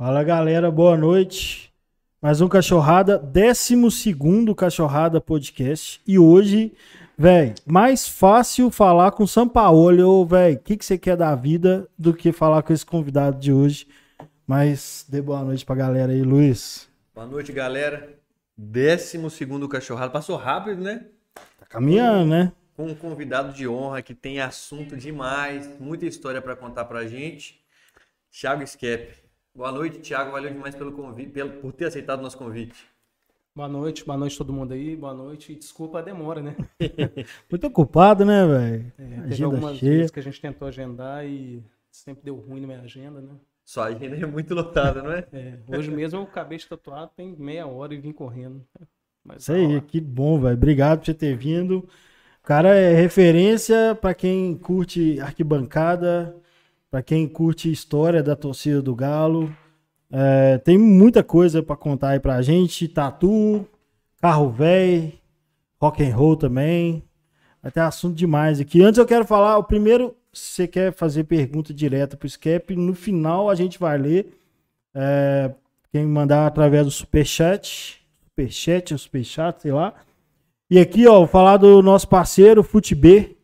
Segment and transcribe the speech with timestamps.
[0.00, 1.70] Fala galera, boa noite.
[2.22, 4.14] Mais um Cachorrada, 12
[4.56, 6.00] Cachorrada Podcast.
[6.06, 6.72] E hoje,
[7.18, 11.86] velho, mais fácil falar com São Paulo, velho, o que, que você quer da vida
[11.98, 13.88] do que falar com esse convidado de hoje.
[14.46, 16.88] Mas dê boa noite pra galera aí, Luiz.
[17.14, 18.18] Boa noite, galera.
[18.56, 19.18] 12
[19.68, 20.10] Cachorrada.
[20.10, 21.08] Passou rápido, né?
[21.34, 22.52] Tá caminhando, né?
[22.74, 27.60] Com um convidado de honra que tem assunto demais, muita história para contar pra gente.
[28.32, 29.28] Thiago Skep.
[29.60, 30.30] Boa noite, Thiago.
[30.30, 32.86] Valeu demais pelo convite, pelo, por ter aceitado o nosso convite.
[33.54, 35.54] Boa noite, boa noite todo mundo aí, boa noite.
[35.54, 36.56] Desculpa a demora, né?
[37.50, 38.92] Muito ocupado, né, velho?
[38.98, 39.96] É, teve algumas cheia.
[39.96, 43.34] vezes que a gente tentou agendar e sempre deu ruim na minha agenda, né?
[43.62, 45.26] Sua agenda é muito lotada, não é?
[45.30, 48.64] é hoje mesmo eu acabei de tatuar, tem meia hora e vim correndo.
[49.22, 50.54] Mas Isso aí, que bom, velho.
[50.54, 51.86] Obrigado por você ter vindo.
[52.42, 56.34] O cara é referência para quem curte arquibancada,
[56.90, 59.54] para quem curte história da torcida do Galo,
[60.10, 62.88] é, tem muita coisa para contar aí pra gente.
[62.88, 63.64] Tatu,
[64.20, 65.12] carro velho,
[65.80, 67.04] rock and roll também.
[67.62, 68.82] Vai ter assunto demais aqui.
[68.82, 72.94] Antes eu quero falar, o primeiro, se você quer fazer pergunta direta pro Skep, no
[72.94, 74.34] final a gente vai ler.
[74.92, 75.52] É,
[75.92, 79.94] quem mandar através do superchat, superchat superchat, sei lá.
[80.68, 83.36] E aqui, ó, falar do nosso parceiro Futb,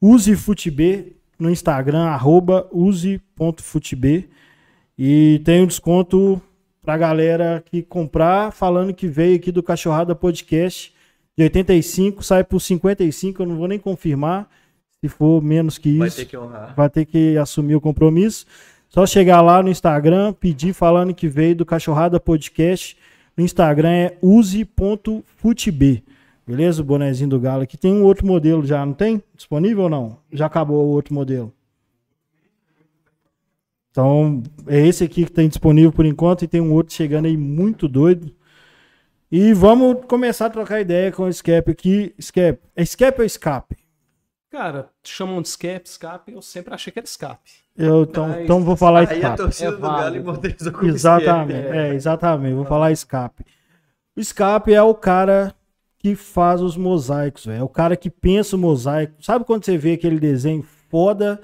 [0.00, 4.28] use Futb, no Instagram, arroba use.futb.
[4.98, 6.40] E tem um desconto
[6.82, 10.92] pra galera que comprar, falando que veio aqui do Cachorrada Podcast
[11.38, 14.50] de 85, sai por 55, eu não vou nem confirmar.
[15.00, 16.74] Se for menos que isso, vai ter que honrar.
[16.76, 18.44] Vai ter que assumir o compromisso.
[18.88, 22.96] Só chegar lá no Instagram, pedir falando que veio do Cachorrada Podcast.
[23.36, 26.02] No Instagram é use.futb.
[26.48, 26.80] Beleza?
[26.80, 27.76] O bonezinho do Galo aqui.
[27.76, 29.22] Tem um outro modelo já, não tem?
[29.36, 30.18] Disponível ou não?
[30.32, 31.52] Já acabou o outro modelo.
[33.90, 37.36] Então, é esse aqui que tem disponível por enquanto e tem um outro chegando aí
[37.36, 38.34] muito doido.
[39.30, 42.14] E vamos começar a trocar ideia com o Scap aqui.
[42.18, 43.76] Scap, é Scap ou Escape?
[44.50, 47.50] Cara, chamam de Scap, Escape, eu sempre achei que era Escape.
[47.76, 48.44] Eu, então, Mas...
[48.44, 49.20] então vou falar Escape.
[49.20, 51.76] Aí a torcida é do Galo imortalizou como Exatamente, escape.
[51.76, 53.44] é, exatamente, vou falar Escape.
[54.16, 55.54] O Escape é o cara
[55.98, 57.60] que faz os mosaicos, véio.
[57.60, 59.14] é o cara que pensa o mosaico.
[59.20, 61.40] Sabe quando você vê aquele desenho foda,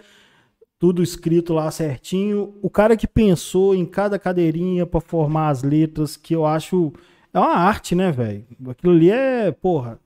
[0.78, 2.54] tudo escrito lá certinho?
[2.62, 6.92] O cara que pensou em cada cadeirinha para formar as letras, que eu acho
[7.32, 8.46] é uma arte, né, velho?
[8.68, 9.98] Aquilo ali é, porra,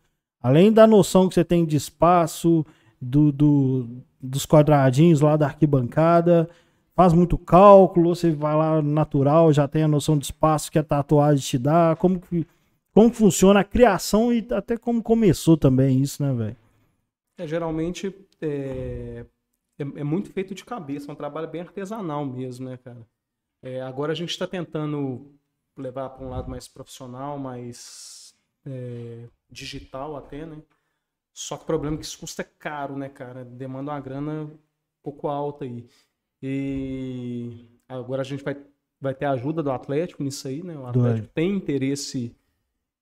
[0.42, 2.64] além da noção que você tem de espaço,
[3.00, 3.86] do, do,
[4.20, 6.48] dos quadradinhos lá da arquibancada,
[6.96, 10.82] faz muito cálculo, você vai lá natural, já tem a noção de espaço que a
[10.82, 12.46] tatuagem te dá, como que
[12.98, 16.56] como funciona a criação e até como começou também isso, né, velho?
[17.38, 19.24] É, geralmente é,
[19.78, 23.06] é, é, muito feito de cabeça, é um trabalho bem artesanal mesmo, né, cara?
[23.62, 25.32] É, agora a gente está tentando
[25.76, 28.34] levar para um lado mais profissional, mais
[28.66, 30.60] é, digital até, né?
[31.32, 33.44] Só que o problema é que isso custa caro, né, cara?
[33.44, 34.58] Demanda uma grana um
[35.04, 35.86] pouco alta aí.
[36.42, 38.56] E agora a gente vai,
[39.00, 40.76] vai ter a ajuda do Atlético nisso aí, né?
[40.76, 42.34] O Atlético tem interesse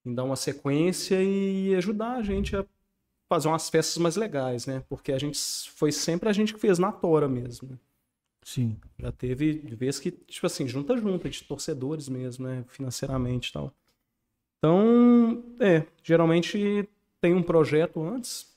[0.06, 2.64] em dar uma sequência e ajudar a gente a
[3.28, 4.82] fazer umas festas mais legais, né?
[4.88, 5.38] Porque a gente
[5.70, 7.70] foi sempre a gente que fez na tora mesmo.
[7.70, 7.78] Né?
[8.42, 8.76] Sim.
[8.98, 12.64] Já teve vezes que, tipo assim, junta junta de torcedores mesmo, né?
[12.68, 13.72] Financeiramente e tal.
[14.58, 16.88] Então, é, geralmente
[17.20, 18.56] tem um projeto antes,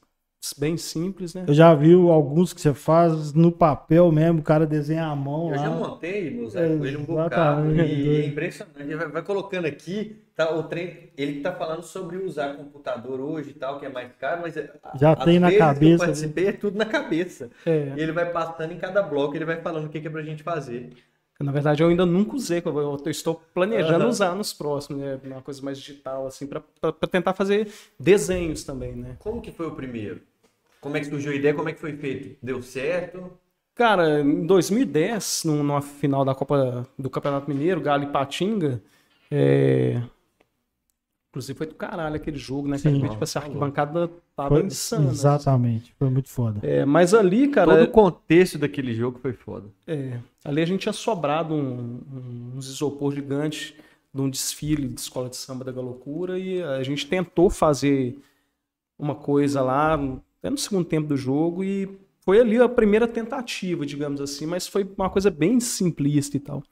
[0.57, 1.43] bem simples, né?
[1.47, 5.49] Eu já vi alguns que você faz no papel mesmo, o cara desenha a mão.
[5.49, 5.57] Eu lá.
[5.57, 7.75] já montei no Zé Coelho um bocado.
[7.75, 8.95] E é impressionante.
[8.95, 13.49] Vai, vai, colocando aqui, tá, o trem, ele que tá falando sobre usar computador hoje
[13.49, 14.55] e tal, que é mais caro, mas
[14.95, 15.79] já tem na cabeça.
[15.79, 15.97] Que eu né?
[15.97, 17.49] participei, é tudo na cabeça.
[17.65, 17.93] É.
[17.97, 20.21] E ele vai passando em cada bloco, ele vai falando o que, que é pra
[20.21, 20.91] gente fazer.
[21.41, 24.09] Na verdade, eu ainda nunca usei, eu estou planejando uhum.
[24.09, 25.19] usar nos próximos, né?
[25.25, 26.61] Uma coisa mais digital, assim, para
[27.09, 29.17] tentar fazer desenhos também, né?
[29.19, 30.21] Como que foi o primeiro?
[30.79, 31.53] Como é que surgiu a ideia?
[31.53, 32.37] Como é que foi feito?
[32.41, 33.31] Deu certo?
[33.75, 38.81] Cara, em 2010, numa final da Copa do Campeonato Mineiro, Galo e Patinga,
[39.31, 40.01] é...
[41.39, 42.77] Inclusive foi do caralho aquele jogo, né?
[42.77, 45.09] Sim, tipo, essa arquibancada tava foi, insana.
[45.09, 46.59] Exatamente, foi muito foda.
[46.61, 47.77] É, mas ali, cara.
[47.77, 49.69] Todo o contexto daquele jogo foi foda.
[49.87, 50.19] É.
[50.43, 53.73] Ali a gente tinha sobrado um, um, uns isopor gigantes
[54.13, 58.19] de um desfile de escola de samba da Galocura e a gente tentou fazer
[58.97, 59.97] uma coisa lá
[60.43, 61.89] é no segundo tempo do jogo e
[62.21, 66.63] foi ali a primeira tentativa, digamos assim, mas foi uma coisa bem simplista e tal.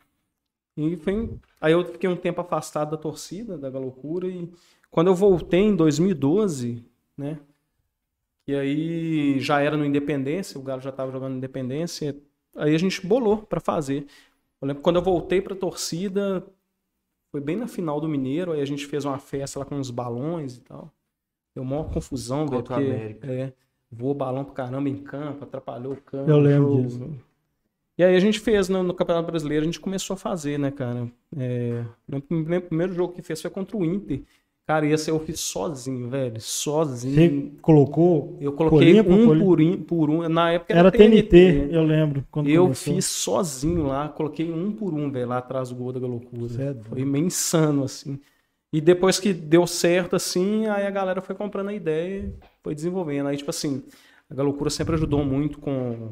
[0.77, 1.29] E foi,
[1.59, 4.47] aí eu fiquei um tempo afastado da torcida, da loucura e
[4.91, 6.85] quando eu voltei em 2012,
[7.17, 7.39] né,
[8.47, 12.15] e aí já era no Independência, o Galo já estava jogando Independência,
[12.55, 14.07] aí a gente bolou para fazer.
[14.61, 16.45] Eu lembro quando eu voltei pra torcida,
[17.31, 19.91] foi bem na final do Mineiro, aí a gente fez uma festa lá com uns
[19.91, 20.91] balões e tal.
[21.53, 23.27] Deu uma confusão, velho, Contra porque América.
[23.31, 23.53] é,
[23.91, 26.29] voou balão pra caramba em campo, atrapalhou o campo.
[26.29, 26.83] Eu lembro jogo.
[26.83, 27.19] disso.
[27.97, 30.69] E aí a gente fez no, no Campeonato Brasileiro, a gente começou a fazer, né,
[30.69, 31.07] cara?
[31.35, 31.83] É,
[32.67, 34.21] primeiro jogo que fez foi contra o Inter.
[34.67, 36.41] Cara, esse eu fiz sozinho, velho.
[36.41, 37.15] Sozinho.
[37.15, 38.37] Você colocou.
[38.41, 40.27] Eu coloquei por um por, in- por um.
[40.27, 41.69] Na época era, Era TNT, né?
[41.71, 42.25] eu lembro.
[42.29, 42.93] Quando Eu começou.
[42.93, 46.49] fiz sozinho lá, coloquei um por um, velho, lá atrás do gol da loucura.
[46.49, 46.75] Cê é.
[46.89, 48.19] Foi meio insano, assim.
[48.73, 52.75] E depois que deu certo, assim, aí a galera foi comprando a ideia e foi
[52.75, 53.27] desenvolvendo.
[53.27, 53.81] Aí, tipo assim,
[54.29, 56.09] a Galocura sempre ajudou muito com,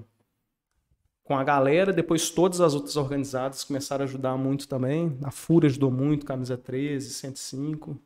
[1.26, 5.18] com a galera, depois todas as outras organizadas começaram a ajudar muito também.
[5.24, 8.00] A Fúria ajudou muito, Camisa 13, 105.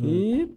[0.00, 0.48] E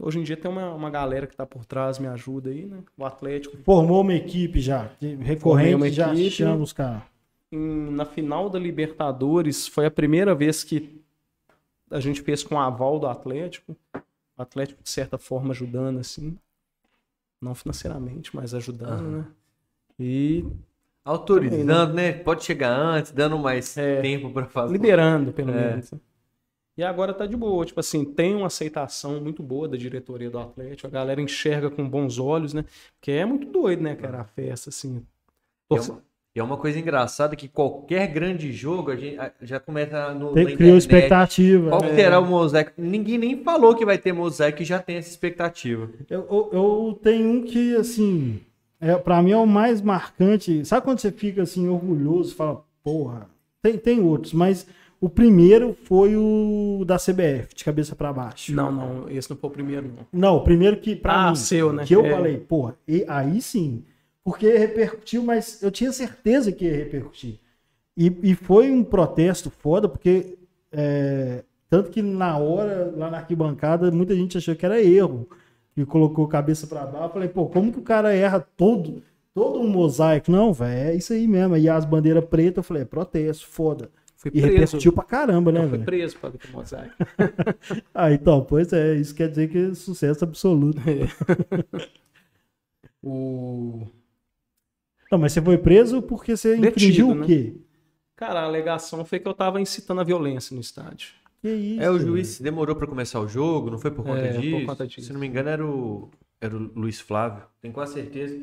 [0.00, 2.82] hoje em dia tem uma, uma galera que tá por trás, me ajuda aí, né?
[2.96, 4.90] O Atlético Formou uma equipe já.
[5.20, 6.30] Recorrente uma já equipe.
[6.30, 7.02] chama os caras.
[7.50, 11.02] na final da Libertadores foi a primeira vez que
[11.90, 13.76] a gente fez com o aval do Atlético.
[13.94, 16.34] O Atlético, de certa forma, ajudando, assim.
[17.38, 19.26] Não financeiramente, mas ajudando, né?
[20.00, 20.46] E
[21.04, 22.12] Autorizando, né?
[22.12, 24.00] Pode chegar antes, dando mais É.
[24.00, 24.72] tempo pra fazer.
[24.72, 25.70] liberando, pelo É.
[25.70, 25.92] menos.
[26.76, 27.66] E agora tá de boa.
[27.66, 30.86] Tipo assim, tem uma aceitação muito boa da diretoria do Atlético.
[30.86, 32.64] A galera enxerga com bons olhos, né?
[32.98, 34.20] Porque é muito doido, né, cara?
[34.20, 35.04] A festa, assim.
[35.70, 36.02] É uma,
[36.34, 40.56] e é uma coisa engraçada que qualquer grande jogo a gente já começa no, Tem,
[40.56, 41.68] criou expectativa.
[41.68, 41.88] Qual É.
[41.90, 42.72] que será o mosaico?
[42.78, 45.90] Ninguém nem falou que vai ter mosaico e já tem essa expectativa.
[46.08, 48.40] Eu, eu, eu tenho um que, assim,
[48.82, 50.64] é, pra mim é o mais marcante.
[50.66, 53.28] Sabe quando você fica, assim, orgulhoso, fala, porra,
[53.62, 54.66] tem, tem outros, mas
[55.00, 58.52] o primeiro foi o da CBF, de cabeça pra baixo.
[58.52, 60.06] Não, não, esse não foi o primeiro, não.
[60.12, 61.84] Não, o primeiro que, pra Ah, mim, seu, né?
[61.86, 62.10] que eu É.
[62.10, 63.84] falei, porra, e aí sim,
[64.24, 67.38] porque repercutiu, mas eu tinha certeza que ia repercutir.
[67.96, 70.36] E, e foi um protesto foda, porque
[70.72, 75.28] é, tanto que na hora, lá na arquibancada, muita gente achou que era erro,
[75.76, 77.06] e colocou cabeça pra baixo.
[77.06, 79.02] Eu falei, pô, como que o cara erra todo,
[79.34, 80.30] todo um mosaico?
[80.30, 81.56] Não, velho, é isso aí mesmo.
[81.56, 83.90] E as bandeiras pretas, eu falei, é protesto, foda.
[84.16, 84.46] Fui E preso.
[84.54, 85.84] repercutiu pra caramba, né, velho?
[85.84, 86.94] preso para o mosaico.
[87.94, 90.80] Ah, então, pois é, isso quer dizer que é sucesso absoluto.
[93.02, 93.86] O...
[95.10, 97.26] Não, mas você foi preso porque você Detido, infringiu o né?
[97.26, 97.56] quê?
[98.16, 101.08] Cara, a alegação foi que eu tava incitando a violência no estádio.
[101.42, 101.82] Que isso?
[101.82, 104.64] É, o juiz demorou pra começar o jogo, não foi por conta, É, por disso?
[104.66, 105.06] conta disso.
[105.08, 106.08] Se não me engano, era o,
[106.40, 108.40] era o Luiz Flávio, tenho quase certeza.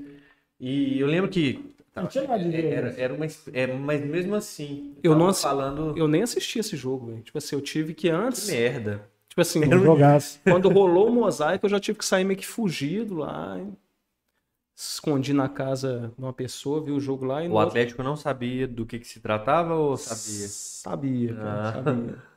[0.59, 1.73] E eu lembro que.
[1.95, 3.25] Não tinha nada de era, era uma.
[3.53, 4.93] É, mas mesmo assim.
[5.01, 5.97] Eu não assi- falando.
[5.97, 7.21] Eu nem assisti esse jogo, velho.
[7.21, 8.49] Tipo assim, eu tive que Que antes.
[8.49, 9.09] merda.
[9.27, 10.39] Tipo assim, Não jogasse.
[10.43, 13.57] quando rolou o mosaico, eu já tive que sair meio que fugido lá.
[13.59, 13.75] hein?
[14.75, 18.15] Escondi na casa de uma pessoa, vi o jogo lá e O outro- Atlético não
[18.15, 20.47] sabia do que, que se tratava ou sabia?
[20.47, 21.73] Sabia, cara, Ah.
[21.83, 22.15] sabia.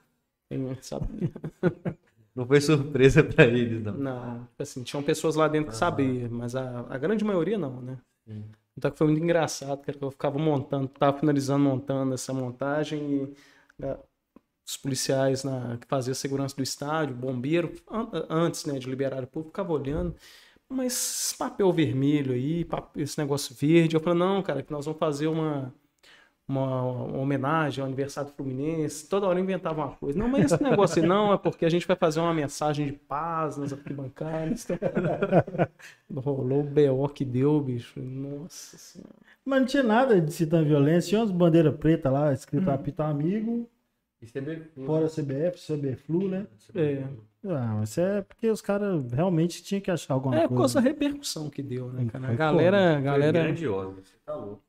[0.59, 1.31] Tem- sabia.
[2.35, 3.93] Não foi surpresa pra eles, não.
[3.93, 7.99] Não, assim, tinham pessoas lá dentro que sabiam, mas a, a grande maioria não, né?
[8.27, 8.45] Sim.
[8.77, 13.35] Então foi muito engraçado, cara, que eu ficava montando, tava finalizando montando essa montagem e
[13.79, 13.99] né,
[14.67, 19.25] os policiais na, que faziam a segurança do estádio, bombeiro, an- antes né, de liberar
[19.25, 20.15] o público, ficava olhando,
[20.69, 24.87] mas esse papel vermelho aí, pap- esse negócio verde, eu falei, não, cara, que nós
[24.87, 25.75] vamos fazer uma,
[26.53, 30.19] uma, uma homenagem ao aniversário do Fluminense, toda hora eu inventava uma coisa.
[30.19, 32.93] Não, mas esse negócio aí não, é porque a gente vai fazer uma mensagem de
[32.93, 34.67] paz nas arquibancadas.
[36.15, 38.01] Rolou o BO que deu, bicho.
[38.01, 39.11] Nossa senhora.
[39.45, 41.09] Mas não tinha nada de citando violência.
[41.11, 42.75] Tinha umas bandeiras pretas lá, escrito Uhum.
[42.75, 43.69] apito amigo,
[44.21, 44.63] Isso é bem...
[44.87, 46.47] fora CBF, CBFlu, né?
[46.75, 47.03] É,
[47.45, 50.61] Ah, mas isso é porque os caras realmente tinham que achar alguma é por coisa.
[50.61, 52.25] causa da repercussão que deu, né, cara?
[52.25, 53.43] A Foi galera, a Foi galera...
[53.43, 54.63] grandiosa, você tá louco.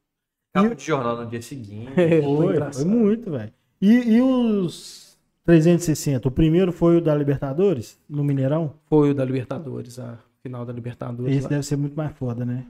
[0.53, 1.91] Capa de jornal no dia seguinte.
[1.99, 3.51] É, foi Foi, foi muito, velho.
[3.81, 6.27] E, e os 360?
[6.27, 8.73] O primeiro foi o da Libertadores, no Mineirão?
[8.85, 11.33] Foi o da Libertadores, a final da Libertadores.
[11.33, 11.49] Esse lá.
[11.49, 12.65] deve ser muito mais foda, né?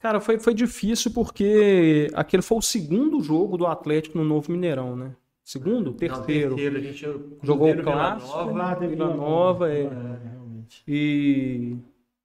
[0.00, 4.94] Cara, foi, foi difícil porque aquele foi o segundo jogo do Atlético no novo Mineirão,
[4.96, 5.12] né?
[5.44, 5.86] Segundo?
[5.86, 6.54] Não, Terceiro.
[6.56, 7.00] terceiro, a gente
[7.42, 8.86] Jogou o Cruzeiro, Vila clássico, Nova.
[8.86, 9.82] Vila Nova, é.
[9.82, 10.82] realmente.
[10.86, 11.76] E.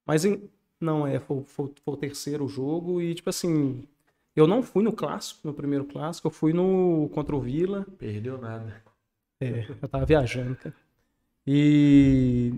[0.06, 0.42] Mas em-
[0.80, 3.84] não, é, foi, foi- foi o terceiro jogo e, tipo assim,
[4.34, 7.86] eu não fui no clássico, no primeiro clássico, eu fui no contra o Vila.
[7.98, 8.82] Perdeu nada.
[9.40, 10.74] É, eu tava viajando, cara.
[11.46, 12.54] E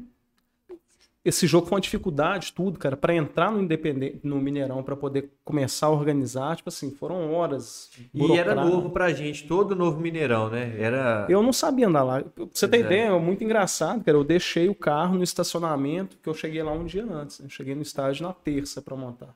[1.26, 5.32] esse jogo foi uma dificuldade, tudo, cara, Pra entrar no Independente, no Mineirão, pra poder
[5.44, 7.90] começar a organizar, tipo assim, foram horas.
[8.14, 10.80] E era novo pra gente, todo novo Mineirão, né?
[10.80, 11.26] Era.
[11.28, 12.22] Eu não sabia andar lá.
[12.22, 12.80] Pra você ter é.
[12.80, 14.16] ideia, é muito engraçado, cara.
[14.16, 17.40] Eu deixei o carro no estacionamento, que eu cheguei lá um dia antes.
[17.40, 17.46] né?
[17.46, 19.34] Eu cheguei no estádio na terça pra montar.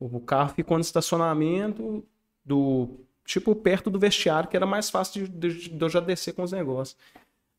[0.00, 2.04] O carro ficou no estacionamento
[2.44, 2.88] do
[3.24, 6.42] tipo, perto do vestiário, que era mais fácil de, de, de eu já descer com
[6.42, 6.96] os negócios.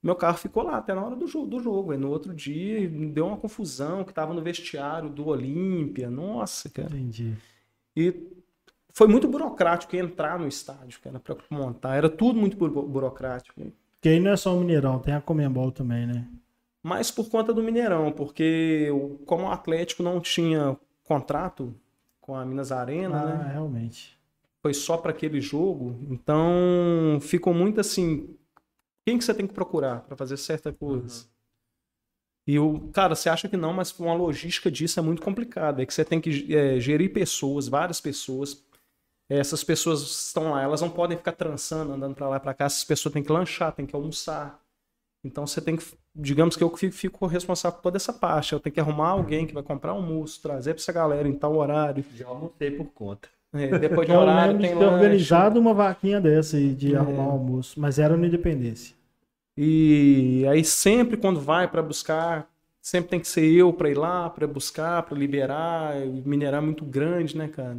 [0.01, 1.47] Meu carro ficou lá até na hora do jogo.
[1.47, 1.91] Do jogo.
[1.91, 6.09] Aí no outro dia deu uma confusão que tava no vestiário do Olímpia.
[6.09, 6.87] Nossa, cara.
[6.95, 7.35] Entendi.
[7.95, 8.15] E
[8.93, 11.97] foi muito burocrático entrar no estádio, cara, para montar.
[11.97, 13.61] Era tudo muito buro- burocrático.
[13.95, 16.25] Porque aí não é só o Mineirão, tem a Comembol também, né?
[16.81, 18.87] Mas por conta do Mineirão, porque
[19.25, 21.75] como o Atlético não tinha contrato
[22.29, 23.53] com a Minas Arena, Ah, né?
[23.53, 24.15] realmente.
[24.61, 25.97] Foi só para aquele jogo.
[26.11, 28.37] Então ficou muito assim.
[29.03, 31.25] Quem que você tem que procurar para fazer certa coisa?
[32.47, 35.81] E o cara, você acha que não, mas uma logística disso é muito complicada.
[35.81, 38.63] É que você tem que é, gerir pessoas, várias pessoas.
[39.27, 42.65] Essas pessoas estão lá, elas não podem ficar trançando, andando para lá e para cá.
[42.65, 44.63] Essas pessoas têm que lanchar, têm que almoçar.
[45.23, 45.83] Então você tem que,
[46.19, 48.53] digamos que eu fico, fico responsável por toda essa parte.
[48.53, 51.55] Eu tenho que arrumar alguém que vai comprar almoço, trazer para essa galera em tal
[51.55, 52.03] horário.
[52.15, 53.29] Já almocei por conta.
[53.53, 54.93] É, depois de Eu horário tem ter lanche.
[54.93, 56.97] organizado uma vaquinha dessa aí, de É.
[56.97, 58.95] arrumar o almoço, mas era no Independência.
[59.57, 62.47] E aí sempre quando vai para buscar,
[62.81, 65.95] sempre tem que ser eu para ir lá, para buscar, para liberar,
[66.25, 67.77] minerar é muito grande, né, cara?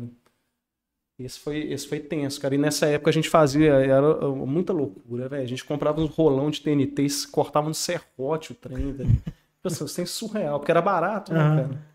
[1.23, 2.55] Esse foi, esse foi tenso, cara.
[2.55, 5.43] E nessa época a gente fazia, era uh, muita loucura, velho.
[5.43, 9.11] A gente comprava uns rolão de TNT e cortava no serrote o trem, velho.
[9.13, 11.91] Tipo assim, isso é surreal, porque era barato, né, cara?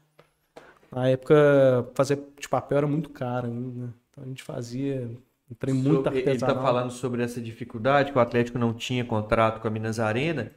[0.92, 3.92] Na época, fazer de papel era muito caro ainda.
[4.12, 5.10] Então a gente fazia
[5.50, 6.56] um trem muito Sobre- Ele artesanal.
[6.56, 10.52] está falando sobre essa dificuldade que o Atlético não tinha contrato com a Minas Arena.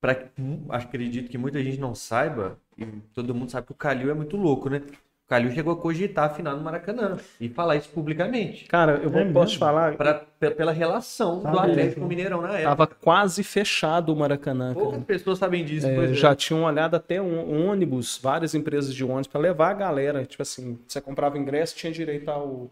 [0.00, 0.28] Pra,
[0.68, 2.84] acredito que muita gente não saiba, e
[3.14, 4.82] todo mundo sabe que o Calil é muito louco, né?
[5.26, 8.64] O Calil chegou a cogitar a final no Maracanã e falar isso publicamente.
[8.66, 9.58] Cara, eu vou, É posso te mesmo?
[9.58, 11.98] falar, Pra, pe- pela relação do Sabe, Atlético é.
[11.98, 12.62] com o Mineirão na época.
[12.62, 15.04] Tava quase fechado o Maracanã, Poucas cara.
[15.04, 15.88] pessoas sabem disso.
[15.88, 16.14] É, pois é.
[16.14, 20.24] já tinham olhado até um ônibus, várias empresas de ônibus, para levar a galera.
[20.24, 22.70] Tipo assim, você comprava ingresso, tinha direito ao,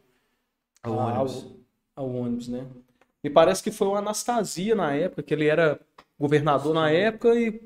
[0.80, 1.46] Ao ao- ônibus.
[1.96, 2.64] ao ônibus, né?
[3.25, 5.80] E parece que foi o Anastasia na época, que ele era
[6.16, 7.61] governador na época e,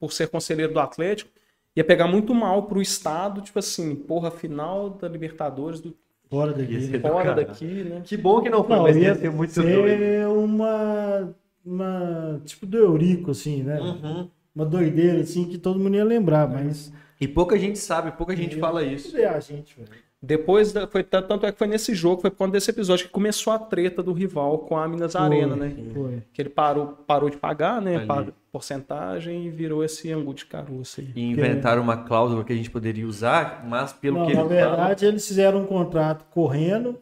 [0.00, 1.30] por ser conselheiro do Atlético,
[1.74, 5.96] ia pegar muito mal pro Estado, tipo assim, porra, final da Libertadores do
[6.32, 6.98] Fora daqui.
[6.98, 7.44] fora cara.
[7.44, 8.00] daqui, né?
[8.02, 10.32] Que bom que não foi, Não, mas ia ser muito ser doido.
[10.32, 12.40] uma, uma.
[12.46, 13.78] Tipo do Eurico, assim, né?
[13.78, 14.30] Uhum.
[14.54, 16.90] Uma doideira, assim, que todo mundo ia lembrar, mas.
[17.20, 19.14] E pouca gente sabe, pouca gente fala isso.
[19.14, 19.90] É a gente, velho.
[20.22, 23.10] Depois, da- foi, tanto é que foi nesse jogo, foi por conta desse episódio que
[23.12, 25.74] começou a treta do rival com a Minas Arena, Foi, né?
[25.92, 26.22] Foi.
[26.32, 27.96] Que ele parou, parou de pagar, né?
[27.96, 28.06] Ali.
[28.06, 31.08] Pagou porcentagem e virou esse angu de caroço aí.
[31.16, 35.06] E inventaram uma cláusula que a gente poderia usar, mas pelo Não, que na verdade,
[35.06, 36.96] eles fizeram um contrato correndo,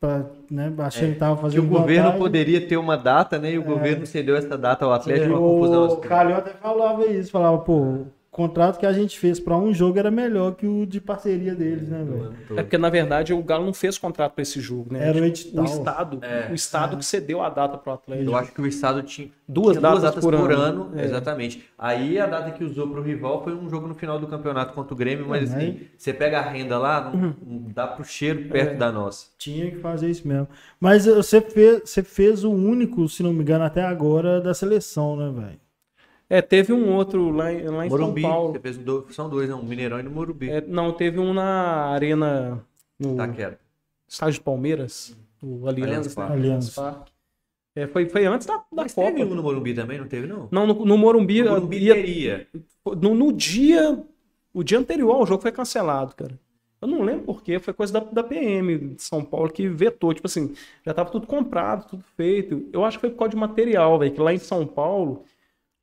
[0.00, 2.18] pra, né, achando que tava que fazendo o governo vantagem.
[2.18, 3.52] poderia ter uma data, né?
[3.52, 5.88] E o governo cedeu essa data ao Atlético, uma confusão.
[5.88, 5.96] O.
[5.98, 7.98] Calil até falava isso, falava, pô,
[8.34, 11.88] contrato que a gente fez pra um jogo era melhor que o de parceria deles,
[11.88, 12.34] né, velho?
[12.58, 15.08] É porque, na verdade, o Galo não fez contrato para esse jogo, né?
[15.08, 15.64] Era o o edital.
[15.64, 16.48] Estado, É.
[16.50, 18.28] o Estado que cedeu a data pro Atlético.
[18.30, 20.90] Eu acho que o Estado tinha Duas tinha datas por ano.
[20.96, 21.04] É.
[21.04, 21.64] exatamente.
[21.78, 24.92] Aí a data que usou pro rival foi um jogo no final do campeonato contra
[24.92, 25.56] o Grêmio, mas Uhum.
[25.56, 28.76] assim, você pega a renda lá, não, não dá pro cheiro perto É.
[28.76, 29.26] da nossa.
[29.38, 30.48] Tinha que fazer isso mesmo.
[30.80, 34.52] Mas eh, você fez, você fez o único, se não me engano, até agora, da
[34.54, 35.63] seleção, né, velho?
[36.28, 38.52] É, teve um outro lá, em- lá em Morumbi, São Paulo.
[38.52, 39.54] você fez do- são dois, né?
[39.54, 40.50] um Mineirão e no Morumbi.
[40.50, 41.44] É, não, teve um na
[41.86, 42.64] Arena,
[42.98, 43.58] no Taquera.
[44.08, 46.14] estádio de Palmeiras, Allianz Aliança?
[46.14, 46.32] Parque.
[46.32, 46.82] Aliança.
[46.82, 47.12] Parque.
[47.76, 49.10] É, foi, foi antes da, da Mas Copa.
[49.12, 50.48] teve um no Morumbi também, não teve não?
[50.50, 52.46] Não, no, no Morumbi, No Morumbi ia- teria.
[52.86, 54.02] no, no dia,
[54.52, 56.38] o dia anterior ao jogo foi cancelado, cara.
[56.80, 60.12] Eu não lembro porquê, foi coisa da, da PM de São Paulo que vetou.
[60.14, 60.54] Tipo assim,
[60.86, 62.68] já tava tudo comprado, tudo feito.
[62.72, 65.24] Eu acho que foi por causa de material, velho, que lá em São Paulo,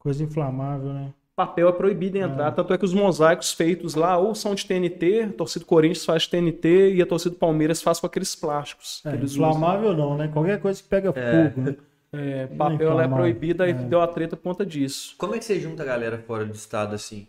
[0.01, 1.13] Coisa inflamável, né?
[1.35, 2.51] papel é proibido entrar.
[2.51, 6.05] Tanto é que os mosaicos feitos lá ou são de TNT, a torcida do Corinthians
[6.05, 9.01] faz de TNT e a torcida do Palmeiras faz com aqueles plásticos.
[9.05, 9.49] É, eles usam.
[9.49, 10.27] inflamável não, né?
[10.27, 11.75] Qualquer coisa que pega fogo, né?
[12.13, 13.15] É, é papel é inflamável.
[13.15, 13.73] proibido, aí É.
[13.73, 15.15] deu a treta por conta disso.
[15.17, 17.25] Como é que você junta a galera fora do estado assim?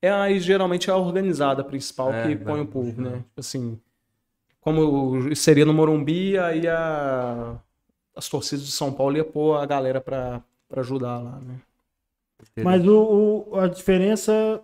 [0.00, 3.18] É aí geralmente é a organizada principal É, que põe o povo, né?
[3.18, 3.78] Tipo assim,
[4.62, 7.54] como seria no Morumbi, aí a,
[8.16, 11.56] as torcidas de São Paulo ia pôr a galera pra, pra ajudar lá, né?
[12.64, 14.60] Mas o, o- a diferença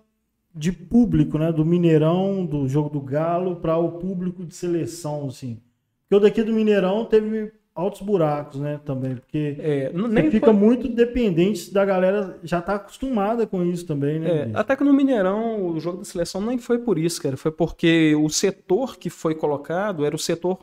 [0.54, 1.52] de público, né?
[1.52, 5.60] Do Mineirão, do jogo do Galo, para o público de seleção, assim.
[6.02, 8.80] Porque o daqui do Mineirão teve altos buracos, né?
[8.84, 9.16] Também.
[9.16, 14.18] Porque É, nem fica foi- muito dependente da galera, já tá acostumada com isso também,
[14.18, 14.28] né?
[14.30, 17.36] é, até que no Mineirão, o jogo da seleção nem foi por isso, cara.
[17.36, 20.58] Foi porque o setor que foi colocado era o setor.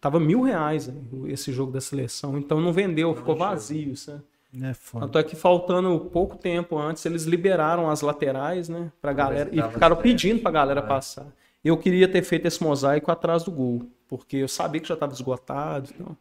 [0.00, 0.94] Tava mil reais né,
[1.28, 2.36] esse jogo da seleção.
[2.38, 4.22] Então não vendeu, ficou vazio, sabe?
[4.62, 5.06] É foda.
[5.06, 9.60] Tanto é que faltando pouco tempo antes, eles liberaram as laterais, né, pra galera, e
[9.62, 10.86] ficaram certo, pedindo pra galera né?
[10.86, 11.26] passar.
[11.64, 15.12] Eu queria ter feito esse mosaico atrás do gol, porque eu sabia que já estava
[15.12, 15.90] esgotado.
[15.94, 16.16] Então,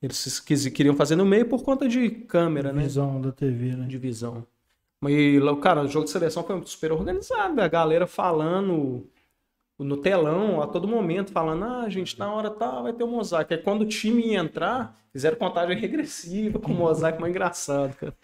[0.00, 2.82] eles quis- queriam fazer no meio por conta de câmera, né?
[2.82, 3.86] Visão da TV, né?
[3.86, 4.46] De visão.
[5.00, 5.12] Mas,
[5.60, 9.04] cara, o jogo de seleção foi super organizado, a galera falando
[9.78, 13.52] no telão a todo momento, falando, ah, gente, na hora tá, vai ter um mosaico.
[13.52, 18.14] Aí quando o time ia entrar, fizeram contagem regressiva com o mosaico mais engraçado, cara.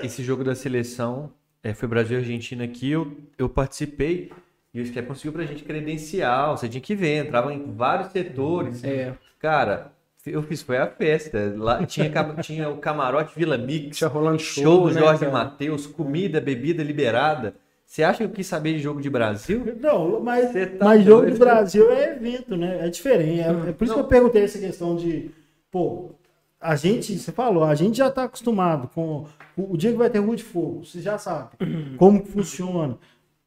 [0.00, 4.30] Esse jogo da seleção é, foi Brasil e Argentina aqui, eu, eu participei
[4.72, 8.84] e o Sky conseguiu pra gente credencial, você tinha que ver, entrava em vários setores.
[8.84, 9.14] É.
[9.38, 9.92] Cara,
[10.24, 11.54] eu fiz, foi a festa.
[11.56, 15.26] Lá tinha, tinha o camarote Vila Mix, Tinha rolando show, show do né, Jorge?
[15.26, 17.54] Matheus, comida, bebida liberada.
[17.90, 19.76] Você acha que eu quis saber de jogo de Brasil?
[19.80, 22.86] Não, mas, tá mas jogo do Brasil é evento, né?
[22.86, 23.40] É diferente.
[23.40, 25.32] É, é por isso que eu perguntei essa questão de,
[25.72, 26.12] pô,
[26.60, 30.08] a gente, você falou, a gente já tá acostumado com o, o dia que vai
[30.08, 31.56] ter rua de fogo, você já sabe
[31.98, 32.96] como que funciona.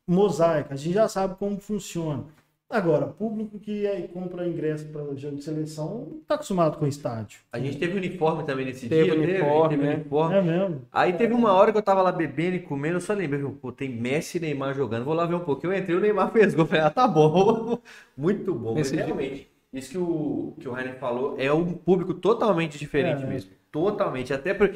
[0.05, 2.25] Mosaico, a gente já sabe como funciona.
[2.73, 7.39] Agora, público que aí compra ingresso para jogo de seleção não tá acostumado com estádio.
[7.51, 9.93] A gente teve uniforme também nesse Teve dia, uniforme, teve né?
[9.95, 10.35] uniforme.
[10.35, 10.81] É mesmo.
[10.91, 13.71] Aí teve uma hora que eu tava lá bebendo e comendo, eu só lembrei, pô,
[13.71, 15.71] tem Messi e Neymar jogando, vou lá ver um pouquinho.
[15.71, 17.77] Eu entrei, o Neymar fez gol, eu falei, ah, tá bom,
[18.17, 18.73] muito bom.
[18.73, 23.27] Mas realmente, isso que o, que o Rainer falou é um público totalmente diferente É.
[23.27, 24.33] mesmo, totalmente.
[24.33, 24.73] Até por...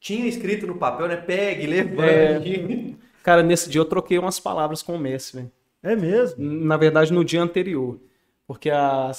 [0.00, 1.66] tinha escrito no papel, né, pegue, É.
[1.68, 2.96] levante.
[3.22, 5.52] Cara, nesse dia eu troquei umas palavras com o Messi, velho.
[5.82, 6.42] É mesmo.
[6.44, 8.00] Na verdade, no dia anterior.
[8.46, 9.10] Porque a,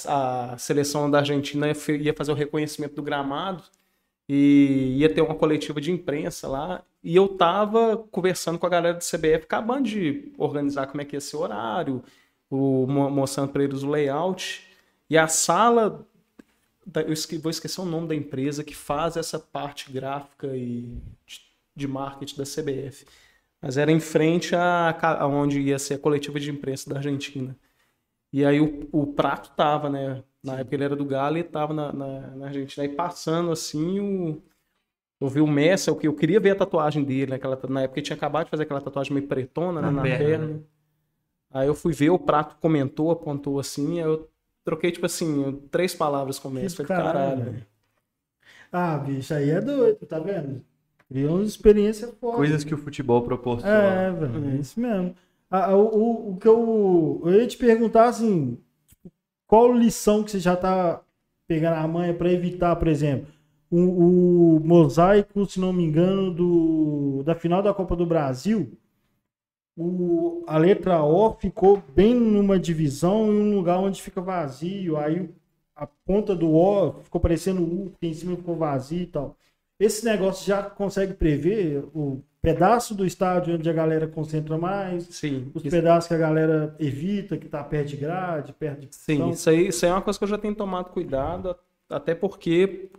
[0.52, 3.62] a seleção da Argentina ia fazer o reconhecimento do gramado
[4.28, 6.84] e ia ter uma coletiva de imprensa lá.
[7.02, 11.16] E eu tava conversando com a galera do CBF, acabando de organizar como é que
[11.16, 12.02] ia ser o horário,
[12.50, 14.66] o, mo- mostrando para eles o layout.
[15.08, 16.06] E a sala,
[17.06, 20.92] eu esque- vou esquecer o nome da empresa que faz essa parte gráfica e
[21.74, 23.06] de marketing da CBF.
[23.60, 24.90] Mas era em frente a,
[25.22, 27.56] a onde ia ser a coletiva de imprensa da Argentina.
[28.32, 30.22] E aí o, o prato tava, né?
[30.42, 32.86] Na época ele era do Galo e tava na, na, na Argentina.
[32.86, 34.42] Aí passando assim, o,
[35.20, 37.36] eu vi o Messi, eu, eu queria ver a tatuagem dele, né?
[37.36, 39.90] Aquela, na época ele tinha acabado de fazer aquela tatuagem meio pretona, né?
[39.90, 40.46] Na Na perna, perna.
[40.46, 40.60] né?
[41.50, 44.30] Aí eu fui ver, o prato comentou, apontou assim, aí eu
[44.64, 46.76] troquei, tipo assim, três palavras com o Messi.
[46.76, 47.66] Falei, caralho, caralho.
[48.72, 50.64] Ah, bicho, aí é doido, tá vendo?
[51.10, 52.36] Criou uma experiência forte.
[52.36, 53.74] Coisas que o futebol proporciona.
[53.74, 55.14] É, velho, é isso mesmo.
[55.50, 59.10] Ah, o, o, o que eu, eu ia te perguntar assim, tipo,
[59.44, 61.02] qual lição que você já tá
[61.48, 63.26] pegando a manha para evitar, por exemplo,
[63.68, 68.78] o, o mosaico, se não me engano, do, da final da Copa do Brasil,
[69.76, 75.28] o, a letra O ficou bem numa divisão em um lugar onde fica vazio, aí
[75.74, 79.36] a ponta do O ficou parecendo U, porque em cima ficou vazio e tal.
[79.80, 85.50] Esse negócio já consegue prever o pedaço do estádio onde a galera concentra mais, Sim,
[85.54, 89.14] os isso- pedaços que a galera evita, que tá perto de grade, perto de Sim,
[89.14, 91.56] Então, isso aí, isso aí é uma coisa que eu já tenho tomado cuidado,
[91.88, 92.90] até porque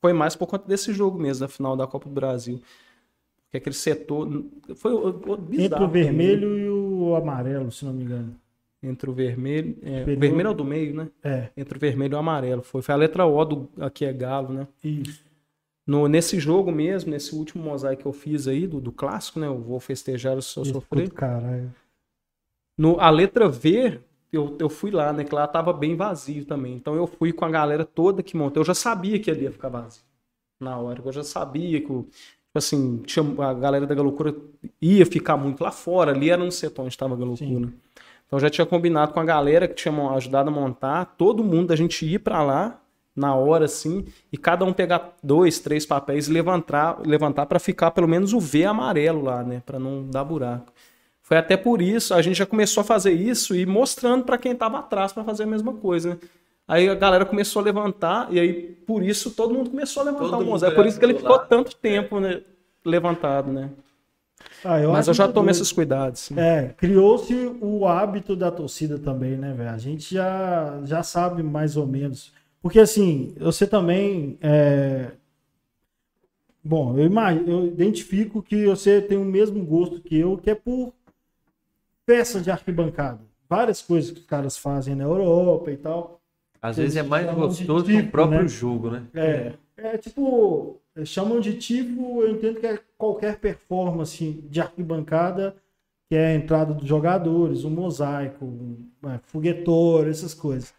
[0.00, 2.60] foi mais por conta desse jogo mesmo, da final da Copa do Brasil.
[3.44, 4.44] Porque aquele setor.
[4.76, 6.02] Foi bizarro entre o também.
[6.04, 8.36] vermelho e o amarelo, se não me engano.
[8.82, 9.76] Entre o vermelho.
[9.82, 11.08] É, o vermelho é o do meio, né?
[11.24, 12.62] É, Entre o vermelho e o amarelo.
[12.62, 14.68] Foi, foi a letra O do aqui é Galo, né?
[14.84, 15.26] isso.
[15.88, 19.46] No, nesse jogo mesmo, nesse último mosaico que eu fiz aí, do, do clássico, né?
[19.46, 21.10] Eu vou festejar o seu Isso, sofrer.
[21.10, 21.74] caralho.
[22.76, 23.98] No, a letra V,
[24.30, 25.24] eu, eu fui lá, né?
[25.24, 26.74] Que lá tava bem vazio também.
[26.74, 28.60] Então eu fui com a galera toda que montou.
[28.60, 30.02] Eu já sabia que ali ia ficar vazio.
[30.60, 31.00] Na hora.
[31.02, 32.04] Eu já sabia que, tipo
[32.54, 34.36] assim, tinha, a galera da Galocura
[34.82, 36.12] ia ficar muito lá fora.
[36.12, 37.48] Ali era no setor onde estava a Galocura.
[37.48, 37.72] Sim.
[38.26, 41.14] Então eu já tinha combinado com a galera que tinha ajudado a montar.
[41.16, 42.78] Todo mundo, a gente ir pra lá
[43.18, 47.90] na hora, assim, e cada um pegar dois, três papéis e levantar, levantar para ficar
[47.90, 49.62] pelo menos o V amarelo lá, né?
[49.66, 50.72] Pra não dar buraco.
[51.22, 54.54] Foi até por isso, a gente já começou a fazer isso e mostrando para quem
[54.54, 56.18] tava atrás para fazer a mesma coisa, né?
[56.66, 58.52] Aí a galera começou a levantar e aí
[58.86, 60.64] por isso todo mundo começou a levantar Todo o.
[60.64, 62.42] É por isso que ele ficou tanto tempo, né,
[62.84, 63.70] levantado, né?
[64.64, 66.20] Ah, eu Mas eu já tomei esses cuidados.
[66.20, 66.38] sim.
[66.38, 69.70] É, criou-se o hábito da torcida também, né, velho?
[69.70, 72.32] A gente já, já sabe mais ou menos.
[72.60, 74.38] Porque assim, você também.
[74.40, 75.12] é,
[76.62, 80.54] Bom, eu, imagino, eu identifico que você tem o mesmo gosto que eu, que é
[80.54, 80.92] por
[82.04, 83.20] peça de arquibancada.
[83.48, 86.20] Várias coisas que os caras fazem na Europa e tal.
[86.60, 88.48] Às vezes é mais gostoso que o próprio né?
[88.48, 89.06] jogo, né?
[89.14, 95.56] É, é tipo, chamam de tipo, eu entendo que é qualquer performance de arquibancada,
[96.08, 100.74] que é a entrada dos jogadores, um mosaico, um é, foguetor, essas coisas.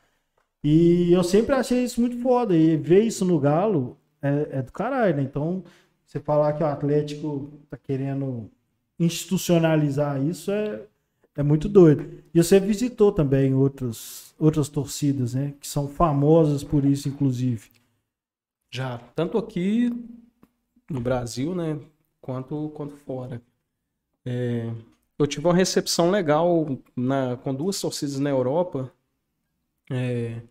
[0.63, 2.55] E eu sempre achei isso muito foda.
[2.55, 5.23] E ver isso no Galo é, é do caralho, né?
[5.23, 5.63] Então,
[6.05, 8.49] você falar que o Atlético tá querendo
[8.99, 10.85] institucionalizar isso é,
[11.35, 12.23] É muito doido.
[12.33, 15.53] E você visitou também outros, outras torcidas, né?
[15.59, 17.69] Que são famosas por isso, inclusive.
[18.71, 19.89] Já, tanto aqui
[20.89, 21.79] no Brasil, né?
[22.21, 23.41] Quanto, quanto fora.
[24.25, 24.71] É,
[25.17, 28.91] eu tive uma recepção legal na, com duas torcidas na Europa.
[29.89, 30.41] É,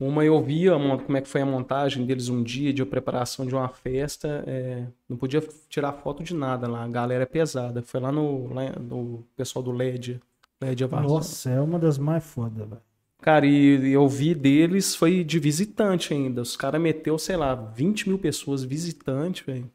[0.00, 3.54] uma eu via como é que foi a montagem deles um dia de preparação de
[3.54, 4.44] uma festa.
[4.46, 6.84] É, não podia tirar foto de nada lá.
[6.84, 7.82] A galera é pesada.
[7.82, 10.20] Foi lá no, lá no pessoal do LED.
[10.60, 11.16] LED Varzão.
[11.16, 12.82] Nossa, é uma das mais fodas, velho.
[13.20, 16.42] Cara, e eu vi deles, foi de visitante ainda.
[16.42, 19.68] Os caras meteu, sei lá, 20 mil pessoas visitante, velho.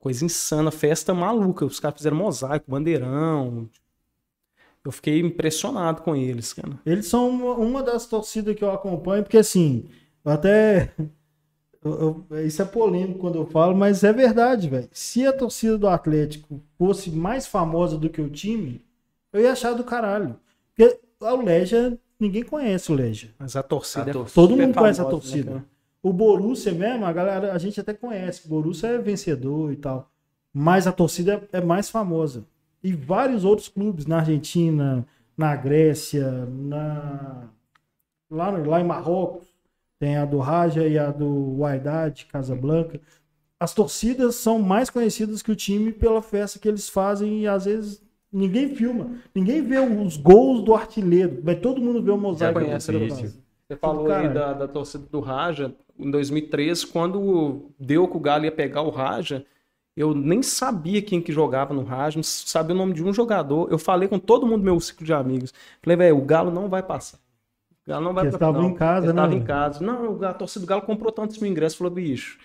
[0.00, 1.64] Coisa insana, festa maluca.
[1.64, 3.68] Os caras fizeram mosaico, bandeirão,
[4.84, 6.78] eu fiquei impressionado com eles, cara.
[6.86, 9.84] Eles são uma, uma das torcidas que eu acompanho, porque assim,
[10.24, 10.92] eu até.
[11.82, 14.86] Eu, eu, isso é polêmico quando eu falo, mas é verdade, velho.
[14.92, 18.84] Se a torcida do Atlético fosse mais famosa do que o time,
[19.32, 20.36] eu ia achar do caralho.
[20.76, 23.30] Porque o Leja, ninguém conhece o Leja.
[23.38, 25.54] Mas a torcida, a é torcida Todo mundo conhece a né, torcida.
[25.54, 25.64] Né,
[26.02, 28.42] o Borussia mesmo, a galera, a gente até conhece.
[28.44, 30.12] O Borussia é vencedor e tal.
[30.52, 32.44] Mas a torcida é mais famosa
[32.82, 37.48] e vários outros clubes na Argentina, na Grécia, na
[38.30, 39.48] lá, lá em Marrocos,
[39.98, 43.00] tem a do Raja e a do Wydad, Casablanca.
[43.58, 47.66] As torcidas são mais conhecidas que o time pela festa que eles fazem e às
[47.66, 52.60] vezes ninguém filma, ninguém vê os gols do artilheiro, mas todo mundo vê o mosaico.
[52.60, 52.92] Conhece,
[53.68, 55.74] Você falou aí da, da torcida do Raja.
[55.98, 59.44] Em 2013, quando deu que o Galo ia pegar o Raja,
[60.00, 63.70] eu nem sabia quem que jogava no Raj, não sabia o nome de um jogador.
[63.70, 65.52] Eu falei com todo mundo do meu ciclo de amigos.
[65.82, 67.18] Falei, velho, o Galo não vai passar.
[67.86, 68.36] O Galo não vai passar.
[68.36, 69.12] Estava em casa, né?
[69.12, 69.84] Estava em casa.
[69.84, 71.76] Não, a torcida do Galo comprou tantos mil ingressos.
[71.76, 72.38] Falou, bicho,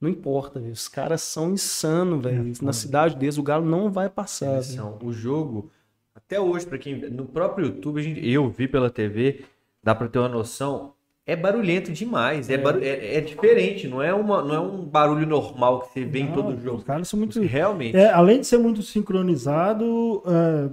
[0.00, 0.72] não importa, véio.
[0.72, 2.52] os caras são insanos, velho.
[2.52, 4.60] É, Na cidade deles, o Galo não vai passar.
[5.02, 5.70] O jogo,
[6.14, 7.10] até hoje, para quem.
[7.10, 9.44] No próprio YouTube, a gente, eu vi pela TV,
[9.82, 10.94] dá para ter uma noção
[11.30, 12.50] é barulhento demais.
[12.50, 12.58] É, é.
[12.82, 16.28] é, é, diferente, não é, uma, não é um barulho normal que você vê não,
[16.28, 16.78] em todo jogo.
[16.78, 17.40] Os caras são muito.
[17.40, 17.96] Realmente.
[17.96, 20.70] É, além de ser muito sincronizado, é,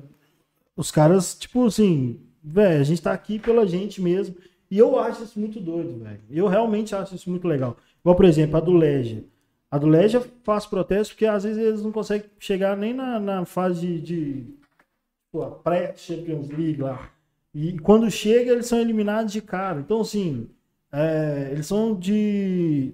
[0.75, 4.35] os caras, tipo assim, velho, a gente tá aqui pela gente mesmo.
[4.69, 6.21] E eu acho isso muito doido, velho.
[6.29, 7.77] Eu realmente acho isso muito legal.
[8.01, 9.23] Igual, por exemplo, a do Legia.
[9.69, 13.45] A do Legia faz protesto porque às vezes eles não conseguem chegar nem na, na
[13.45, 14.45] fase de, de
[15.63, 17.11] pré-Champions League lá.
[17.59, 19.79] E quando chega, eles são eliminados de cara.
[19.79, 20.47] Então, assim,
[20.91, 22.93] é, eles são de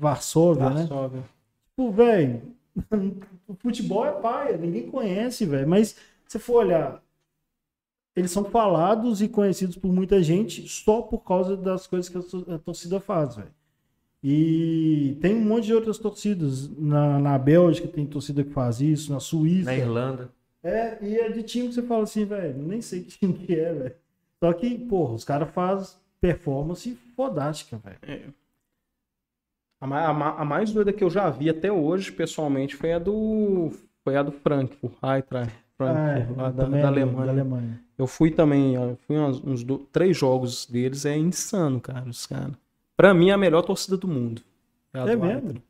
[0.00, 0.80] Varsóvia, né?
[0.80, 1.20] Varsóvia.
[1.20, 1.26] né?
[1.68, 2.42] Tipo, velho,
[3.46, 5.68] o futebol é paia, ninguém conhece, velho.
[5.68, 5.94] Mas
[6.26, 7.00] se for olhar,
[8.16, 12.18] eles são falados e conhecidos por muita gente só por causa das coisas que
[12.52, 13.54] a torcida faz, velho.
[14.20, 16.68] E tem um monte de outras torcidas.
[16.76, 19.70] Na, na Bélgica tem torcida que faz isso, na Suíça.
[19.70, 20.35] Na Irlanda.
[20.66, 23.54] É, e é de time que você fala assim, velho, nem sei que time que
[23.54, 23.94] é, velho.
[24.42, 27.98] Só que, porra, os caras fazem performance fodástica, velho.
[28.02, 28.22] É.
[29.80, 33.70] A, a, a, mais doida que eu já vi até hoje, pessoalmente, foi a do.
[34.02, 37.26] Foi a do Frankfurt, Eintracht Frankfurt, ah, é, da, da, Alemanha.
[37.26, 37.80] da, Alemanha.
[37.98, 38.74] Eu fui também,
[39.06, 42.52] fui uns, uns do, três jogos deles, é insano, cara, os caras.
[42.96, 44.42] Pra mim, é a melhor torcida do mundo.
[44.92, 45.62] É, é mesmo?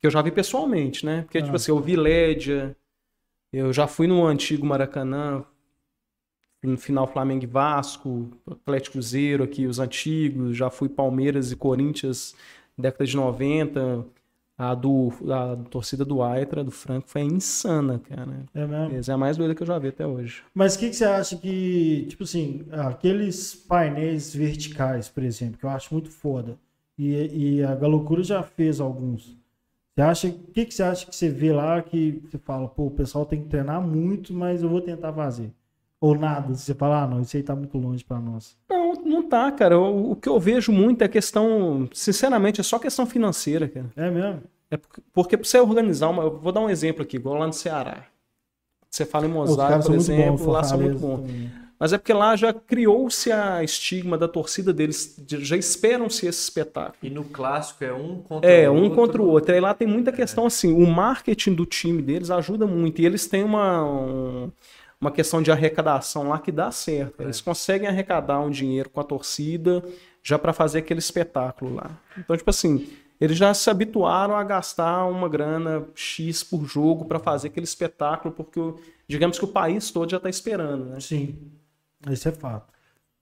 [0.00, 1.22] Que eu já vi pessoalmente, né?
[1.22, 1.42] Porque, ah.
[1.42, 2.74] tipo assim, eu vi Lédia,
[3.52, 5.44] eu já fui no antigo Maracanã,
[6.62, 12.34] no final Flamengo e Vasco, Atlético Cruzeiro aqui, os antigos, já fui Palmeiras e Corinthians,
[12.78, 14.04] década de 90.
[14.58, 18.44] A do a torcida do Aitra, do Franco, foi insana, cara.
[18.54, 19.10] É mesmo?
[19.10, 20.44] É a mais doida que eu já vi até hoje.
[20.54, 25.64] Mas o que, que você acha que, tipo assim, aqueles painéis verticais, por exemplo, que
[25.64, 26.58] eu acho muito foda,
[26.98, 29.36] e, e a Galocura já fez alguns.
[29.94, 32.86] Você acha, o que, que você acha que você vê lá que você fala, pô,
[32.86, 35.52] o pessoal tem que treinar muito, mas eu vou tentar fazer?
[36.00, 38.56] Ou nada, você fala, ah, não, isso aí tá muito longe para nós.
[38.68, 39.78] Não, não tá, cara.
[39.78, 43.90] O, o, que eu vejo muito é questão, sinceramente, é só questão financeira, cara.
[43.94, 44.42] É mesmo?
[44.70, 46.24] É porque, porque pra você organizar uma.
[46.24, 48.06] Eu vou dar um exemplo aqui, igual lá no Ceará.
[48.90, 51.30] Você fala em mosaico, por exemplo, lá são muito bons.
[51.82, 56.94] Mas é porque lá já criou-se a estigma da torcida deles, já esperam-se esse espetáculo.
[57.02, 58.84] E no clássico é um contra é, o outro.
[58.84, 59.52] É, um contra o outro.
[59.52, 60.46] Aí lá tem muita questão é.
[60.46, 63.02] assim, o marketing do time deles ajuda muito.
[63.02, 64.52] E eles têm uma, um,
[65.00, 67.20] uma questão de arrecadação lá que dá certo.
[67.20, 67.24] É.
[67.24, 69.82] Eles conseguem arrecadar um dinheiro com a torcida
[70.22, 71.90] já para fazer aquele espetáculo lá.
[72.16, 72.86] Então, tipo assim,
[73.20, 78.32] eles já se habituaram a gastar uma grana X por jogo para fazer aquele espetáculo,
[78.32, 78.60] porque
[79.08, 81.00] digamos que o país todo já está esperando, né?
[81.00, 81.60] Sim.
[82.10, 82.72] Isso é fato.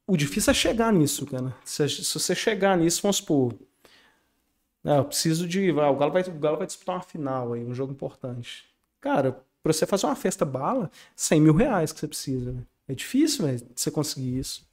[0.06, 1.54] O difícil é chegar nisso, cara.
[1.64, 3.54] Se, se você chegar nisso, vamos supor.
[4.84, 5.70] Ah, eu preciso de.
[5.70, 8.64] O, Galo vai, o Galo vai disputar uma final aí, um jogo importante.
[9.00, 12.52] Cara, Pra você fazer uma festa bala, 100 mil reais que você precisa.
[12.52, 12.62] Né?
[12.88, 14.68] É difícil, né, você conseguir isso.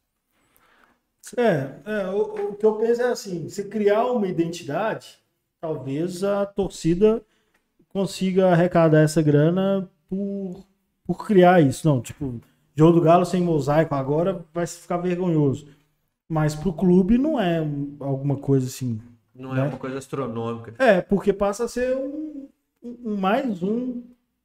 [1.35, 5.19] É, é o, o, que eu penso é assim, se criar uma identidade,
[5.59, 7.21] talvez a torcida
[7.89, 10.65] consiga arrecadar essa grana por,
[11.03, 11.85] por criar isso.
[11.85, 12.39] Não, tipo,
[12.77, 15.67] jogo do Galo sem mosaico agora vai ficar vergonhoso.
[16.29, 17.65] Mas pro clube não é
[17.99, 19.01] alguma coisa assim.
[19.33, 19.65] Não é né?
[19.65, 20.73] é uma coisa astronômica.
[20.77, 22.47] É, porque passa a ser um,
[22.83, 24.03] um mais um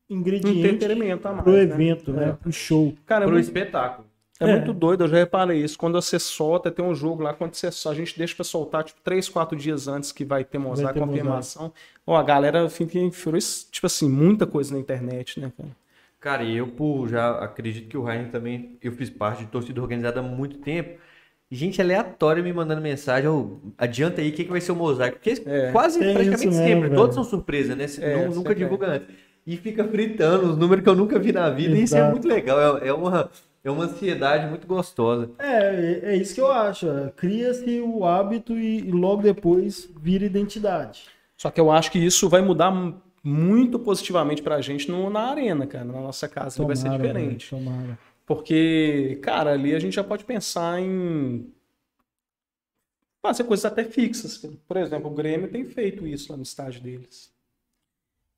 [0.09, 1.63] ingrediente a mais, pro né?
[1.63, 2.29] evento, né?
[2.31, 2.33] É.
[2.33, 2.95] Pro show.
[3.05, 4.07] Cara, pro espetáculo.
[4.41, 5.79] É, é, muito doido, eu já reparei isso.
[5.79, 9.01] Quando você solta, tem um jogo lá, quando você a gente deixa pra soltar, tipo,
[9.03, 11.73] 3, 4 dias antes que vai ter mosaico, confirmação.
[12.07, 12.99] Ó, a galera fica
[13.71, 15.71] tipo assim, muita coisa na internet, né, cara?
[16.23, 19.83] Cara, e eu, por já acredito que o Ryan também, eu fiz parte de torcida
[19.83, 21.01] organizada há muito tempo.
[21.51, 25.19] Gente aleatória me mandando mensagem, oh, adianta aí o que, que vai ser o mosaico.
[25.19, 27.87] Porque é, quase praticamente sempre, mesmo, todos são surpresa, né?
[27.99, 29.09] É, nunca divulga antes.
[29.45, 31.73] E fica fritando os números que eu nunca vi na vida.
[31.73, 31.81] Exato.
[31.81, 32.79] E isso é muito legal.
[32.79, 33.29] É, é uma
[33.65, 35.29] é uma ansiedade muito gostosa.
[35.41, 36.89] É, é isso que eu acho.
[36.89, 41.07] É, cria-se o hábito e, logo depois vira identidade.
[41.37, 42.71] Só que eu acho que isso vai mudar
[43.23, 45.85] muito positivamente pra gente no, na arena, cara.
[45.85, 47.51] Na nossa casa tomara, vai ser diferente.
[47.51, 47.99] tomara.
[48.27, 51.53] Porque, cara, ali a gente já pode pensar em
[53.21, 54.39] fazer coisas até fixas.
[54.67, 57.33] Por exemplo, o Grêmio tem feito isso lá no estádio deles.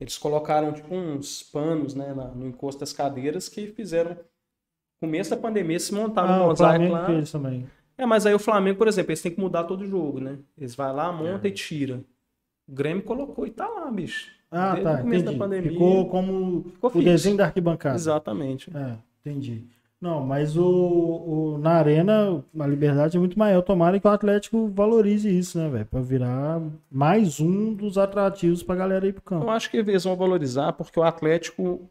[0.01, 4.19] Eles colocaram tipo uns panos né, no encosto das cadeiras que fizeram
[5.01, 7.07] começo da pandemia se montava ah, um mosaico lá.
[7.07, 7.69] Fez também.
[7.97, 10.39] É, mas aí o Flamengo, por exemplo, eles têm que mudar todo o jogo, né?
[10.59, 11.51] Eles vai lá, monta é.
[11.51, 12.03] e tira.
[12.67, 14.34] O Grêmio colocou e tá lá, bicho.
[14.55, 14.99] Ah, Desde tá.
[14.99, 15.39] Começo entendi.
[15.39, 15.73] da pandemia.
[15.73, 17.97] Ficou como Ficou o desenho da arquibancada.
[17.97, 18.71] Exatamente.
[18.75, 19.65] É, entendi.
[20.01, 23.63] Não, mas o, o, na arena a liberdade é muito maior.
[23.63, 25.87] Tomara que o Atlético valorize isso, né, velho?
[25.87, 29.47] Pra virar mais um dos atrativos pra galera ir pro campo.
[29.47, 31.91] Eu acho que eles vão valorizar porque o Atlético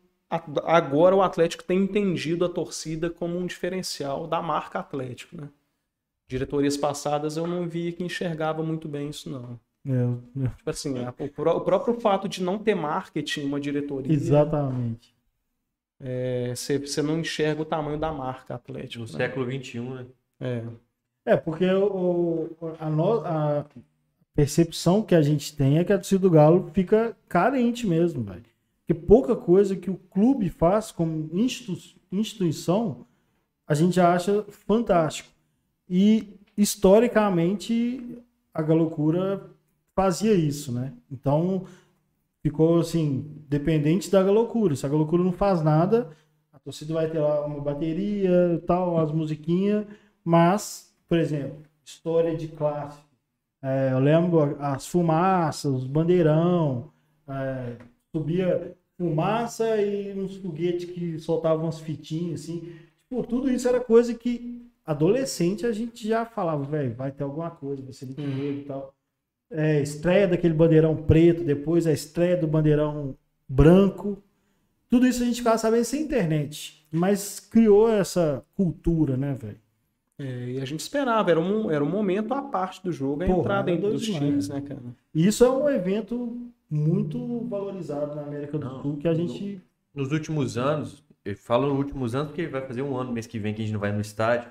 [0.63, 5.49] agora o Atlético tem entendido a torcida como um diferencial da marca Atlético, né?
[6.27, 9.59] Diretorias passadas eu não via que enxergava muito bem isso, não.
[9.85, 10.47] É, é.
[10.49, 14.13] Tipo assim, a, o, o, próprio fato de não ter marketing uma diretoria.
[14.13, 15.13] Exatamente.
[15.99, 19.05] Você é, não enxerga o tamanho da marca Atlético.
[19.05, 19.17] No né?
[19.17, 20.05] século XXI, né?
[20.39, 20.63] É.
[21.25, 23.65] É, porque o, a, no, a
[24.35, 28.43] percepção que a gente tem é que a torcida do Galo fica carente mesmo, velho.
[28.85, 33.07] Porque pouca coisa que o clube faz como institu instituição,
[33.65, 35.29] a gente acha fantástico.
[35.89, 38.21] E historicamente
[38.53, 39.49] a Galocura
[39.95, 40.93] fazia isso, né?
[41.11, 41.65] Então
[42.41, 44.75] ficou assim, dependente da Galocura.
[44.75, 46.09] Se a Galocura não faz nada,
[46.51, 49.85] a torcida vai ter lá uma bateria, tal, umas musiquinhas,
[50.23, 52.99] mas, por exemplo, história de classe.
[53.61, 56.91] É, eu lembro as fumaças, os bandeirão,
[57.27, 57.77] é,
[58.11, 62.73] subia fumaça e uns foguetes que soltavam umas fitinhas, assim.
[63.09, 67.49] Tipo, tudo isso era coisa que adolescente a gente já falava, velho, vai ter alguma
[67.49, 68.93] coisa, vai ser muito medo e tal.
[69.51, 73.15] É, estreia daquele bandeirão preto, depois a estreia do bandeirão
[73.47, 74.21] branco.
[74.89, 76.85] Tudo isso a gente ficava sabendo sem internet.
[76.91, 79.59] Mas criou essa cultura, né, velho?
[80.19, 83.25] É, e a gente esperava, era um, era um momento à parte do jogo, a
[83.25, 84.79] Porra, entrada dentro dos times, né, cara?
[85.13, 86.37] Isso é um evento
[86.69, 89.61] muito valorizado na América do Não, Sul, que a gente.
[89.93, 93.39] nos últimos anos, eu falo nos últimos anos porque vai fazer um ano mês que
[93.39, 94.49] vem que a gente não vai no estádio,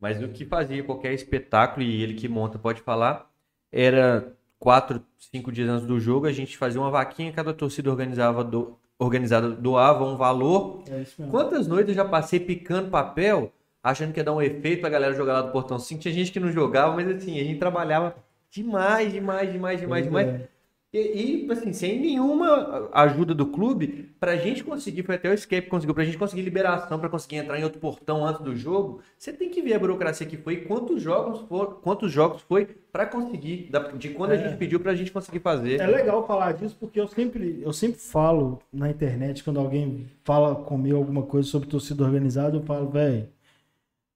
[0.00, 3.29] mas o que fazia qualquer espetáculo, e ele que monta pode falar,
[3.72, 8.44] era quatro, cinco dias antes do jogo, a gente fazia uma vaquinha, cada torcida organizava
[8.44, 10.84] do, organizada doava um valor.
[10.88, 13.52] É Quantas noites eu já passei picando papel,
[13.82, 16.00] achando que ia dar um efeito pra galera jogar lá do Portão 5?
[16.02, 18.14] Tinha gente que não jogava, mas assim, a gente trabalhava
[18.50, 20.28] demais, demais, demais, demais, demais.
[20.28, 20.48] É.
[20.92, 25.68] E, e, assim, sem nenhuma ajuda do clube, pra gente conseguir, foi até o Escape
[25.68, 29.32] conseguiu, pra gente conseguir liberação, pra conseguir entrar em outro portão antes do jogo, você
[29.32, 33.06] tem que ver a burocracia que foi e quantos jogos, for, quantos jogos foi pra
[33.06, 34.34] conseguir, de quando é.
[34.34, 35.80] a gente pediu pra gente conseguir fazer.
[35.80, 40.56] É legal falar disso, porque eu sempre, eu sempre falo na internet, quando alguém fala
[40.56, 43.28] comigo alguma coisa sobre torcida organizada, eu falo, velho.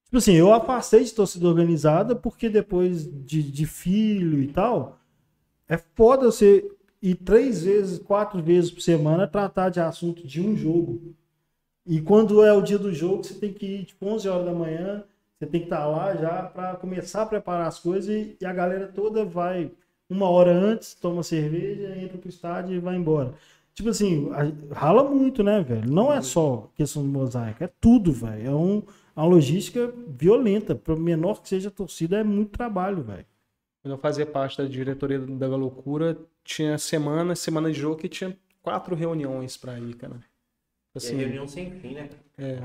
[0.07, 4.99] Tipo assim, eu afastei de torcida organizada porque depois de, de filho e tal
[5.68, 6.68] é foda você
[7.03, 11.14] ir três vezes, quatro vezes por semana tratar de assunto de um jogo.
[11.87, 14.53] E quando é o dia do jogo, você tem que ir tipo 11 horas da
[14.55, 15.05] manhã,
[15.38, 18.53] você tem que estar lá já para começar a preparar as coisas e, e, a
[18.53, 19.70] galera toda vai
[20.09, 23.35] uma hora antes, toma cerveja, entra pro estádio e vai embora.
[23.74, 24.31] Tipo assim,
[24.70, 25.90] rala muito, né, velho?
[25.90, 28.46] Não é só questão de mosaico, é tudo, velho.
[28.46, 28.83] É um,
[29.16, 30.74] uma logística violenta.
[30.74, 33.27] Para menor que seja a torcida, é muito trabalho, velho.
[33.85, 38.35] Quando eu fazia parte da diretoria da Loucura, tinha semana, semana de jogo que tinha
[38.62, 40.18] quatro reuniões para ir, cara.
[40.94, 42.09] Assim, é reunião sem fim, né?
[42.38, 42.61] É.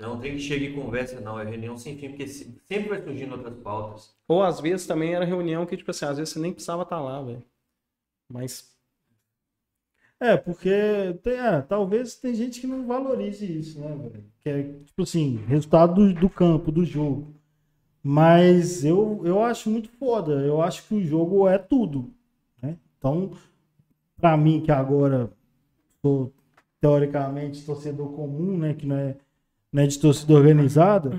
[0.00, 1.38] Não tem que chegar e conversa, não.
[1.38, 4.16] É reunião sem fim, porque sempre vai surgindo outras pautas.
[4.26, 7.02] Ou às vezes também era reunião que, tipo assim, às vezes você nem precisava estar
[7.02, 7.44] lá, velho.
[8.32, 8.74] Mas.
[10.18, 10.70] É, porque
[11.22, 14.24] tem, é, talvez tem gente que não valorize isso, né, velho?
[14.40, 17.37] Que é, tipo assim, resultado do, do campo, do jogo.
[18.02, 20.32] Mas eu, eu acho muito foda.
[20.34, 22.10] Eu acho que o jogo é tudo.
[22.62, 22.76] Né?
[22.96, 23.32] Então,
[24.16, 25.30] para mim, que agora
[26.00, 26.32] sou
[26.80, 28.74] teoricamente torcedor comum, né?
[28.74, 29.16] Que não é,
[29.72, 31.10] não é de torcida organizada,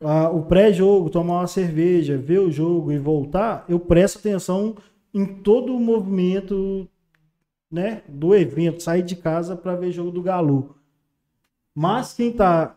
[0.00, 4.76] a, o pré-jogo, tomar uma cerveja, ver o jogo e voltar, eu presto atenção
[5.12, 6.88] em todo o movimento
[7.70, 10.76] né, do evento, sair de casa para ver jogo do Galo.
[11.74, 12.76] Mas quem está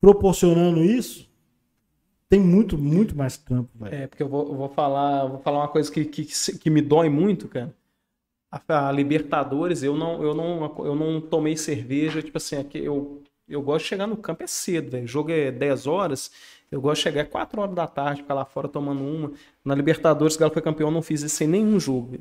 [0.00, 1.31] proporcionando isso
[2.32, 3.94] tem muito, muito mais campo, velho.
[3.94, 6.24] É, porque eu vou, eu vou falar, vou falar uma coisa que, que,
[6.58, 7.74] que me dói muito, cara.
[8.50, 13.22] A, a, Libertadores, eu não, eu não, eu não tomei cerveja, tipo assim, aqui eu,
[13.46, 15.04] eu gosto de chegar no campo é cedo, velho.
[15.04, 16.30] O jogo é 10 horas,
[16.70, 19.32] eu gosto de chegar 4 horas da tarde, ficar lá fora tomando uma.
[19.62, 22.16] Na Libertadores, o Galo foi campeão, eu não fiz isso sem nenhum jogo.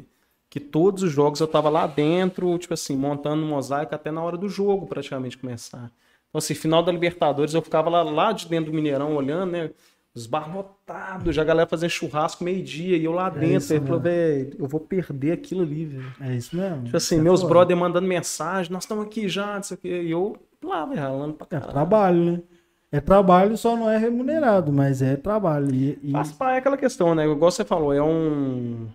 [0.50, 4.22] Que todos os jogos eu tava lá dentro, tipo assim, montando um mosaico até na
[4.22, 5.90] hora do jogo, praticamente, começar.
[6.32, 9.72] Então, assim, final da Libertadores, eu ficava lá, lá de dentro do Mineirão olhando, né?
[10.14, 13.58] Os bar lotados, já a galera fazendo churrasco meio-dia e eu lá é dentro.
[13.58, 16.14] Isso, aí falou, velho, eu vou perder aquilo ali, velho.
[16.20, 16.84] É isso mesmo.
[16.84, 20.02] Tipo assim, meus é brother mandando mensagem, nós estamos aqui já, não sei o quê.
[20.04, 21.70] E eu lá, velho, ralando pra é caralho.
[21.70, 22.42] É trabalho, né?
[22.92, 25.74] É trabalho, só não é remunerado, mas é trabalho.
[25.74, 26.12] E, e...
[26.12, 27.26] Faz é aquela questão, né?
[27.26, 28.90] Igual você falou, é um.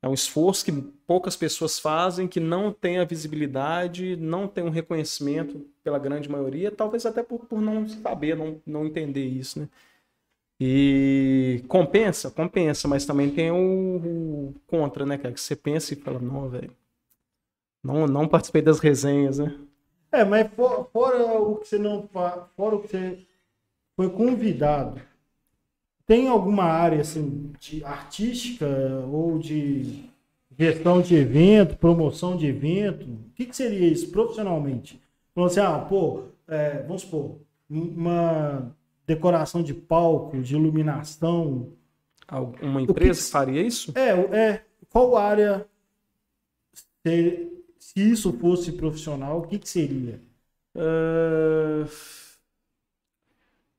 [0.00, 0.72] É um esforço que
[1.06, 6.70] poucas pessoas fazem, que não tem a visibilidade, não tem um reconhecimento pela grande maioria,
[6.70, 9.68] talvez até por, por não saber, não, não entender isso, né?
[10.66, 15.34] E compensa, compensa, mas também tem o, o contra, né, cara?
[15.34, 16.74] Que você pensa e fala, não, velho,
[17.82, 19.54] não, não participei das resenhas, né?
[20.10, 22.08] É, mas for, fora o que você não
[22.56, 23.18] fora o que você
[23.94, 25.02] foi convidado,
[26.06, 28.66] tem alguma área assim de artística
[29.12, 30.08] ou de
[30.58, 33.04] gestão de evento, promoção de evento?
[33.04, 34.98] O que, que seria isso profissionalmente?
[35.34, 37.36] Falando assim, ah, pô, é, vamos supor,
[37.68, 38.74] uma
[39.06, 41.72] decoração de palco, de iluminação.
[42.62, 43.92] Uma empresa que, faria isso?
[43.96, 44.64] É, é.
[44.88, 45.66] Qual área,
[47.02, 50.20] se, se isso fosse profissional, o que, que seria?
[50.74, 51.88] Uh,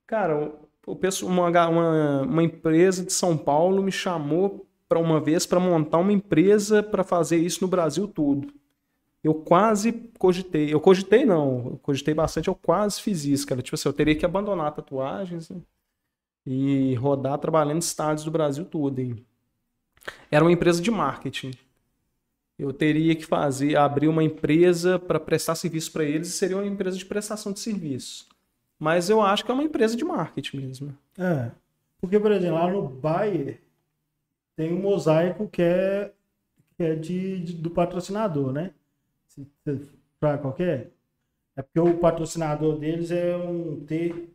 [0.06, 0.52] cara,
[0.86, 5.60] o pessoal, uma, uma, uma empresa de São Paulo me chamou para uma vez para
[5.60, 8.54] montar uma empresa para fazer isso no Brasil todo
[9.26, 10.72] eu quase cogitei.
[10.72, 13.60] Eu cogitei não, eu cogitei bastante, eu quase fiz isso, cara.
[13.60, 15.58] Tipo assim, eu teria que abandonar tatuagens né?
[16.46, 19.00] e rodar trabalhando em estados do Brasil todo.
[19.00, 19.26] Hein?
[20.30, 21.54] Era uma empresa de marketing.
[22.58, 26.68] Eu teria que fazer, abrir uma empresa para prestar serviço para eles e seria uma
[26.68, 28.28] empresa de prestação de serviço.
[28.78, 30.98] Mas eu acho que é uma empresa de marketing mesmo.
[31.18, 31.50] É.
[32.00, 33.60] Porque, por exemplo, lá no Bayer
[34.56, 36.12] tem um mosaico que é,
[36.78, 38.72] que é de, de do patrocinador, né?
[40.20, 40.92] Para qualquer.
[41.56, 44.30] É porque o patrocinador deles é um T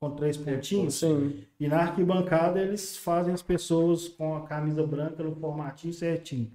[0.00, 0.94] com três pontinhos.
[0.94, 1.44] Sim.
[1.58, 6.50] E na arquibancada eles fazem as pessoas com a camisa branca no formatinho certinho.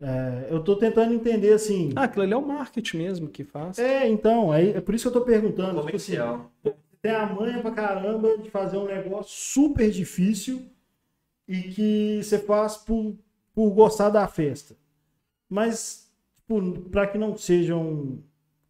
[0.00, 1.92] É, eu estou tentando entender assim.
[1.96, 3.78] Ah, aquilo ali é o marketing mesmo que faz.
[3.78, 5.80] É, então, é, é por isso que eu estou perguntando.
[5.80, 6.50] Comercial.
[6.62, 10.62] Tipo assim, tem a manha pra caramba de fazer um negócio super difícil
[11.48, 13.14] e que você faz por,
[13.54, 14.76] por gostar da festa.
[15.48, 16.05] Mas
[16.90, 18.18] para que não seja um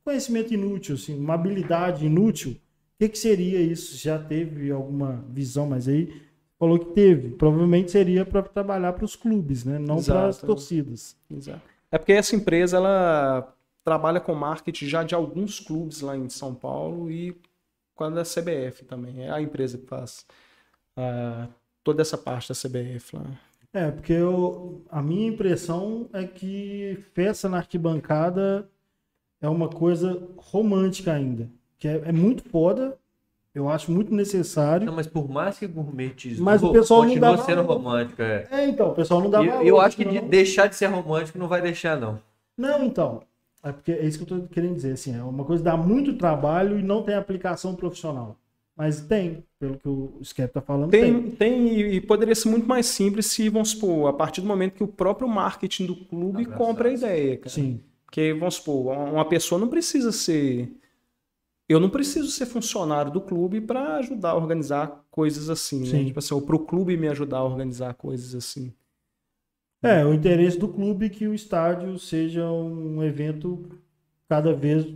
[0.04, 3.96] conhecimento inútil, assim, uma habilidade inútil, o que, que seria isso?
[3.96, 6.22] Já teve alguma visão, mas aí
[6.58, 7.30] falou que teve.
[7.30, 9.78] Provavelmente seria para trabalhar para os clubes, né?
[9.78, 11.16] Não para as torcidas.
[11.30, 11.60] Exato.
[11.90, 16.54] É porque essa empresa ela trabalha com marketing já de alguns clubes lá em São
[16.54, 17.36] Paulo e
[17.94, 19.24] com a da CBF também.
[19.24, 20.26] É a empresa que faz
[20.96, 21.48] uh,
[21.84, 23.26] toda essa parte da CBF lá.
[23.72, 28.68] É, porque eu, a minha impressão é que festa na arquibancada
[29.40, 31.48] é uma coisa romântica ainda.
[31.78, 32.96] Que é, é muito foda,
[33.54, 34.86] eu acho muito necessário.
[34.86, 38.22] Não, mas por mais que gourmetizou, mas o pessoal continua não dá sendo romântico.
[38.22, 38.46] É.
[38.50, 39.66] é, então, o pessoal não dá eu, valor.
[39.66, 42.20] Eu acho que de deixar de ser romântico não vai deixar, não.
[42.56, 43.22] Não, então.
[43.62, 45.76] É porque é isso que eu tô querendo dizer, assim, é uma coisa que dá
[45.76, 48.36] muito trabalho e não tem aplicação profissional.
[48.76, 50.90] Mas tem, pelo que o Skep está falando.
[50.90, 51.80] Tem, tem, tem.
[51.94, 54.88] e poderia ser muito mais simples se, vamos supor, a partir do momento que o
[54.88, 56.58] próprio marketing do clube Abraçado.
[56.58, 57.48] compra a ideia, cara.
[57.48, 57.80] Sim.
[58.04, 60.70] Porque, vamos supor, uma pessoa não precisa ser.
[61.66, 65.86] Eu não preciso ser funcionário do clube para ajudar a organizar coisas assim, né?
[65.86, 66.04] Sim.
[66.04, 68.72] Tipo assim, ou para o clube me ajudar a organizar coisas assim.
[69.82, 73.68] É, o interesse do clube é que o estádio seja um evento
[74.28, 74.86] cada vez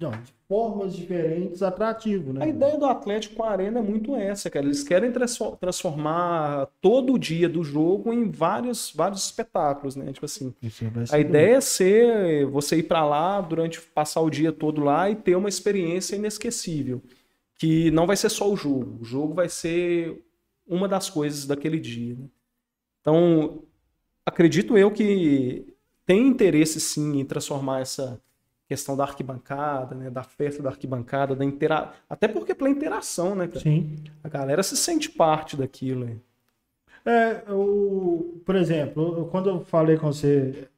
[0.00, 2.46] não, de formas diferentes atrativo, né?
[2.46, 4.64] A ideia do Atlético com a Arena é muito essa, cara.
[4.64, 5.12] Eles querem
[5.60, 10.10] transformar todo o dia do jogo em vários, vários espetáculos, né?
[10.10, 10.54] Tipo assim,
[11.12, 15.14] a ideia é ser você ir para lá durante passar o dia todo lá e
[15.14, 17.02] ter uma experiência inesquecível,
[17.56, 19.02] que não vai ser só o jogo.
[19.02, 20.24] O jogo vai ser
[20.66, 22.14] uma das coisas daquele dia.
[22.14, 22.24] Né?
[23.02, 23.62] Então,
[24.24, 25.66] acredito eu que
[26.06, 28.18] tem interesse sim em transformar essa
[28.70, 31.92] questão da arquibancada, né, da festa da arquibancada, da intera...
[32.08, 33.58] até porque pela interação, né, cara?
[33.58, 33.96] Sim.
[34.22, 36.08] A galera se sente parte daquilo.
[37.04, 40.68] É, o, por exemplo, quando eu falei com você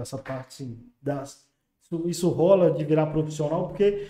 [0.00, 1.46] essa parte assim, das,
[1.82, 4.08] isso, isso rola de virar profissional porque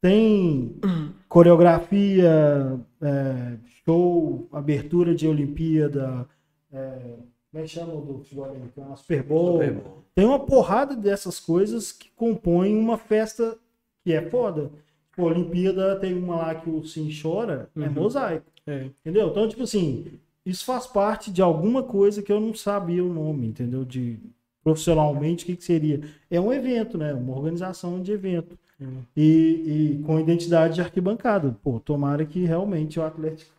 [0.00, 0.78] tem
[1.28, 6.28] coreografia, é, show, abertura de Olimpíada,
[6.72, 7.16] é,
[7.56, 8.96] como é que chama do futebol americano?
[8.98, 9.52] Super Bowl.
[9.52, 10.04] Super Bowl.
[10.14, 13.56] Tem uma porrada dessas coisas que compõem uma festa
[14.04, 14.70] que é foda.
[15.16, 17.86] A Olimpíada tem uma lá que o Sim chora, é uhum.
[17.86, 18.46] é mosaico.
[18.66, 18.90] É.
[19.00, 19.28] Entendeu?
[19.28, 20.04] Então, tipo assim,
[20.44, 23.86] isso faz parte de alguma coisa que eu não sabia o nome, entendeu?
[23.86, 24.18] De
[24.62, 26.02] profissionalmente, o que, que seria?
[26.30, 27.14] É um evento, né?
[27.14, 28.58] Uma organização de evento.
[28.78, 29.02] Uhum.
[29.16, 31.56] E, e com identidade de arquibancada.
[31.62, 33.55] Pô, tomara que realmente o Atlético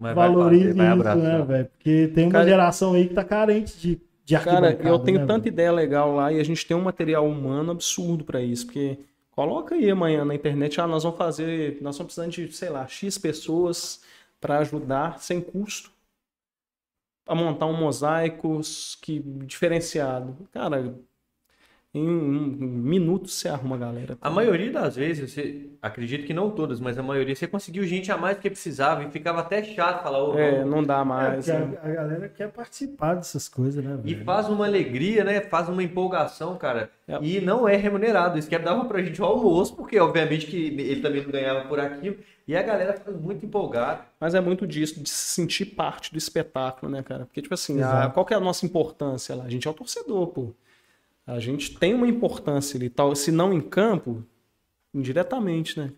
[0.00, 1.66] mas valorize vai fazer, vai isso, né, velho?
[1.66, 5.26] Porque tem uma cara, geração aí que tá carente de, de Cara, eu tenho né,
[5.26, 5.52] tanta véio?
[5.52, 8.98] ideia legal lá e a gente tem um material humano absurdo para isso, porque
[9.30, 12.88] coloca aí amanhã na internet, ah, nós vamos fazer, nós estamos precisando de, sei lá,
[12.88, 14.00] X pessoas
[14.40, 15.92] para ajudar sem custo
[17.26, 18.60] a montar um mosaico
[19.02, 20.48] que diferenciado.
[20.50, 20.94] Cara,
[21.92, 24.16] em um minuto você arruma a galera.
[24.20, 28.12] A maioria das vezes, você, acredito que não todas, mas a maioria, você conseguiu gente
[28.12, 30.22] a mais do que precisava e ficava até chato falar.
[30.22, 31.48] Oh, é, não dá mais.
[31.48, 31.78] É, né?
[31.82, 33.96] a, a, galera quer participar dessas coisas, né?
[33.96, 34.08] Velho?
[34.20, 35.40] E faz uma alegria, né?
[35.40, 36.90] Faz uma empolgação, cara.
[37.08, 37.18] É.
[37.20, 38.38] E não é remunerado.
[38.38, 41.80] Isso que dava pra gente o almoço, porque obviamente que ele também não ganhava por
[41.80, 42.16] aquilo.
[42.46, 44.02] E a galera fica muito empolgada.
[44.18, 47.24] Mas é muito disso, de se sentir parte do espetáculo, né, cara?
[47.26, 49.44] Porque, tipo assim, a, qual que é a nossa importância lá?
[49.44, 50.52] A gente é o torcedor, pô.
[51.30, 54.24] A gente tem uma importância ali, tal, se não em campo,
[54.92, 55.90] indiretamente, né?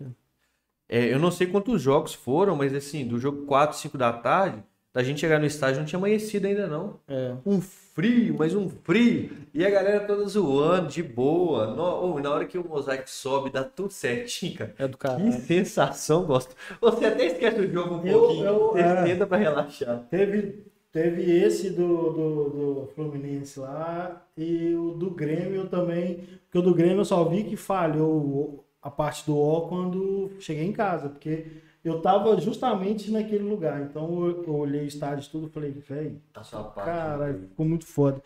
[0.89, 4.62] É, eu não sei quantos jogos foram, mas assim, do jogo 4, 5 da tarde,
[4.93, 7.01] da gente chegar no estádio não tinha amanhecido ainda não.
[7.09, 7.35] É.
[7.47, 9.30] Um frio, mas um frio.
[9.55, 11.74] E a galera toda zoando, de boa.
[11.74, 14.74] No, oh, na hora que o mosaico sobe, dá tudo certinho, cara.
[14.78, 15.16] É do cara.
[15.16, 16.55] Que sensação, gosto.
[16.78, 18.45] Você até esquece o jogo um eu, pouquinho.
[18.45, 20.05] Eu, você é, tenta pra relaxar.
[20.11, 20.62] Teve,
[20.93, 26.20] Teve esse do, do, do, Fluminense lá e o do Grêmio também.
[26.45, 30.66] Porque o do Grêmio eu só vi que falhou a parte do O quando cheguei
[30.66, 31.09] em casa.
[31.09, 31.47] Porque
[31.82, 33.80] eu tava justamente naquele lugar.
[33.80, 36.43] Então eu, olhei o estádio tudo e falei, velho, tá
[36.74, 38.22] cara, ficou muito foda.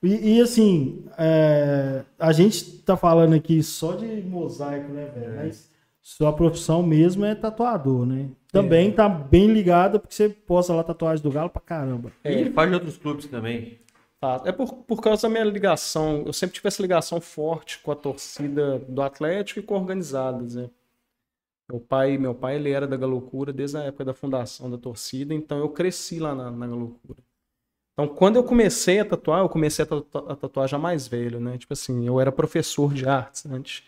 [0.00, 5.32] E, e assim, é, a gente tá falando aqui só de mosaico, né, velho?
[5.32, 5.44] É.
[5.44, 5.73] Mas
[6.04, 8.28] sua profissão mesmo é tatuador, né?
[8.52, 8.92] Também é.
[8.92, 12.12] tá bem ligada, porque você posta lá tatuagem do Galo pra caramba.
[12.22, 13.78] É, e faz de outros clubes também.
[14.44, 16.22] É por, por causa da minha ligação.
[16.26, 20.68] Eu sempre tive essa ligação forte com a torcida do Atlético e com organizadas, né?
[21.70, 25.32] Meu pai, meu pai ele era da Galocura desde a época da fundação da torcida,
[25.32, 27.22] então eu cresci lá na, na Galocura.
[27.94, 31.40] Então, quando eu comecei a tatuar, eu comecei a, tatu a tatuar já mais velho,
[31.40, 31.56] né?
[31.56, 33.82] Tipo assim, eu era professor de artes antes,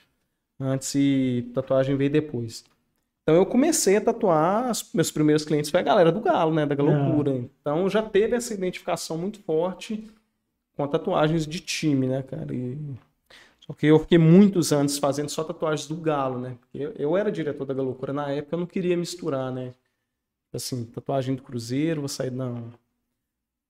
[0.61, 2.65] antes e tatuagem veio depois.
[3.23, 6.75] Então eu comecei a tatuar, meus primeiros clientes foi a galera do Galo, né, da
[6.75, 7.33] Galocura.
[7.33, 7.45] É.
[7.61, 10.05] Então já teve essa identificação muito forte
[10.77, 12.55] com tatuagens de time, né, cara?
[12.55, 12.79] E...
[13.61, 16.57] Só que eu fiquei muitos anos fazendo só tatuagens do Galo, né?
[16.61, 19.75] Porque eu, eu era diretor da Galocura na época, eu não queria misturar, né?
[20.53, 22.73] Assim, tatuagem do Cruzeiro, vou sair não.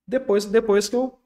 [0.06, 1.18] Depois, depois que eu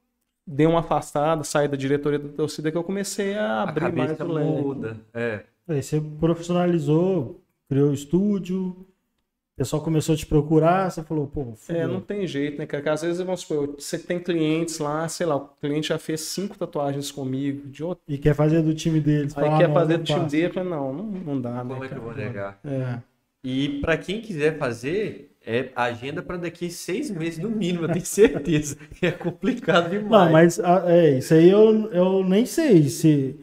[0.46, 4.20] dei uma afastada, saí da diretoria da torcida que eu comecei a abrir a mais
[4.20, 4.96] o muda.
[5.14, 5.44] É.
[5.68, 8.86] Aí você profissionalizou criou o estúdio, o
[9.56, 12.82] pessoal começou a te procurar, você falou, pô, É, não tem jeito, né, cara?
[12.82, 16.22] Porque às vezes, vamos supor, você tem clientes lá, sei lá, o cliente já fez
[16.22, 18.02] cinco tatuagens comigo, de outro.
[18.08, 19.38] E quer fazer do time deles.
[19.38, 22.02] Aí quer fazer do time dele, não, não, não dá, Como né, é que eu
[22.02, 22.58] vou negar?
[22.64, 22.98] É.
[23.44, 28.04] E para quem quiser fazer, é agenda para daqui seis meses no mínimo, eu tenho
[28.04, 28.76] certeza.
[29.00, 30.10] é complicado demais.
[30.10, 33.38] Não, mas ah, é, isso aí eu, eu nem sei se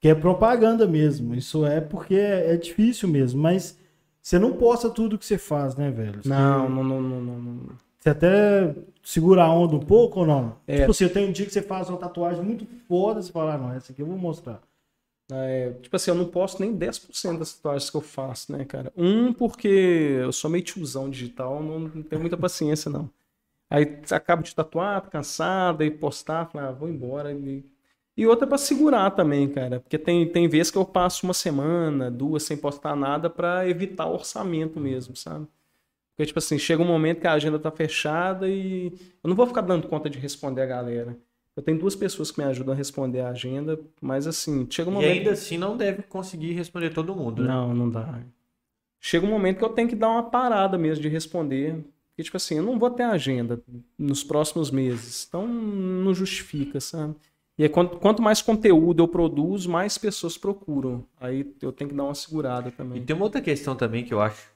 [0.00, 1.34] que é propaganda mesmo.
[1.34, 3.78] Isso é porque é, é, difícil mesmo, mas
[4.20, 6.22] você não posta tudo que você faz, né, velho?
[6.22, 7.60] Você, não, não, não, não, não,
[7.98, 10.56] Você até segura a onda um pouco ou não?
[10.66, 10.80] É.
[10.80, 13.58] Tipo, assim, tem um dia que você faz uma tatuagem muito foda, você fala, ah,
[13.58, 14.60] não, essa aqui eu vou mostrar.
[15.32, 18.92] É, tipo assim, eu não posto nem 10% das tatuagens que eu faço, né, cara?
[18.96, 23.10] Um, porque eu sou meio tiozão digital, não, tenho muita paciência, não.
[23.70, 27.32] Aí acabo de tatuar, cansado, aí postar, falar, ah, vou embora.
[27.32, 27.64] E
[28.16, 29.80] E outra para segurar também, cara.
[29.80, 34.06] Porque tem, tem vezes que eu passo uma semana, duas sem postar nada para evitar
[34.06, 35.46] o orçamento mesmo, sabe?
[36.16, 38.88] Porque, tipo assim, chega um momento que a agenda tá fechada e
[39.22, 41.16] eu não vou ficar dando conta de responder a galera.
[41.60, 44.94] Eu tenho duas pessoas que me ajudam a responder a agenda, mas assim, chega um
[44.94, 45.10] E momento.
[45.18, 47.48] ainda assim não deve conseguir responder todo mundo, né?
[47.48, 48.18] Não, não dá.
[48.98, 51.84] Chega um momento que eu tenho que dar uma parada mesmo de responder.
[52.08, 53.60] Porque, tipo assim, eu não vou ter agenda
[53.98, 55.26] nos próximos meses.
[55.28, 57.14] Então, não justifica, sabe?
[57.58, 61.04] E aí, quanto, quanto mais conteúdo eu produzo, mais pessoas procuram.
[61.20, 63.04] Aí eu tenho que dar uma segurada E também.
[63.04, 64.48] tem uma outra questão também que eu acho,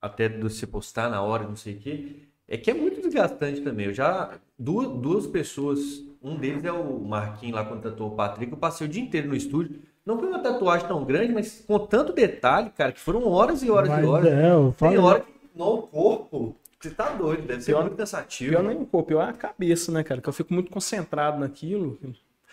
[0.00, 2.16] até de você postar na hora, não sei o quê,
[2.54, 3.86] é que é muito desgastante também.
[3.86, 4.30] Eu já.
[4.58, 5.80] Duas, duas pessoas,
[6.22, 9.28] um deles é o Marquinhos lá quando tatuou o Patrick, eu passei o dia inteiro
[9.28, 9.80] no estúdio.
[10.04, 13.70] Não foi uma tatuagem tão grande, mas com tanto detalhe, cara, que foram horas e
[13.70, 14.26] horas Mas e horas.
[14.32, 17.96] é, eu Tem falo, hora que no corpo, você tá doido, deve ser Pior- muito
[17.96, 18.50] cansativo.
[18.50, 20.20] Pior nem o corpo, pior é a cabeça, né, cara?
[20.20, 21.98] Que eu fico muito concentrado naquilo.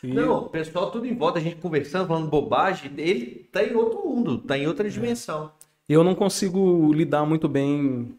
[0.03, 3.73] E Não, o pessoal tudo em volta, a gente conversando, falando bobagem, ele tá em
[3.75, 5.51] outro mundo, tá em outra dimensão.
[5.87, 8.15] eu não consigo lidar muito bem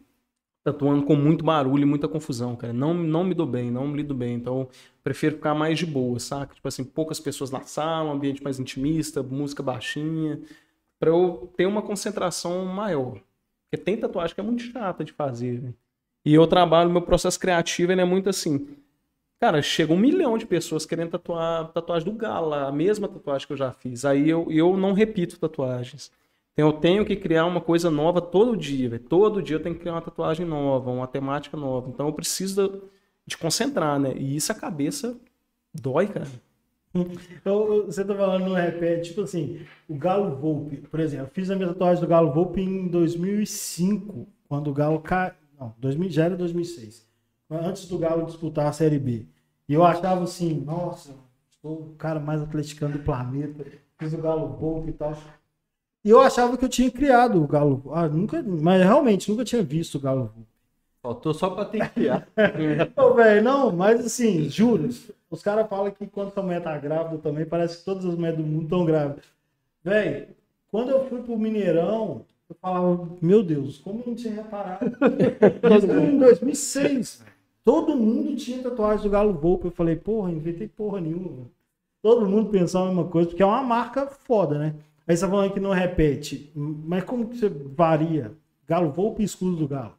[0.63, 2.73] tatuando com muito barulho e muita confusão, cara.
[2.73, 4.35] Não, não me dou bem, não me lido bem.
[4.35, 4.67] Então,
[5.03, 6.53] prefiro ficar mais de boa, saca?
[6.53, 10.39] Tipo assim, poucas pessoas na sala, um ambiente mais intimista, música baixinha,
[10.99, 13.19] pra eu ter uma concentração maior.
[13.69, 15.73] Porque tem tatuagem que é muito chata de fazer, né?
[16.23, 18.67] E eu trabalho, meu processo criativo, ele é muito assim.
[19.39, 23.53] Cara, chega um milhão de pessoas querendo tatuar tatuagem do Gala, a mesma tatuagem que
[23.53, 24.05] eu já fiz.
[24.05, 26.11] Aí eu, eu não repito tatuagens.
[26.53, 29.03] Então eu tenho que criar uma coisa nova todo dia, velho.
[29.03, 31.89] Todo dia eu tenho que criar uma tatuagem nova, uma temática nova.
[31.89, 32.83] Então eu preciso
[33.25, 34.13] de, concentrar, né?
[34.17, 35.17] E isso a cabeça
[35.73, 36.27] dói, cara.
[37.45, 41.49] Eu- você tá falando no repete, tipo assim, o Galo Volpe, por exemplo, eu fiz
[41.49, 45.33] a minha tatuagem do Galo Volpe em 2005, quando o Galo cai.
[45.59, 47.07] Não, 2000, já era 2006.
[47.49, 49.25] Antes do Galo disputar a Série B.
[49.69, 51.15] E eu achava assim, nossa,
[51.61, 53.65] sou o cara mais atleticano do planeta,
[53.97, 55.15] fiz o Galo Volpe e tal.
[56.03, 57.83] E eu achava que eu tinha criado o Galo.
[57.93, 60.33] Ah, nunca, mas realmente nunca tinha visto o Galo.
[61.01, 62.27] Faltou só pra tentear.
[62.95, 64.89] Ô, velho, não, mas assim, juro,
[65.29, 68.37] os caras falam que quando a mulher tá grávida também, parece que todas as mulheres
[68.37, 69.23] do mundo estão grávidas.
[69.83, 70.27] Velho,
[70.71, 74.85] quando eu fui pro Mineirão, eu falava, meu Deus, como eu não tinha reparado?
[76.07, 77.31] Em 2006, velho.
[77.63, 79.65] Todo mundo tinha tatuagem do Galo Volpe.
[79.65, 81.45] Eu falei, porra, inventei porra nenhuma.
[82.01, 84.75] Todo mundo pensava a mesma coisa, porque é uma marca foda, né?
[85.11, 88.31] Aí você tá falando que não repete, mas como que você varia?
[88.65, 89.93] Galo Volpe e escudo do Galo.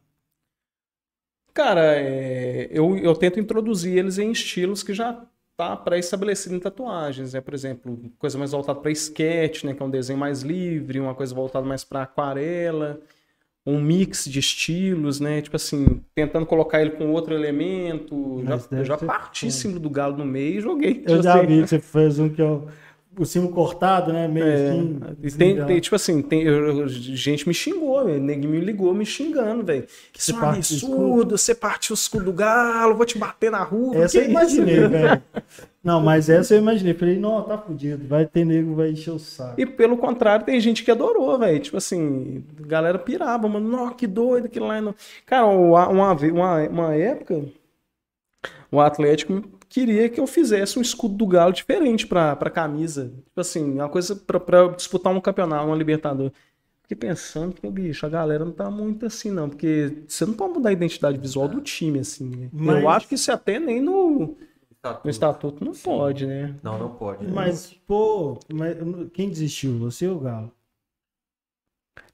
[1.53, 5.23] Cara, é, eu, eu tento introduzir eles em estilos que já
[5.55, 7.41] tá pré-estabelecido em tatuagens, né?
[7.41, 9.75] Por exemplo, coisa mais voltada para sketch, né?
[9.75, 12.99] Que é um desenho mais livre, uma coisa voltada mais para aquarela,
[13.67, 15.43] um mix de estilos, né?
[15.43, 18.41] Tipo assim, tentando colocar ele com outro elemento.
[18.45, 21.03] Já, Mas eu já ser parti símbolo do galo no meio e joguei.
[21.05, 21.45] Eu tipo já assim.
[21.45, 22.59] vi que você fez um que é
[23.17, 24.27] o, cimo cortado, né?
[24.27, 24.99] Meio É, assim.
[25.37, 28.21] tem, tem, tipo assim, tem, eu- gente me xingou, velho.
[28.21, 29.85] Nego me ligou me xingando, velho.
[30.11, 33.63] Que isso é um absurdo, você partiu o escudo do galo, vou te bater na
[33.63, 33.95] rua.
[33.97, 34.31] Essa que eu isso?
[34.31, 35.21] imaginei, velho.
[35.83, 36.93] Não, mas essa eu imaginei.
[36.93, 38.07] Falei, não, tá fudido.
[38.07, 39.59] Vai ter nego, vai encher o saco.
[39.59, 41.59] E pelo contrário, tem gente que adorou, velho.
[41.59, 43.69] Tipo assim, galera pirava, mano.
[43.69, 44.95] Nossa, que doido aquilo lá.
[45.25, 47.43] Cara, uma, uma, uma época,
[48.71, 49.43] o Atlético
[49.73, 53.11] queria que eu fizesse um escudo do Galo diferente pra, pra camisa.
[53.25, 56.31] Tipo assim, uma coisa pra, pra disputar um campeonato, uma Libertadores.
[56.83, 59.49] Fiquei pensando que, bicho, a galera não tá muito assim, não.
[59.49, 62.29] Porque você não pode mudar a identidade visual do time, assim.
[62.29, 62.49] né?
[62.53, 64.27] Mas- Eu acho que isso até nem no, no
[64.83, 65.09] tudo.
[65.09, 66.55] estatuto não pode, né?
[66.61, 67.25] Não, não pode.
[67.25, 68.77] Mas, pô, mas
[69.13, 69.77] quem desistiu?
[69.79, 70.51] Você ou o Galo?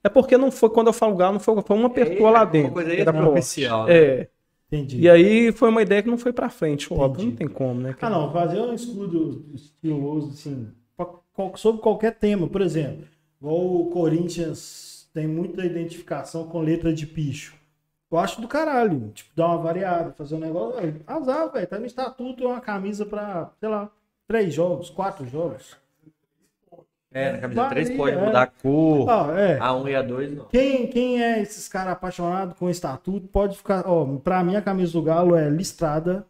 [0.03, 2.45] É porque não foi, quando eu falo Galo, não foi, foi uma pessoa lá uma
[2.45, 2.72] dentro.
[2.74, 3.93] coisa que era extraoficial, né?
[3.97, 4.30] É.
[4.72, 5.01] Entendi.
[5.01, 7.89] E aí foi uma ideia que não foi pra frente, óbvio, não tem como, né?
[7.89, 8.15] Ah, cara?
[8.15, 10.72] não, fazer um escudo estiloso, assim,
[11.55, 12.47] sobre qualquer tema.
[12.47, 13.05] Por exemplo,
[13.41, 17.57] igual o Corinthians tem muita identificação com letra de picho.
[18.11, 19.11] Eu acho do caralho.
[19.13, 20.80] Tipo, dar uma variada, fazer um negócio.
[20.80, 21.67] ué, Azar, velho.
[21.67, 23.91] Tá no estatuto, é uma camisa pra, sei lá,
[24.28, 25.76] três jogos, quatro jogos.
[27.12, 28.26] É, na camisa Varia, 3 pode é.
[28.26, 29.10] mudar a cor.
[29.10, 29.57] Ah, é.
[29.60, 30.45] A 1 e a 2 não.
[30.45, 33.84] Quem, quem é esses caras apaixonados com estatuto pode ficar.
[33.88, 36.26] Ó, pra mim a camisa do Galo é listrada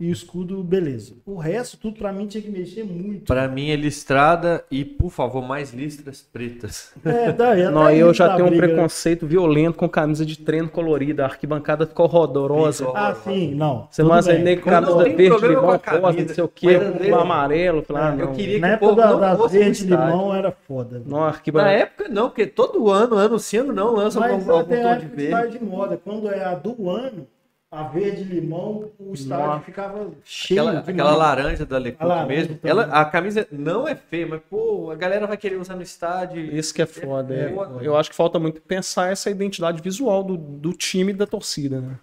[0.00, 1.14] e o escudo, beleza.
[1.26, 3.24] O resto, tudo pra mim tinha que mexer muito.
[3.24, 6.92] Pra mim é listrada e, por favor, mais listras pretas.
[7.04, 8.72] É, daí, até Não, eu já tenho um briga, né?
[8.74, 12.84] preconceito violento com camisa de treino colorida, a arquibancada ficou rodorosa.
[12.84, 12.96] Ficou.
[12.96, 13.88] Ah, sim, não.
[13.90, 17.16] Você mais nego com Eu camisa verde, limão, rosa, não sei o mas quê, com
[17.16, 17.82] amarelo.
[17.82, 18.32] Falei, ah, Eu não.
[18.34, 20.10] queria que Na o época povo da, não das fosse no verdes de estádio.
[20.12, 21.02] limão era foda.
[21.04, 21.18] Não,
[21.54, 24.96] Na época não, porque todo ano, ano sim, ano não, lança Mas algum, algum tom
[24.98, 25.58] de que verde.
[25.58, 26.00] de moda.
[26.02, 27.26] Quando é a do ano,
[27.70, 29.64] a verde limão, o estádio Nossa.
[29.64, 30.62] ficava cheio.
[30.62, 32.54] Aquela, aquela laranja da A Lecoq laranja mesmo.
[32.56, 32.70] também.
[32.70, 36.40] Ela, a camisa não é feia, mas, pô, a galera vai querer usar no estádio.
[36.40, 37.34] Isso que é foda.
[37.34, 37.52] É é.
[37.52, 37.84] foda.
[37.84, 41.80] Eu acho que falta muito pensar essa identidade visual do, do time e da torcida,
[41.80, 41.98] né?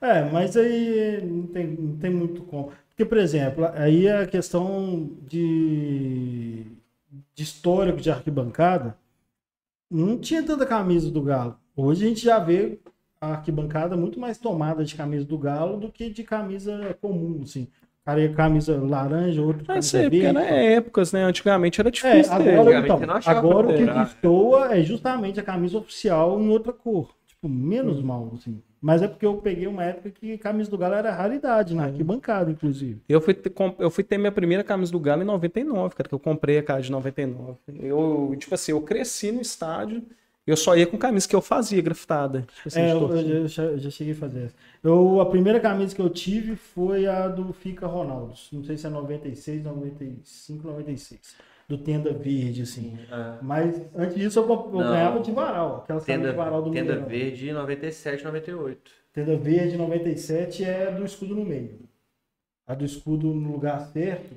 [0.00, 2.72] É, mas aí não tem, não tem muito como.
[2.88, 6.66] Porque, por exemplo, aí é a questão de,
[7.34, 8.96] de histórico de arquibancada,
[9.88, 11.56] não tinha tanta camisa do Galo.
[11.76, 12.80] Hoje a gente já vê
[13.20, 17.68] a arquibancada muito mais tomada de camisa do Galo do que de camisa comum, assim.
[18.04, 20.32] Cara ia camisa laranja, outro Mas camisa é, porque verde.
[20.38, 21.24] né, épocas, né?
[21.24, 22.38] Antigamente era É, difícil.
[22.38, 22.54] ter.
[22.58, 27.14] agora, então, agora o que pra destoa é justamente a camisa oficial em outra cor.
[27.26, 27.50] Tipo, Hum.
[27.50, 28.62] menos mal, assim.
[28.80, 32.50] Mas é porque eu peguei uma época que camisa do Galo era raridade, na arquibancada,
[32.50, 33.02] inclusive.
[33.08, 36.14] Eu fui, ter, eu fui ter minha primeira camisa do Galo em 99, cara, que
[36.14, 37.58] eu comprei a cara de 99.
[37.80, 40.02] Eu, tipo assim, eu cresci no estádio,
[40.50, 42.42] eu só ia com camisa que eu fazia grafitada.
[42.54, 44.54] Tipo assim, É, eu, eu já, eu já cheguei a fazer essa.
[44.82, 48.34] Eu, a primeira camisa que eu tive foi a do Fica Ronaldo.
[48.52, 51.20] Não sei se é 96, 95, 96.
[51.68, 52.96] Do Tenda Verde, assim.
[53.12, 54.90] Ah, Mas antes disso eu, comp- eu Não.
[54.90, 55.82] ganhava de varal.
[55.84, 57.08] Aquelas camisas Tenda, de varal do tenda Mineirão.
[57.08, 58.90] verde 97, 98.
[59.12, 61.80] Tenda Verde 97 é do escudo no meio.
[62.66, 64.34] A do escudo no lugar certo.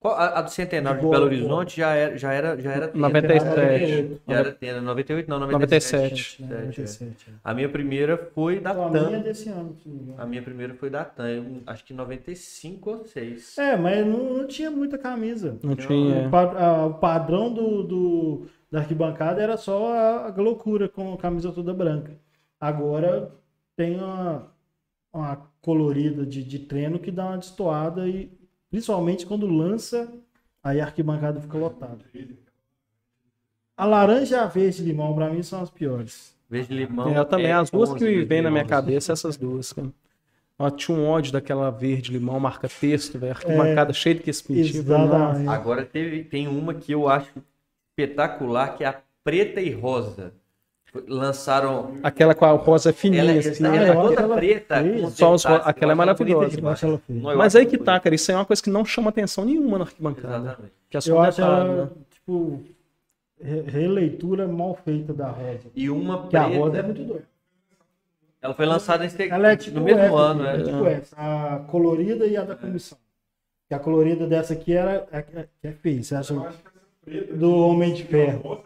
[0.00, 1.36] Qual- A, a do Centenário de Boa, Belo boa.
[1.40, 2.98] Horizonte já era, já era, já era tenda.
[3.00, 4.20] 97.
[4.28, 4.80] Já era tenda.
[4.80, 6.40] 98 não, 97.
[6.40, 6.42] 97.
[6.42, 6.48] né?
[6.60, 7.30] 97.
[7.30, 7.32] é.
[7.42, 9.20] A minha primeira foi da Então, a minha é TAM.
[9.22, 9.76] desse ano.
[10.16, 13.58] A minha primeira foi da TAM, eu acho que 95 ou 6.
[13.58, 15.58] É, mas não, não tinha muita camisa.
[15.64, 16.28] Não O, tinha.
[16.28, 21.74] o padrão do, do- da arquibancada era só a, a loucura com a camisa toda
[21.74, 22.12] branca.
[22.60, 23.32] Agora
[23.74, 24.46] tem uma,
[25.12, 28.30] uma colorida de, de treino que dá uma destoada e
[28.70, 30.12] principalmente quando lança,
[30.62, 32.04] aí a arquibancada fica lotada.
[33.76, 36.36] A laranja e a verde limão, pra mim, são as piores.
[36.50, 37.14] Verde limão.
[37.14, 38.76] É, eu também, é as duas 11, que vem na minha limão.
[38.76, 39.92] cabeça, essas duas, cara.
[40.58, 43.32] Eu tinha um ódio daquela verde limão, marca texto, velho.
[43.32, 44.30] Arquibancada cheia de que.
[44.30, 45.48] Exatamente.
[45.48, 47.30] Agora teve, tem uma que eu acho
[47.90, 50.34] espetacular, que é a preta e rosa.
[51.06, 51.98] Lançaram.
[52.02, 53.64] Aquela com a rosa fininha, Ela, assim.
[53.64, 53.84] ela, né?
[53.84, 54.74] é é toda aquela preta.
[55.10, 56.60] Só os- aquela é ela maravilhosa.
[56.60, 58.14] bonita ela eu Mas acho aí que ela tá, cara.
[58.14, 60.36] Isso aí é uma coisa que não chama atenção nenhuma na arquibancada.
[60.38, 60.72] Exatamente.
[60.88, 61.90] Que é só Eu um acho detalhe, ela, né?
[62.10, 62.60] tipo,
[63.40, 65.68] re- releitura mal feita da rosa.
[65.76, 66.58] E uma Que a preta.
[66.58, 67.24] rosa é muito doida.
[68.40, 70.64] Ela foi lançada nesse, Ela é tipo no mesmo essa, ano, é né?
[70.64, 72.96] tipo essa, a colorida e a da comissão.
[73.70, 76.02] E a colorida dessa aqui era é, é, é feia.
[76.02, 76.34] Você acha
[77.34, 78.62] do Homem de Ferro?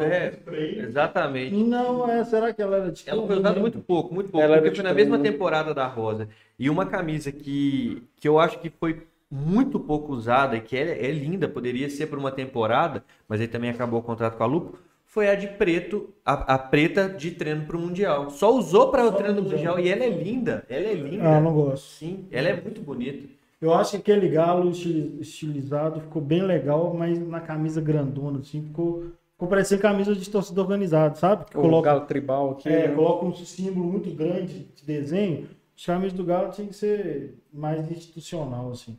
[0.00, 1.54] É, exatamente.
[1.54, 4.60] Não, é, será que ela era de Ela foi usada muito pouco, muito pouco, Ela
[4.60, 6.28] porque foi na mesma temporada da Rosa.
[6.58, 11.06] E uma camisa que, que eu acho que foi muito pouco usada e que é,
[11.06, 14.46] é linda, poderia ser por uma temporada, mas aí também acabou o contrato com a
[14.46, 18.30] Lupo, foi a de preto, a, a preta de treino para o Mundial.
[18.30, 19.50] Só usou para o treino do.
[19.50, 21.36] Mundial e ela é linda, ela é linda.
[21.36, 21.84] Ah, não gosto.
[21.84, 23.28] Sim, ela é muito bonita.
[23.62, 28.60] Eu acho que aquele galo estili- estilizado ficou bem legal, mas na camisa grandona, assim,
[28.64, 29.04] ficou,
[29.34, 31.44] ficou parecendo camisa de torcida organizada, sabe?
[31.44, 32.68] Que O coloca, galo tribal aqui.
[32.68, 32.94] é, né?
[32.94, 35.48] coloca um símbolo muito grande de desenho.
[35.76, 38.98] As camisas do galo tinha que ser mais institucional, assim.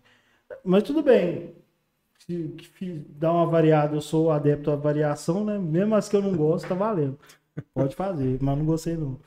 [0.63, 1.55] Mas tudo bem.
[2.17, 2.55] Se
[3.09, 5.57] dá uma variada, eu sou adepto à variação, né?
[5.59, 7.19] Mesmo as que eu não gosto, tá valendo.
[7.73, 9.19] Pode fazer, mas não gostei não.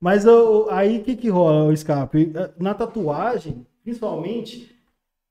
[0.00, 2.32] Mas eu- aí o que que rola, o escape?
[2.58, 4.73] Na tatuagem, principalmente,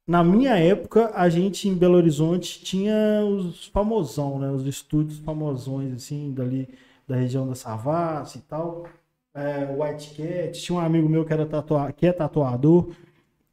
[0.05, 4.51] na minha época, a gente em Belo Horizonte tinha os famosão, né?
[4.51, 6.67] Os estúdios famosões, assim, dali
[7.07, 8.85] da região da Savassi e tal.
[9.33, 11.91] É, White Cat, tinha um amigo meu que era tatua...
[11.91, 12.91] que é tatuador.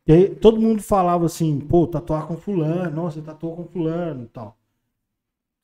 [0.06, 4.28] E aí, todo mundo falava assim, pô, tatuar com fulano, nossa, tatuou com fulano e
[4.28, 4.56] tal.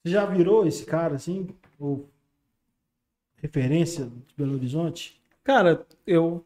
[0.03, 1.49] Você já virou esse cara, assim?
[1.79, 2.07] Ou
[3.37, 5.21] referência de Belo Horizonte?
[5.43, 6.45] Cara, eu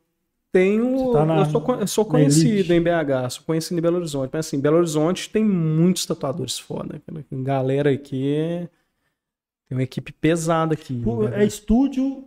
[0.52, 1.12] tenho.
[1.12, 2.72] Tá na- eu sou, eu sou conhecido elite.
[2.72, 4.30] em BH, sou conhecido em Belo Horizonte.
[4.32, 7.00] Mas assim, Belo Horizonte tem muitos tatuadores foda.
[7.32, 8.68] Galera aqui.
[9.68, 10.94] Tem uma equipe pesada aqui.
[10.94, 11.34] BH.
[11.34, 12.24] É estúdio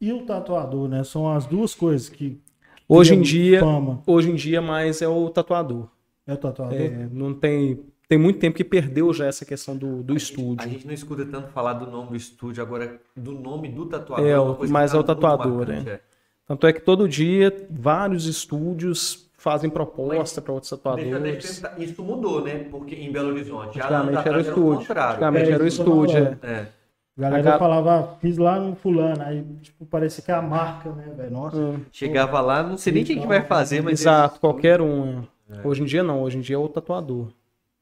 [0.00, 1.04] e o tatuador, né?
[1.04, 2.40] São as duas coisas que.
[2.88, 4.02] Hoje em dia, Fama.
[4.06, 5.88] hoje em dia mais é o tatuador.
[6.26, 6.78] É o tatuador?
[6.78, 7.80] É, não tem.
[8.08, 10.66] Tem muito tempo que perdeu já essa questão do, do A estúdio.
[10.70, 14.26] gente não escuta tanto falar do nome do estúdio, agora do nome do tatuador.
[14.26, 16.00] É, que mas tá é o muito tatuador, marcante, é.
[16.48, 21.82] Tanto é que todo dia vários estúdios fazem proposta para outros Deixa eu, deixa perguntar,
[21.82, 22.66] isso mudou, né?
[22.70, 23.78] Porque em Belo Horizonte.
[23.78, 24.92] Antigamente era o estúdio.
[24.98, 26.38] Antigamente É, era o estúdio.
[26.42, 26.46] é.
[26.46, 26.78] É.
[27.18, 29.22] A galera falava, ah, fiz lá no fulano.
[29.22, 31.30] Aí, tipo, parecia que é a marca, né, velho?
[31.32, 31.56] Nossa.
[31.56, 31.80] Hum.
[31.90, 34.00] Chegava lá, não sei nem o que, vai fazer, mas.
[34.00, 35.22] Exato, qualquer um.
[35.50, 35.66] é.
[35.66, 37.28] Hoje em dia não, hoje em dia é o tatuador.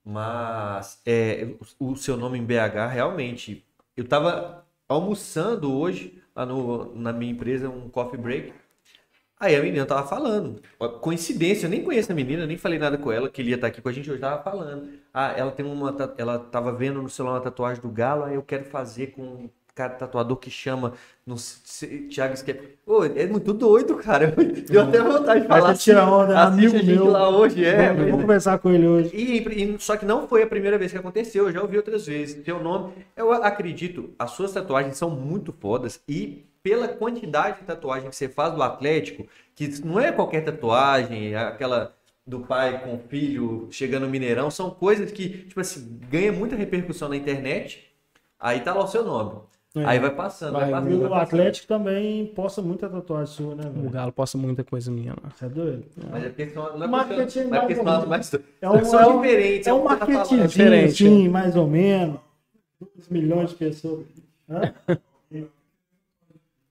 [0.04, 1.48] Mas é,
[1.78, 3.62] o o seu nome em BH, realmente.
[3.96, 8.52] Eu tava almoçando hoje, lá no, na minha empresa, um coffee break.
[9.38, 10.62] Aí a menina tava falando.
[11.00, 13.66] Coincidência, eu nem conheço a menina, nem falei nada com ela, que ele ia estar
[13.66, 14.88] aqui com a gente hoje, tava falando.
[15.12, 15.94] Ah, ela tem uma.
[16.16, 19.92] Ela tava vendo no celular uma tatuagem do Galo, aí eu quero fazer com cara
[19.94, 20.94] tatuador que chama.
[21.24, 22.76] Não sei, Thiago Esquer.
[22.84, 24.34] Pô, é muito doido, cara.
[24.68, 25.68] Deu até vontade de falar.
[25.72, 27.06] ter que tirar onda, é amigo a gente meu.
[27.10, 27.92] lá hoje, é.
[27.92, 29.10] Mas- Vou conversar com ele hoje.
[29.14, 29.38] e,
[29.74, 32.42] e- só que não foi a primeira vez que aconteceu, eu já ouvi outras vezes.
[32.44, 38.08] Seu nome, eu acredito, as suas tatuagens são muito fodas e pela quantidade de tatuagem
[38.08, 41.94] que você faz do Atlético, que não é qualquer tatuagem, é aquela
[42.26, 46.56] do pai com o filho chegando no Mineirão, são coisas que, tipo assim, ganha muita
[46.56, 47.86] repercussão na internet,
[48.40, 49.38] aí tá lá o seu nome.
[49.76, 49.84] É.
[49.84, 50.90] Aí vai passando, vai, Vai, passando.
[50.92, 51.22] E vai o passando.
[51.22, 53.90] Atlético também posta muita tatuagem sua, né, O velho?
[53.90, 55.30] Galo posta muita coisa minha lá.
[55.30, 55.84] Você é doido?
[56.10, 59.20] Mas é porque não é Marketing porque, não é mais É um, são é um,
[59.20, 59.66] diferentes.
[59.66, 62.18] é um o tá marketing, diferente, assim, mais ou menos.
[62.94, 64.06] 2 milhões de pessoas.
[64.48, 64.72] Hã?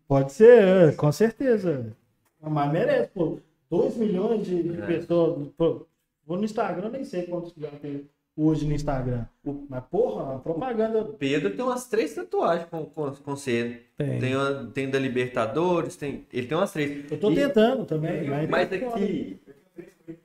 [0.07, 1.95] Pode ser, é, com certeza.
[2.41, 3.39] Mas merece, pô.
[3.69, 4.85] 2 milhões de, de É.
[4.85, 5.47] pessoas.
[5.57, 5.85] Pô,
[6.25, 9.25] vou no Instagram, nem sei quantos já tem hoje no Instagram.
[9.69, 11.03] Mas, porra, a propaganda.
[11.17, 13.81] Pedro tem umas três tatuagens com, com, com C.
[13.97, 14.19] Tem.
[14.19, 17.09] Tem, uma- tem da Libertadores, tem, ele tem umas três.
[17.11, 18.27] Eu tô E- tentando também.
[18.29, 19.39] Mas, Mas aqui.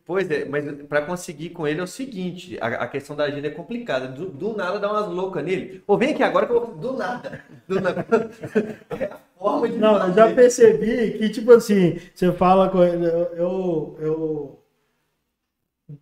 [0.05, 3.47] Pois é, mas pra conseguir com ele é o seguinte: a, a questão da agenda
[3.49, 4.07] é complicada.
[4.09, 5.83] Do, do nada dá umas loucas nele.
[5.87, 6.75] Ô, vem aqui agora que eu vou.
[6.77, 7.43] Do nada.
[7.67, 8.07] Do nada.
[8.91, 9.79] É a forma de.
[9.79, 10.35] Não, eu já fazer.
[10.35, 14.60] percebi que, tipo assim, você fala com ele, eu, eu, eu-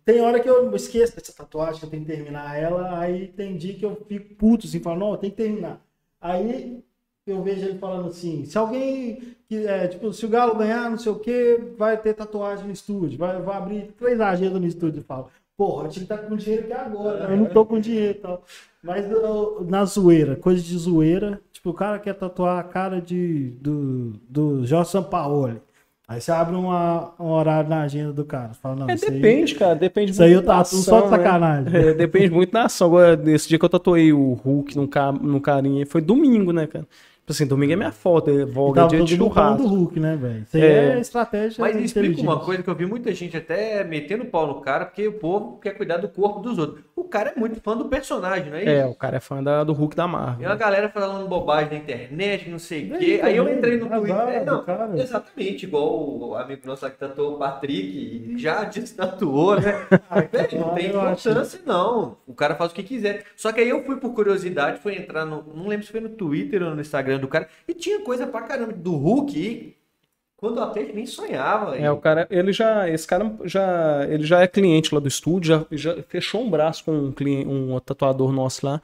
[0.05, 3.57] Tem hora que eu esqueço dessa tatuagem, que eu tenho que terminar ela, aí tem
[3.57, 5.81] dia que eu fico puto, assim, falo, não, eu tenho que terminar.
[6.21, 6.83] Aí
[7.25, 10.97] eu vejo ele falando assim, se alguém, que, é, tipo, se o Galo ganhar, não
[10.97, 14.99] sei o que, vai ter tatuagem no estúdio, vai, vai abrir três agendas no estúdio,
[14.99, 17.33] eu falo, porra, eu tinha que estar com dinheiro aqui agora, né?
[17.33, 18.43] eu não tô com dinheiro e tal.
[18.81, 23.51] Mas eu- na zoeira, coisa de zoeira, tipo, o cara quer tatuar a cara de,
[23.61, 25.61] do, do Jorge Sampaoli.
[26.11, 28.49] Aí você abre uma, um horário na agenda do cara.
[28.55, 29.75] Fala, não, É, isso aí- depende, cara.
[29.75, 31.09] Depende Isso aí eu muito da tatuo só de né?
[31.17, 31.75] sacanagem.
[31.75, 32.87] É, depende muito da ação.
[32.87, 35.11] Agora, nesse dia que eu tatuei o Hulk num, ca...
[35.11, 36.87] num carinha, foi domingo, né, cara?
[37.29, 39.61] Tipo assim, domingo é minha folga, é E folga, é tava dia de churrasco.
[39.61, 40.41] do Hulk, né, velho?
[40.47, 40.93] Isso aí É.
[40.95, 44.61] é, estratégia Mas explica uma coisa que eu vi muita gente até metendo pau no
[44.61, 46.83] cara, porque o povo quer cuidar do corpo dos outros.
[46.95, 48.69] O cara é muito fã do personagem, não é isso?
[48.71, 50.49] É, o cara é fã da- do Hulk da E Marvel.
[50.49, 53.19] uma galera falando bobagem na internet, não sei o É quê.
[53.21, 54.27] Aí eu também, entrei no azar Twitter.
[54.27, 54.89] É, do não, cara.
[54.99, 59.85] exatamente, igual o amigo nosso lá que tatuou o Patrick, já destatuou, né?
[60.31, 62.17] Velho, não tem importância, não.
[62.25, 63.23] O cara faz o que quiser.
[63.35, 65.43] Só que aí eu fui por curiosidade, fui entrar no.
[65.53, 67.47] Não lembro se foi no Twitter ou no Instagram do cara.
[67.67, 69.75] E tinha coisa pra caramba do Hulk.
[70.37, 71.77] Quando o Atlético nem sonhava.
[71.77, 75.65] É, o cara, ele já, esse cara já, ele já é cliente lá do estúdio,
[75.69, 78.81] já, já fechou um braço com um, cliente, um tatuador nosso lá.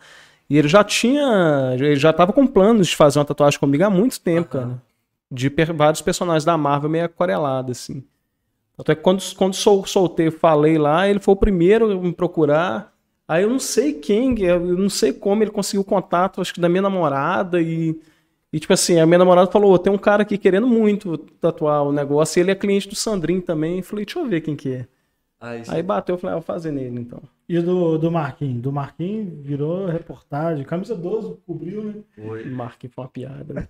[0.49, 3.89] E ele já tinha, ele já tava com planos de fazer uma tatuagem comigo há
[3.89, 4.67] muito tempo, Aham.
[4.67, 4.81] cara.
[5.31, 8.03] De per- vários personagens da Marvel meio aquarelados, assim.
[8.77, 12.93] Até que quando, quando sol, soltei, falei lá, ele foi o primeiro a me procurar.
[13.25, 16.59] Aí eu não sei quem, eu não sei como ele conseguiu o contato, acho que
[16.59, 17.97] da minha namorada e...
[18.55, 21.83] E, tipo assim, a minha namorada falou: "Ô, tem um cara aqui querendo muito tatuar
[21.83, 23.79] o negócio, e ele é cliente do Sandrinho também.
[23.79, 24.87] Eu falei: deixa eu ver quem que é.
[25.41, 27.21] Aí, Aí bateu, eu falei: ah, vou fazer nele então.
[27.49, 28.61] E o do, do Marquinhos?
[28.61, 30.63] Do Marquinhos virou reportagem.
[30.63, 31.95] Camisa 12 cobriu, né?
[32.15, 32.45] foi.
[32.45, 33.53] Marquei foi uma piada.
[33.53, 33.67] Né?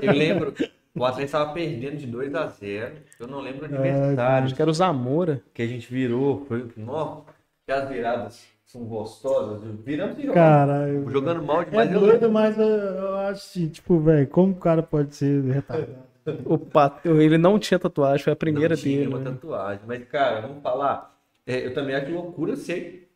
[0.00, 0.54] Eu lembro,
[0.94, 4.54] o Atlético estava perdendo de 2 a 0 Eu não lembro o Ai, adversário Acho
[4.54, 5.42] que era o Zamora.
[5.52, 6.44] que a gente virou.
[6.46, 7.22] Foi, nossa,
[7.66, 9.60] que as viradas são gostosas.
[9.84, 11.92] Viramos e jogando, Cara, eu- jogando mal é demais.
[11.92, 16.10] eu doido, mas eu, eu acho assim, tipo, velho, como o cara pode ser retardado?
[16.46, 17.04] O Pat...
[17.04, 19.08] Ele não tinha tatuagem, foi a primeira não tinha dele.
[19.08, 19.30] uma né?
[19.32, 19.80] tatuagem.
[19.88, 21.18] Mas, cara, vamos falar.
[21.44, 23.10] é, eu também acho loucura ser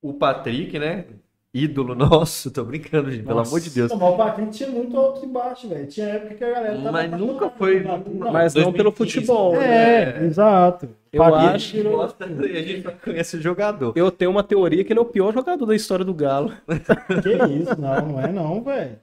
[0.00, 1.04] o Patrick, né?
[1.52, 2.50] Ídolo nosso.
[2.50, 3.50] Tô brincando, gente, pelo Nossa.
[3.50, 3.90] amor de Deus.
[3.90, 5.86] Não, mas o Patrick tinha muito alto e baixo, velho.
[5.86, 8.18] Tinha época que a galera tava Mas nunca foi- pelo Patrick.
[8.18, 9.14] Não, Mas não pelo 2015.
[9.14, 9.52] futebol.
[9.52, 10.20] né?
[10.20, 10.88] É, exato.
[11.16, 13.92] Eu Patrick E a acho gosta, a gente só conhece o jogador.
[13.96, 16.52] Eu tenho uma teoria que ele é o pior jogador da história do Galo.
[17.22, 18.96] Que isso, não, não é não, velho.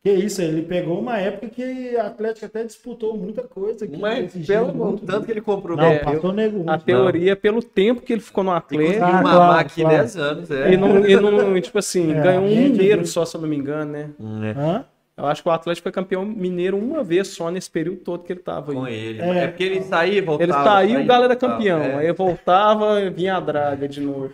[0.00, 3.84] Que isso, ele pegou uma época que a Atlético até disputou muita coisa.
[3.84, 5.04] aqui, Mas exigiu pelo muito.
[5.04, 6.64] tanto que ele comprou Não, É, passou nego.
[6.70, 9.04] A teoria é pelo tempo que ele ficou no Atlético.
[9.04, 9.96] Ah, mamar claro, aqui claro.
[9.96, 10.72] 10 anos, é.
[10.72, 13.56] E não, e não, tipo assim, É, ganhou um viu- só, se eu não me
[13.56, 14.10] engano, né?
[14.20, 14.50] Hum, é.
[14.52, 14.84] Hã?
[15.18, 18.32] Eu acho que o Atlético foi campeão mineiro uma vez só nesse período todo que
[18.32, 18.94] ele tava Com aí.
[18.94, 19.20] ele.
[19.20, 19.38] É.
[19.44, 20.44] É, porque ele saía, voltava.
[20.44, 21.80] Ele saiu, saía, o Galo era campeão.
[21.80, 21.94] É.
[21.96, 24.32] Aí voltava, vinha a draga de novo.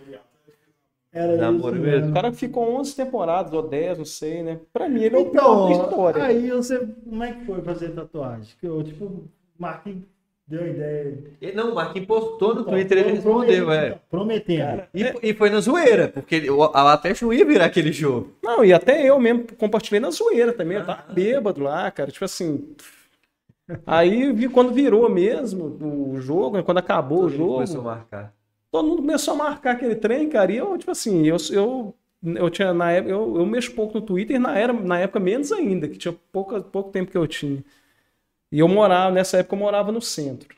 [1.13, 2.11] Era Namoro isso mesmo.
[2.11, 4.59] O cara ficou 11 temporadas ou 10, não sei, né?
[4.73, 6.25] Pra mim, ele é o pior Então, da história.
[6.25, 8.49] aí você, como é que foi fazer tatuagem?
[8.61, 9.25] Que eu, tipo,
[9.59, 10.03] Marquinhos
[10.47, 11.19] deu ideia.
[11.41, 13.99] Ele- Não, o Marquinhos postou no Então, Twitter, ele respondeu, é.
[14.11, 14.83] Prometendo.
[14.95, 18.33] E, e foi na zoeira, porque ele- o, o Atlético não ia virar aquele jogo.
[18.43, 20.79] Não, e até eu mesmo compartilhei na zoeira também.
[20.79, 22.11] Eu tava bêbado lá, cara.
[22.11, 22.75] Tipo assim.
[23.87, 25.65] Aí vi quando virou mesmo
[26.13, 28.35] o jogo, quando acabou o Todo mundo começou a jogo, marcar.
[28.71, 30.53] todo mundo começou a marcar aquele trem, cara.
[30.53, 34.05] E eu, tipo assim, eu, eu, eu tinha na época, eu, eu mexo pouco no
[34.05, 37.65] Twitter, na, era, na época menos ainda, que tinha pouca, pouco tempo que eu tinha.
[38.55, 40.55] E eu morava, nessa época eu morava no centro.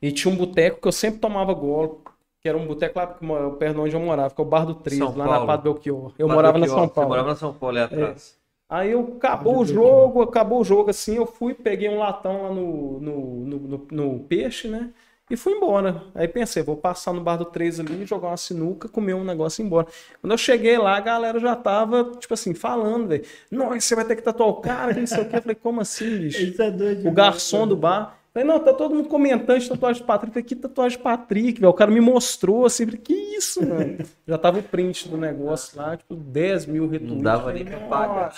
[0.00, 2.02] E tinha um boteco que eu sempre tomava golo,
[2.40, 4.74] que era um boteco lá perto de onde eu morava, que é o Bar do
[4.74, 5.46] Três, lá na.
[5.46, 6.12] Padre Belchior.
[6.18, 7.08] Eu Mas morava aqui, na São Você Paulo.
[7.10, 8.40] morava na São Paulo, ali atrás.
[8.68, 12.48] Aí eu acabou o jogo, acabou o jogo assim, eu fui, peguei um latão lá
[12.54, 14.92] no, no, no, no- no peixe, né?
[15.30, 16.02] E fui embora.
[16.14, 19.62] Aí pensei, vou passar no bar do 3 ali, jogar uma sinuca, comer um negócio
[19.62, 19.86] e ir embora.
[20.20, 23.24] Quando eu cheguei lá, a galera já tava, tipo assim, falando, velho.
[23.50, 25.36] Nossa, você vai ter que tatuar o cara, não sei o quê.
[25.36, 26.50] Eu falei, como assim, bicho?
[26.60, 27.08] É doido.
[27.08, 28.19] O garçom do bar.
[28.32, 30.32] Falei, não, tá todo mundo comentando de tatuagem de Patrick.
[30.32, 31.70] Falei, que tatuagem de Patrick, velho?
[31.70, 33.98] O cara me mostrou assim, falei, que isso, mano?
[34.26, 37.16] Já tava o print do negócio lá, tipo, 10 mil retweets.
[37.16, 38.32] Não dava Falei, nem pra pagar.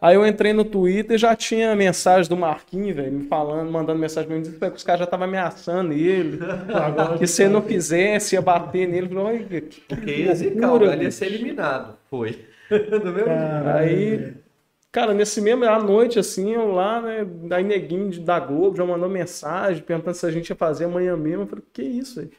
[0.00, 3.98] Aí eu entrei no Twitter e já tinha mensagem do Marquinhos, velho, me falando, mandando
[3.98, 6.38] mensagem pra mim, dizendo que os caras já estavam ameaçando ele.
[6.72, 9.08] Agora Que se ele não fizesse, ia bater nele.
[9.08, 11.96] Falei, olha, que, Porque que ser loucura, calma, ele ia ser eliminado.
[12.08, 12.38] Foi.
[12.70, 13.68] Do mesmo jeito.
[13.74, 14.34] Aí,
[14.92, 19.08] cara, nesse mesmo, à noite, assim, eu lá, né, aí neguinho da Globo já mandou
[19.08, 21.42] mensagem perguntando se a gente ia fazer amanhã mesmo.
[21.42, 22.30] Eu falei, que isso, velho?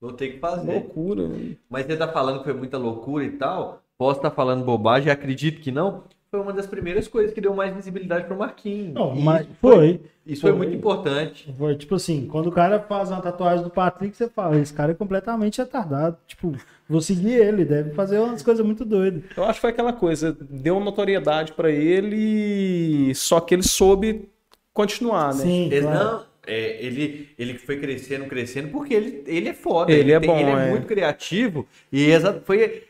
[0.00, 0.70] Vou ter que fazer.
[0.70, 1.56] Loucura, né?
[1.68, 3.82] Mas você tá falando que foi muita loucura e tal.
[3.96, 6.04] Posso estar falando bobagem, acredito que não.
[6.30, 8.92] Foi uma das primeiras coisas que deu mais visibilidade pro Marquinhos.
[8.92, 10.00] Não, mas foi.
[10.26, 10.58] Isso foi Foi.
[10.58, 11.54] muito importante.
[11.56, 14.92] Foi tipo assim, quando o cara faz uma tatuagem do Patrick, você fala, esse cara
[14.92, 16.16] é completamente retardado.
[16.26, 16.52] Tipo,
[16.88, 19.22] vou seguir ele, deve fazer umas coisas muito doidas.
[19.36, 24.28] Eu acho que foi aquela coisa, deu notoriedade pra ele, só que ele soube
[24.72, 25.42] continuar, né?
[25.42, 26.04] Sim, Ele, claro.
[26.04, 29.92] não, é, ele, ele foi crescendo, crescendo, porque ele, ele é foda.
[29.92, 30.70] Ele é tem- bom, Ele é, é.
[30.70, 31.66] muito criativo.
[31.92, 32.84] E exa- foi.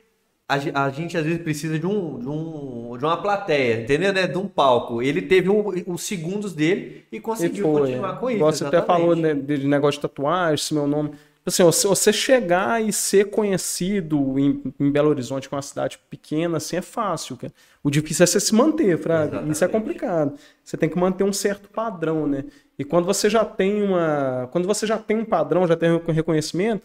[0.47, 4.13] A, ge- a gente às vezes precisa de, um, de, um, de uma plateia, entendeu?
[4.13, 4.27] Né?
[4.27, 5.01] De um palco.
[5.01, 7.81] Ele teve um- os segundos dele e E conseguiu foi.
[7.83, 8.39] continuar com isso.
[8.41, 9.01] Você até exatamente.
[9.03, 11.13] falou né, de negócio de tatuagem, se meu nome.
[11.47, 16.57] Assim, você, chegar e ser conhecido em, em Belo Horizonte, que é uma cidade pequena,
[16.57, 17.37] assim, é fácil.
[17.37, 17.53] cara.
[17.83, 19.43] O difícil é você se manter, Fraga.
[19.51, 20.39] Isso é complicado.
[20.65, 22.45] Você tem que manter um certo padrão, né?
[22.79, 24.49] E quando você já tem uma.
[24.53, 26.83] Quando você já tem um padrão, já tem um reconhecimento,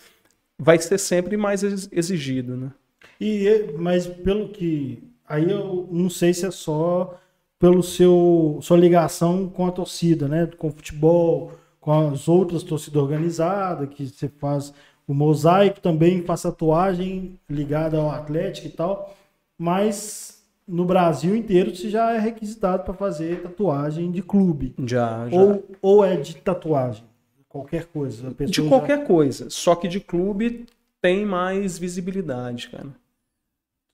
[0.58, 2.72] vai ser sempre mais ex- exigido, né?
[3.20, 5.04] E, mas pelo que.
[5.28, 7.18] Aí eu não sei se é só
[7.60, 10.48] pelo seu sua ligação com a torcida, né?
[10.58, 14.74] Com o futebol, com as outras torcidas organizadas, que você faz
[15.08, 19.16] o mosaico também, faz tatuagem ligada ao Atlético e tal.
[19.58, 24.74] Mas no Brasil inteiro você já é requisitado para fazer tatuagem de clube.
[24.86, 25.38] Já, já.
[25.38, 27.04] Ou, ou é de tatuagem.
[27.48, 28.30] Qualquer coisa.
[28.46, 29.50] De já- qualquer coisa.
[29.50, 30.68] Só que de clube
[31.02, 32.88] tem mais visibilidade, cara.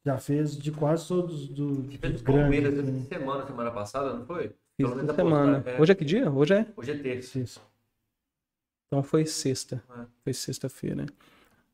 [0.06, 3.02] Já fez de quase todos do, Ele fez Palmeiras né?
[3.08, 4.50] semana, semana passada, não foi?
[4.50, 4.54] Fiz
[4.86, 5.64] Pelo menos a semana.
[5.66, 5.82] é.
[5.82, 6.30] Hoje é que dia?
[6.30, 6.66] Hoje é?
[6.76, 7.40] Hoje é terça.
[7.40, 7.62] Isso.
[8.88, 9.84] Então foi sexta.
[9.98, 10.06] É.
[10.24, 11.06] Foi sexta-feira.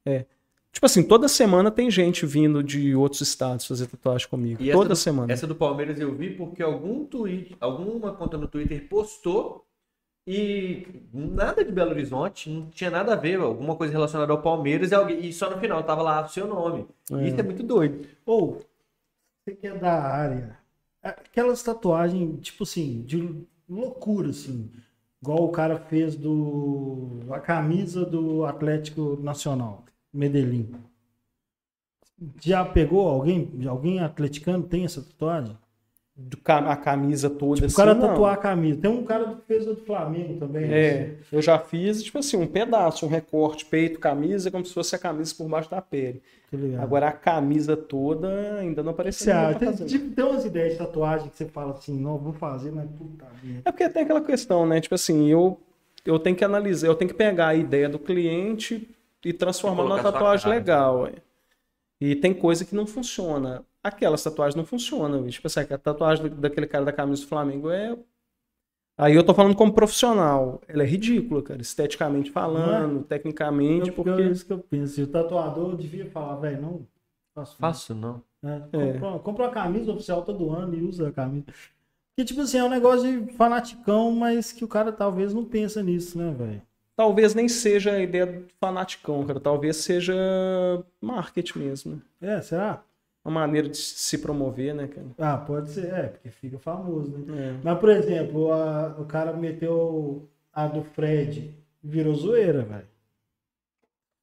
[0.05, 0.25] É.
[0.71, 4.61] Tipo assim, toda semana tem gente vindo de outros estados fazer tatuagem comigo.
[4.63, 5.31] E essa toda do- semana.
[5.33, 9.65] Essa do Palmeiras eu vi porque algum tweet, alguma conta no Twitter postou
[10.25, 14.91] e nada de Belo Horizonte, não tinha nada a ver, alguma coisa relacionada ao Palmeiras
[14.91, 16.87] e, alguém, e só no final tava lá o seu nome.
[17.11, 17.27] É.
[17.27, 18.07] Isso é muito doido.
[18.25, 18.61] Ou,
[19.43, 20.57] você que é da área,
[21.03, 24.71] aquelas tatuagens, tipo assim, de loucura, assim.
[25.21, 27.19] Igual o cara fez do.
[27.31, 30.73] a camisa do Atlético Nacional, Medellín.
[32.41, 33.65] Já pegou alguém?
[33.67, 35.57] Alguém atleticano tem essa tatuagem?
[36.15, 37.75] Do a camisa toda Tipo, o assim.
[37.75, 38.01] cara não.
[38.09, 38.81] tatuar a camisa.
[38.81, 40.65] Tem um cara que fez o do Flamengo também.
[40.65, 40.73] assim.
[40.73, 44.95] É, eu já fiz, tipo assim, um pedaço, um recorte, peito, camisa, como se fosse
[44.95, 46.21] a camisa por baixo da pele.
[46.79, 48.27] Agora a camisa toda
[48.59, 49.33] ainda não O apareceu.
[49.33, 52.71] pra Tem, tipo, tem umas ideias de tatuagem que você fala assim, não, vou fazer,
[52.71, 53.61] mas puta vida.
[53.63, 54.81] É porque tem aquela questão, né?
[54.81, 55.57] Tipo assim, eu,
[56.05, 58.87] eu tenho que analisar, eu tenho que pegar a ideia do cliente
[59.23, 61.03] e transformar numa tatuagem legal.
[61.03, 61.13] ué.
[62.01, 63.63] E tem coisa que não funciona.
[63.83, 65.21] Aquelas tatuagens não funcionam.
[65.23, 65.37] bicho.
[65.37, 67.97] Tipo assim, a tatuagem daquele cara da camisa do Flamengo é.
[68.97, 70.61] Aí eu tô falando como profissional.
[70.67, 71.61] Ela é ridícula, cara.
[71.61, 74.09] Esteticamente falando, tecnicamente, Eu, porque.
[74.11, 74.99] é isso que eu penso.
[74.99, 76.87] E o tatuador devia falar, velho, não
[77.33, 77.53] faço.
[77.53, 77.67] não.
[77.69, 78.21] Faço não.
[78.43, 78.93] É, É.
[78.93, 81.45] compra, compra uma camisa oficial todo ano e usa a camisa.
[81.47, 85.81] Porque, tipo assim, é um negócio de fanaticão, mas que o cara talvez não pensa
[85.81, 86.61] nisso, né, velho?
[86.95, 89.39] Talvez nem seja a ideia do fanaticão, cara.
[89.39, 90.13] Talvez seja
[90.99, 92.01] marketing mesmo.
[92.19, 92.35] né?
[92.37, 92.83] É, será?
[93.23, 95.07] Uma maneira de se promover, né, cara?
[95.19, 97.49] Ah, pode ser, é, porque fica famoso, né?
[97.49, 97.59] É.
[97.63, 101.53] Mas, por exemplo, a- o cara meteu a do Fred
[101.83, 102.87] virou zoeira, velho.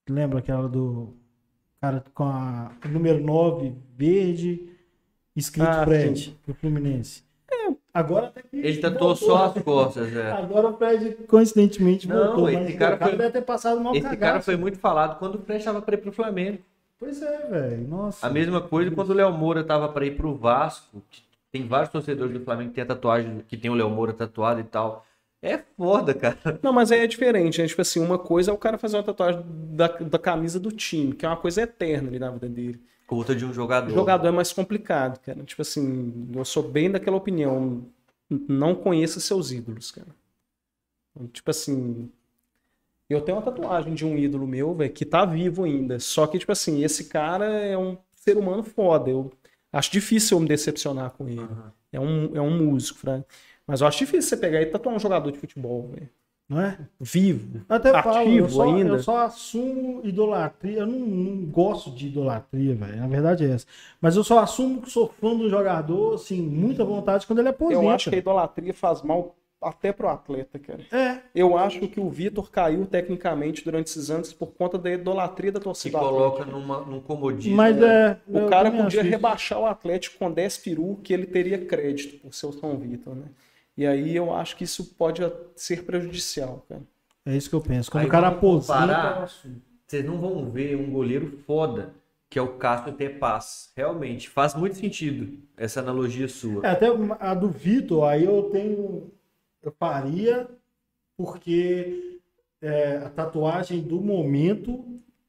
[0.08, 1.14] Lembra aquela do
[1.80, 4.68] cara com a número 9 verde,
[5.36, 6.34] escrito Ah, Fred, sim.
[6.44, 7.22] pro Fluminense.
[7.92, 9.28] Agora até que Ele tatuou voltou.
[9.28, 10.30] só as costas, é.
[10.32, 12.48] Agora o Fred, coincidentemente, Não, voltou.
[12.50, 14.20] esse mas cara o cara foi- deve ter passado mal Esse cagaço.
[14.20, 16.58] cara foi muito falado quando o Fred estava para ir pro Flamengo.
[16.98, 17.88] Pois é, velho.
[17.88, 18.26] Nossa.
[18.26, 21.02] A mesma coisa quando o Léo Moura tava para ir pro Vasco.
[21.50, 24.60] Tem vários torcedores do Flamengo que tem a tatuagem, que tem o Léo Moura tatuado
[24.60, 25.06] e tal.
[25.40, 26.58] É foda, cara.
[26.62, 27.68] Não, mas aí é diferente, né?
[27.68, 31.14] Tipo assim, uma coisa é o cara fazer uma tatuagem da, da camisa do time,
[31.14, 32.82] que é uma coisa eterna ali na vida dele.
[33.06, 33.90] Conta de um jogador.
[33.90, 35.42] O jogador é mais complicado, cara.
[35.44, 37.86] Tipo assim, eu sou bem daquela opinião.
[38.28, 40.08] Não conheça seus ídolos, cara.
[41.32, 42.10] Tipo assim,
[43.14, 45.98] eu tenho uma tatuagem de um ídolo meu, velho, que tá vivo ainda.
[45.98, 49.10] Só que, tipo assim, esse cara é um ser humano foda.
[49.10, 49.32] Eu
[49.72, 51.40] acho difícil eu me decepcionar com ele.
[51.40, 51.72] Aham.
[51.90, 53.26] É um, é um músico, Frank.
[53.66, 56.08] Mas eu acho difícil você pegar e tatuar um jogador de futebol, velho.
[56.48, 56.78] Não é?
[56.98, 57.62] Vivo.
[57.68, 58.90] Até falo, eu Ativo só, ainda.
[58.90, 60.78] eu só assumo idolatria.
[60.78, 62.96] Eu não, não gosto de idolatria, velho.
[62.96, 63.66] Na verdade é essa.
[64.00, 67.82] Mas eu só assumo que sou fã do jogador, assim, muita vontade quando ele aposenta.
[67.82, 70.80] Eu acho que a idolatria faz mal até pro atleta, cara.
[70.92, 75.50] É, Eu acho que o Vitor caiu tecnicamente durante esses anos por conta da idolatria
[75.50, 75.98] da Se torcida.
[75.98, 76.58] coloca atlética.
[76.58, 77.56] numa, num comodismo.
[77.56, 78.20] mas né?
[78.32, 78.44] é.
[78.44, 82.46] O cara podia rebaixar o Atlético com 10 peru que ele teria crédito por ser
[82.46, 83.26] o São Vitor, né?
[83.76, 85.22] E aí eu acho que isso pode
[85.54, 86.82] ser prejudicial, cara.
[87.24, 87.90] É isso que eu penso.
[87.90, 89.28] Quando Aí o cara aposenta.
[89.86, 91.94] Vocês não vão ver um goleiro foda,
[92.28, 93.70] que é o Cássio Tepaz.
[93.76, 96.66] Realmente, faz muito sentido essa analogia sua.
[96.66, 96.86] É, até
[97.20, 99.12] a do Vitor, aí eu tenho.
[99.62, 100.48] Eu faria,
[101.16, 102.20] porque
[102.62, 104.84] é, a tatuagem do momento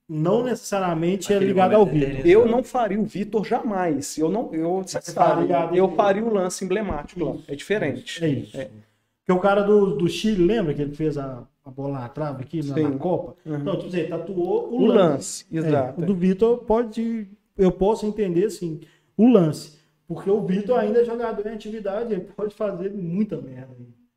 [0.07, 2.25] não necessariamente é Aquele ligada ao Vitor.
[2.25, 4.17] Eu não faria o Vitor jamais.
[4.17, 7.35] Eu não, eu, sabe, faria- eu faria o lance emblemático lá.
[7.35, 8.23] Isso, É diferente.
[8.23, 8.57] É isso.
[8.57, 12.41] Porque o cara do, do Chile, lembra que ele fez a, a bola na trave
[12.43, 12.83] aqui na, Sim.
[12.83, 13.35] na Copa?
[13.45, 13.57] Uhum.
[13.57, 15.45] Então, tipo assim, ele tatuou o, O lance.
[15.45, 16.01] lance, É, exato.
[16.01, 17.27] o do Vitor pode.
[17.55, 18.79] Eu posso entender assim,
[19.15, 19.77] o lance.
[20.07, 23.75] Porque o Vitor ainda é jogador em atividade, ele pode fazer muita merda.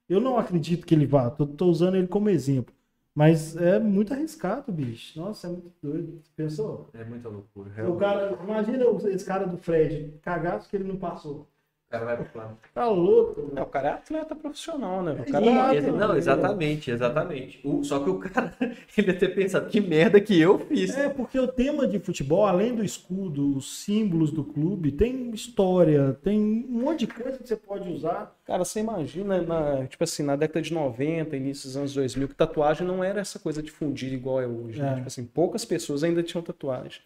[0.08, 2.74] Eu não acredito que ele vá, tô, tô usando ele como exemplo.
[3.14, 5.18] Mas é muito arriscado, bicho.
[5.18, 6.22] Nossa, é muito doido.
[6.34, 6.88] Pensou?
[6.94, 7.70] É muita loucura.
[7.82, 7.98] O realmente.
[7.98, 11.51] cara, imagina esse cara do Fred, cagaço que ele não passou.
[11.92, 12.58] O cara vai pro Flamengo.
[12.72, 15.12] Tá louco, É, o cara é atleta profissional, né?
[15.12, 15.74] O cara Exato.
[15.74, 17.60] Exa- Não, exatamente, exatamente.
[17.62, 18.56] O- só que o cara,
[18.96, 20.96] ele ia ter pensado, que merda que eu fiz.
[20.96, 26.18] É, porque o tema de futebol, além do escudo, os símbolos do clube, tem história,
[26.22, 28.34] tem um monte de coisa que você pode usar.
[28.46, 32.34] Cara, você imagina, na, tipo assim, na década de 90, início dos anos 2000, que
[32.34, 34.80] tatuagem não era essa coisa difundida igual é hoje.
[34.80, 34.92] né?
[34.92, 34.94] É.
[34.94, 37.02] Tipo assim, poucas pessoas ainda tinham tatuagem.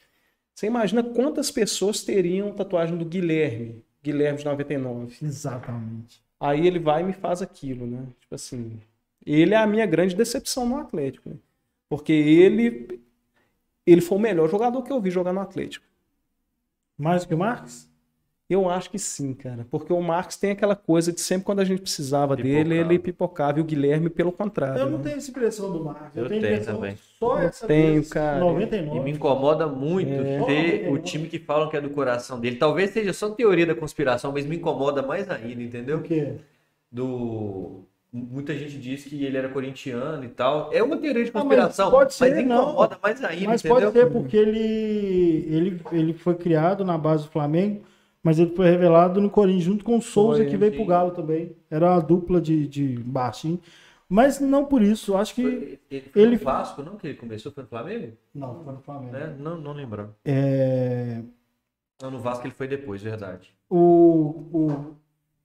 [0.55, 5.17] Você imagina quantas pessoas teriam tatuagem do Guilherme, Guilherme de 99.
[5.23, 6.23] Exatamente.
[6.39, 8.07] Aí ele vai e me faz aquilo, né?
[8.21, 8.79] Tipo assim,
[9.25, 11.37] ele é a minha grande decepção no Atlético, né?
[11.89, 13.01] Porque ele
[13.87, 15.87] ele foi o melhor jogador que eu vi jogar no Atlético.
[16.99, 17.89] Mais do que o Marques?
[18.49, 19.67] Eu acho que sim, cara.
[19.69, 22.93] Porque o Marcos tem aquela coisa de sempre quando a gente precisava dele, Pipocava.
[22.93, 23.59] ele pipocava.
[23.59, 24.79] E o Guilherme, pelo contrário.
[24.83, 25.05] Eu não né?
[25.05, 26.17] tenho essa impressão do Marques.
[26.17, 26.97] Eu, Eu tenho tenho impressão também.
[27.19, 28.39] só Eu essa tenho, vez, cara.
[28.39, 28.99] 99.
[29.01, 30.45] E me incomoda muito É.
[30.45, 32.55] ver o time que falam que é do coração dele.
[32.57, 35.99] Talvez seja só teoria da conspiração, mas me incomoda mais ainda, entendeu?
[35.99, 36.35] O quê?
[36.91, 37.83] Do.
[38.13, 40.71] Muita gente diz que ele era corintiano e tal.
[40.73, 42.63] É uma teoria de Ah, mas conspiração, pode ser, mas não.
[42.63, 43.81] incomoda mais ainda, Mas entendeu?
[43.93, 47.83] pode ser porque ele, ele, ele foi criado na base do Flamengo,
[48.27, 50.79] mas ele foi revelado no Corinthians junto com o Souza, Foi, que veio sim.
[50.79, 51.55] pro Galo também.
[51.71, 53.61] Era uma dupla de, de baixinho.
[54.09, 55.17] Mas não por isso.
[55.17, 55.43] Acho que.
[55.43, 56.97] Foi- Ele foi ele- no Vasco, não?
[56.97, 58.17] Que ele começou, foi no Flamengo?
[58.35, 59.13] Não, foi no Flamengo.
[59.13, 59.37] Né?
[59.39, 60.17] Não, não lembrava.
[60.25, 61.23] É,
[62.03, 63.53] Não, no Vasco ele foi depois, verdade.
[63.71, 64.97] o, o-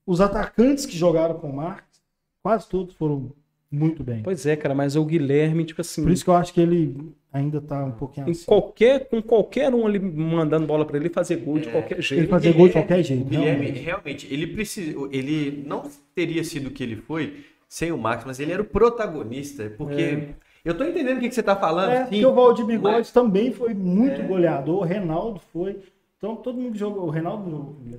[0.04, 2.02] os atacantes que jogaram com o Marcos,
[2.42, 3.30] quase todos foram
[3.72, 4.22] muito bem.
[4.22, 6.94] Pois é, cara, mas o Guilherme, tipo assim, Por isso que eu acho que ele
[7.32, 8.44] ainda tá um pouquinho em assim.
[8.44, 11.72] qualquer, com qualquer um ali mandando bola pra ele fazer gol de É.
[11.72, 12.28] qualquer Ele jeito.
[12.28, 13.24] fazia O gol de Guilherme- qualquer jeito.
[13.24, 13.80] Guilherme, realmente.
[13.84, 15.82] realmente, ele precisa, ele não
[16.14, 20.02] teria sido o que ele foi sem o Max, mas ele era o protagonista, porque
[20.02, 20.28] É.
[20.64, 23.12] eu tô entendendo o que, que você tá falando, É, sim, o Valdir Bigodes mas-
[23.12, 24.26] também foi muito É.
[24.26, 25.78] goleador, o Reinaldo foi.
[26.18, 27.06] Então todo mundo jogou.
[27.06, 27.76] O Reinaldo jogou.
[27.84, 27.98] né?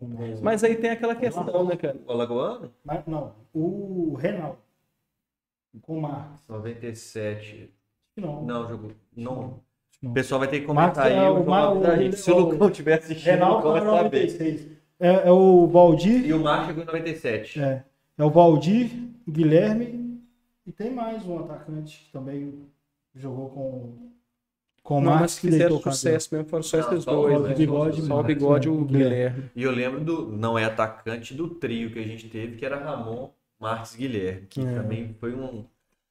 [0.00, 1.94] Não- Mas aí tem aquela questão, né, cara?
[2.06, 4.56] o Alagoano, mas não, o Reinaldo.
[5.82, 6.40] Com o Marcos.
[6.48, 7.72] 97,
[8.16, 8.44] Não.
[8.44, 9.60] não, jogou, não,
[10.02, 10.10] Não.
[10.10, 12.16] o pessoal vai ter que comentar aí, é o o Ma- João o- da gente.
[12.16, 14.02] se o o- Lucão tiver assistindo, o Lucão foi vai em saber.
[14.04, 14.66] 96.
[14.98, 16.26] É, é o Valdir.
[16.26, 17.60] E o Marcos chegou em 97.
[17.60, 17.84] É,
[18.18, 18.90] é o Valdir,
[19.28, 20.20] Guilherme.
[20.66, 22.66] E tem mais um atacante que também
[23.14, 24.10] jogou com,
[24.82, 25.96] com o Não, mas Marcos que fizeram deitou o cabelo.
[25.96, 27.54] sucesso mesmo, foram só esses só o dois, Bigode, né?
[27.54, 29.50] Bigode, Só o bigode e o é, Guilherme.
[29.56, 32.76] E eu lembro do, não é atacante, do trio que a gente teve, que era
[32.76, 33.30] Ramon,
[33.60, 34.74] Marques Guilherme, que É.
[34.74, 35.64] também foi um.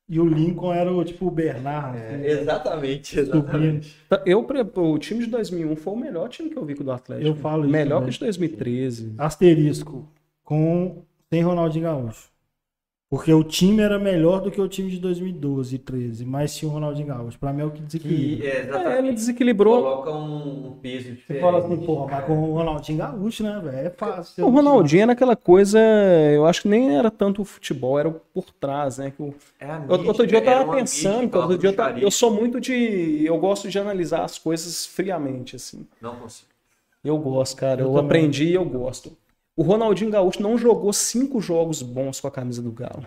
[0.07, 1.97] E o Lincoln era o tipo o Bernard.
[1.97, 3.95] assim, exatamente, exatamente.
[4.09, 6.81] Tá, Eu, pre- o time de 2001 foi o melhor time que eu vi com
[6.81, 7.27] o do Atlético.
[7.27, 8.05] Eu falo isso Melhor também.
[8.05, 9.13] que o de 2013.
[9.17, 10.07] Asterisco.
[10.43, 12.27] Com, sem Ronaldinho Gaúcho.
[13.09, 16.69] Porque o time era melhor do que o time de 2012 e 13, mas tinha
[16.69, 17.39] o Ronaldinho Gaúcho.
[17.39, 18.47] Pra mim é o que Que, desequilibra.
[18.47, 19.81] é, É, ele desequilibrou.
[19.81, 21.25] Coloca um peso diferente.
[21.25, 23.87] Você fala assim, porra, mas com o Ronaldinho Gaúcho, né, velho?
[23.87, 24.45] É fácil.
[24.45, 25.79] O Ronaldinho era aquela coisa,
[26.35, 29.09] eu acho que nem era tanto o futebol, era o por trás, né?
[29.09, 31.99] Que o- É a Outro outro dia eu tava pensando, cara, outro dia eu, tava-
[31.99, 33.25] eu sou muito de.
[33.25, 35.87] Eu gosto de analisar as coisas friamente, assim.
[35.99, 36.47] Não consigo.
[37.03, 37.81] Eu gosto, cara.
[37.81, 39.17] Eu Eu, aprendi e eu gosto.
[39.59, 43.05] O Ronaldinho Gaúcho não jogou cinco jogos bons com a camisa do Galo.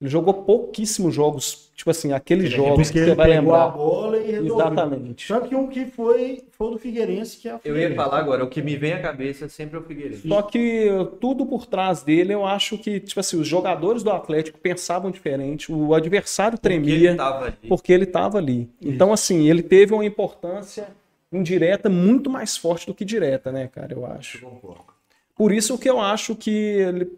[0.00, 3.64] Ele jogou pouquíssimos jogos, tipo assim, aqueles Ele jogos que ele você vai pegou a
[3.66, 3.76] lembrar.
[3.76, 4.56] bola e resolveu.
[4.56, 5.26] Exatamente.
[5.28, 7.90] Só que um que foi, foi o do Figueirense, que é a Eu Figueirense.
[7.92, 10.26] ia falar agora, o que me vem à cabeça sempre é o Figueiredo.
[10.28, 10.88] Só que
[11.20, 15.70] tudo por trás dele, eu acho que, tipo assim, os jogadores do Atlético pensavam diferente,
[15.72, 17.56] o adversário Porque ele tremia tava ali.
[17.68, 18.68] porque ele estava ali.
[18.82, 20.88] Então, assim, ele teve uma importância
[21.32, 24.44] indireta muito mais forte do que direta, né, cara, eu acho.
[24.44, 24.93] Eu concordo.
[25.34, 27.10] Por isso que eu acho que ele,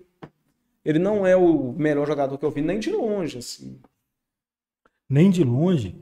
[0.85, 3.79] ele não é o melhor jogador que eu vi, nem de longe, assim.
[5.09, 5.95] Nem de longe.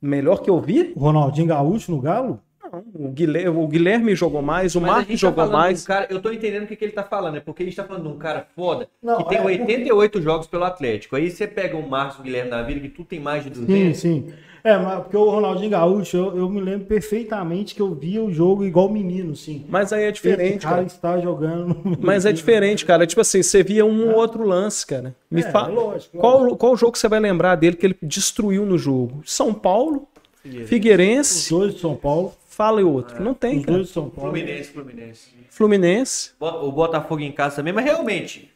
[0.00, 0.92] Melhor que eu vi?
[0.96, 2.40] O Ronaldinho Gaúcho no Galo?
[2.62, 2.84] Não.
[2.94, 5.86] O Guilherme, o Guilherme jogou mais, o Mas Marcos tá jogou de um mais.
[5.86, 7.84] cara, eu tô entendendo o que, que ele tá falando, é porque a gente tá
[7.84, 11.14] falando de um cara foda Não, que tem é, 88 jogos pelo Atlético.
[11.14, 14.00] Aí você pega o Marcos Guilherme da vida, que tu tem mais de Sim, 200.
[14.00, 14.32] sim.
[14.64, 18.32] É, mas porque o Ronaldinho Gaúcho, eu, eu me lembro perfeitamente que eu via o
[18.32, 19.66] jogo igual menino, sim.
[19.68, 20.86] Mas aí é Esse diferente, cara cara.
[20.86, 21.76] está jogando.
[22.00, 23.06] Mas é diferente, cara.
[23.06, 25.14] Tipo assim, você via um ou outro lance, cara.
[25.30, 25.66] Me É, fa...
[25.66, 29.20] lógico, qual, qual jogo que você vai lembrar dele que ele destruiu no jogo?
[29.26, 30.08] São Paulo,
[30.42, 32.32] Os Figueirense, dois de São Paulo.
[32.48, 33.22] fala e outro.
[33.22, 33.76] Não tem, Os cara.
[33.76, 34.30] dois de São Paulo.
[34.32, 35.28] Fluminense, Fluminense.
[35.50, 36.30] Fluminense.
[36.40, 38.50] O Botafogo em casa também, mas realmente,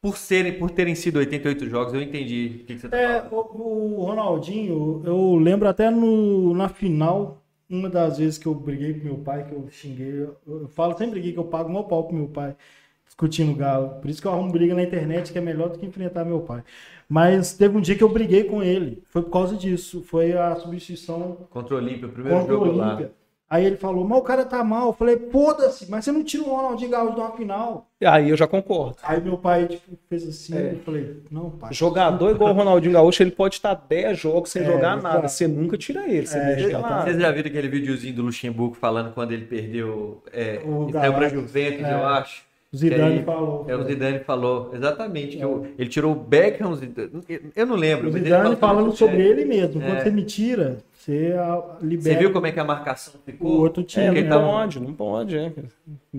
[0.00, 2.98] por, serem, por terem sido 88 jogos, eu entendi o que, que você tá É,
[2.98, 3.32] falando.
[3.32, 8.94] o, o Ronaldinho, eu lembro até no, na final, uma das vezes que eu briguei
[8.94, 11.84] com meu pai, que eu xinguei, eu, eu falo sempre aqui que eu pago meu
[11.84, 12.56] pau pro meu pai,
[13.04, 14.00] discutindo galo.
[14.00, 16.40] Por isso que eu arrumo briga na internet, que é melhor do que enfrentar meu
[16.42, 16.62] pai.
[17.08, 20.54] Mas teve um dia que eu briguei com ele, foi por causa disso, foi a
[20.56, 23.10] substituição Contra o Olímpia, o primeiro jogo lá.
[23.48, 24.88] Aí ele falou, mas o cara tá mal.
[24.88, 27.86] Eu falei, foda-se, mas você não tira o Ronaldinho Gaúcho de uma final.
[28.04, 28.96] Aí eu já concordo.
[29.04, 30.72] Aí meu pai tipo, fez assim, É.
[30.72, 31.72] eu falei, não, pai.
[31.72, 35.28] Jogador igual o Ronaldinho Gaúcho, ele pode estar 10 jogos sem É, jogar nada.
[35.28, 36.26] Você nunca tira ele.
[36.26, 37.02] Você É, lá.
[37.04, 40.22] Vocês já viram aquele videozinho do Luxemburgo falando quando ele perdeu.
[40.32, 41.92] É, O saiu pra Juventus, é.
[41.94, 42.44] eu acho.
[42.72, 43.64] O Zidane aí- falou.
[43.68, 45.36] É, o Zidane falou, exatamente.
[45.36, 47.22] que o- ele tirou o Beckham, Zidane-
[47.54, 48.08] eu não lembro.
[48.08, 49.24] O mas ele Zidane falou falando sobre é.
[49.24, 49.80] ele mesmo.
[49.80, 50.02] Quando É.
[50.02, 53.60] você me tira, você ah, Você libera viu como é que a marcação o ficou?
[53.60, 54.06] outro time.
[54.06, 54.28] É, né?
[54.28, 55.38] tá- não pode, não pode.
[55.38, 55.52] É.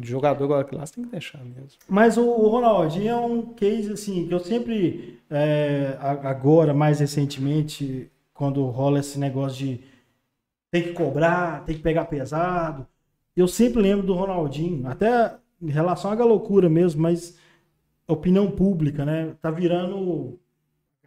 [0.01, 1.79] Jogador igual aquele lá, você tem que deixar mesmo.
[1.89, 8.09] Mas o, o Ronaldinho é um case assim, que eu sempre, é, agora, mais recentemente,
[8.33, 9.81] quando rola esse negócio de
[10.71, 12.85] tem que cobrar, tem que pegar pesado,
[13.35, 17.38] eu sempre lembro do Ronaldinho, até em relação à loucura mesmo, mas
[18.07, 19.33] opinião pública, né?
[19.41, 20.39] Tá virando.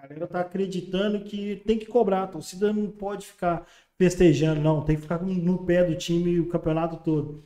[0.03, 3.67] A galera tá acreditando que tem que cobrar, a torcida não pode ficar
[3.99, 7.45] festejando, não, tem que ficar no pé do time o campeonato todo.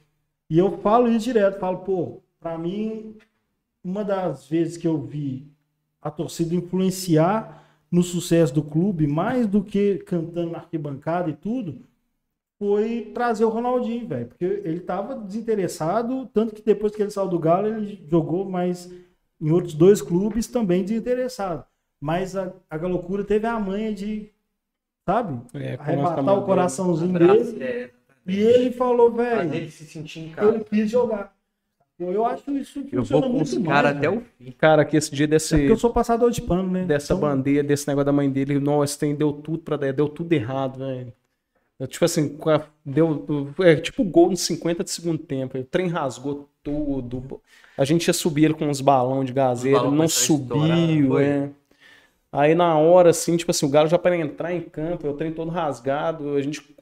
[0.49, 3.17] E eu falo isso direto, falo, pô, pra mim,
[3.83, 5.51] uma das vezes que eu vi
[6.01, 11.83] a torcida influenciar no sucesso do clube, mais do que cantando na arquibancada e tudo,
[12.59, 14.29] foi trazer o Ronaldinho, velho.
[14.29, 18.93] Porque ele tava desinteressado, tanto que depois que ele saiu do Galo, ele jogou mais
[19.41, 21.67] em outros dois clubes também desinteressado.
[22.05, 24.29] Mas a, a Galocura teve a manha de,
[25.09, 27.65] sabe, É, arrebatar o coraçãozinho Abraço, dele.
[27.65, 27.91] é,
[28.27, 30.55] E ele falou, velho, ele se sentir em casa.
[30.55, 31.33] ele quis jogar.
[31.99, 34.21] Eu acho isso que Eu vou funciona com muito os caras até velho.
[34.21, 34.51] o fim.
[34.59, 36.85] Cara, que esse dia É desse, porque eu sou passador de pano, né?
[36.85, 40.09] dessa Então, bandeira, desse negócio da mãe dele, nossa, tem, deu tudo pra dar, deu
[40.09, 41.13] tudo errado, velho.
[41.79, 42.37] Eu, Tipo assim,
[42.85, 43.25] deu.
[43.61, 45.57] É tipo gol nos 50 de segundo tempo.
[45.59, 47.41] O trem rasgou tudo.
[47.79, 51.25] A gente ia subir ele com uns balões de gazeira, balão não estourar, subiu, foi?
[51.25, 51.51] é.
[52.35, 55.31] Aí na hora, assim, tipo assim, o Galo já para entrar em campo, o trem
[55.31, 56.75] todo rasgado, a gente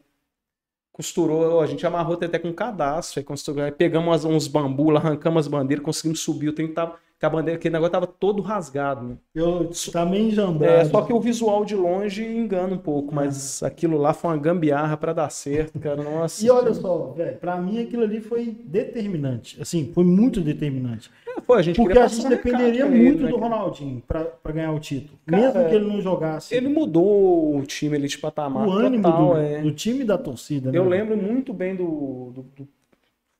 [0.91, 4.99] costurou, a gente amarrou até com um cadastro, aí, costurou, aí pegamos uns bambu lá,
[4.99, 8.41] arrancamos as bandeiras, conseguimos subir, o trem tava, que a bandeira, aquele negócio tava todo
[8.41, 9.17] rasgado, né?
[9.35, 10.65] Eu tá meio.
[10.65, 14.39] É, só que o visual de longe engana um pouco, mas aquilo lá foi uma
[14.39, 16.03] gambiarra pra dar certo, cara.
[16.03, 16.45] Nossa.
[16.45, 19.61] E olha só, velho, pra mim aquilo ali foi determinante.
[19.61, 21.11] Assim, foi muito determinante.
[21.45, 23.37] Foi, a gente Porque a gente dependeria ele, muito né, do?
[23.37, 25.19] Ronaldinho pra, pra ganhar o título.
[25.27, 26.55] Cara, Mesmo que ele não jogasse.
[26.55, 29.61] Ele mudou o time ali de patamar o ânimo total, do, é.
[29.63, 30.79] do time da torcida, né?
[30.79, 32.69] Eu lembro muito bem do, do, do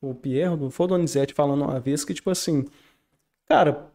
[0.01, 2.65] o Pierre, do foi o Donizete falando uma vez que, tipo assim,
[3.47, 3.87] cara,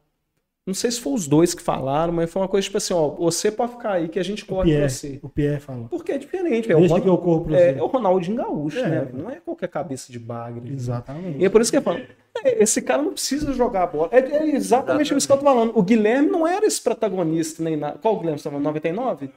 [0.69, 3.09] Não sei se foi os dois que falaram, mas foi uma coisa tipo assim, ó,
[3.09, 5.19] você pode ficar aí que a gente O corre Pierre, você.
[5.23, 5.89] o Pierre falou.
[5.89, 6.77] Porque é diferente, velho.
[6.79, 8.87] O Deixa Ron- que eu corro pra é, é o Ronaldinho Gaúcho, É.
[8.89, 9.09] né?
[9.15, 10.71] Não é qualquer cabeça de bagre.
[10.71, 11.39] Exatamente.
[11.39, 12.01] E é por isso que eu falo,
[12.45, 14.11] é, esse cara não precisa jogar a bola.
[14.13, 15.73] É, é exatamente isso que eu tô falando.
[15.75, 17.99] O Guilherme não era esse protagonista nem nada.
[17.99, 18.39] Qual o Guilherme?
[18.39, 18.65] Você tá falando?
[18.67, 19.31] 99?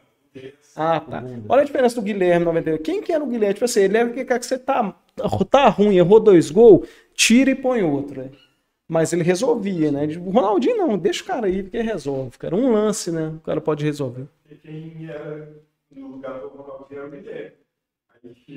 [0.76, 1.24] Ah, tá.
[1.49, 2.84] Olha a diferença do Guilherme 99.
[2.84, 3.53] Quem que era o Guilherme?
[3.53, 4.94] Tipo assim, ele era que que você tá,
[5.49, 8.22] tá ruim, errou dois gols, tira e põe outro.
[8.22, 8.30] né?
[8.91, 10.05] Mas ele resolvia, né?
[10.18, 12.38] O Ronaldinho não, deixa o cara aí, porque resolve.
[12.38, 13.31] Cara, um lance, né?
[13.38, 14.26] O cara pode resolver.
[14.51, 15.49] E quem era
[15.95, 17.51] no lugar do Ronaldinho era o Guilherme.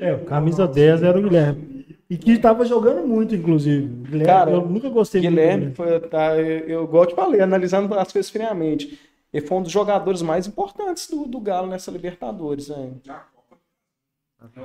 [0.01, 1.87] É, o camisa 10 era o Guilherme.
[2.11, 3.87] E que tava jogando muito, inclusive.
[3.87, 5.77] Guilherme, Cara, eu nunca gostei Guilherme, muito.
[5.77, 8.99] foi, tá, eu, eu gosto de falar, analisando as coisas friamente.
[9.33, 12.71] Ele foi um dos jogadores mais importantes do, do Galo nessa Libertadores.
[12.71, 12.91] Né?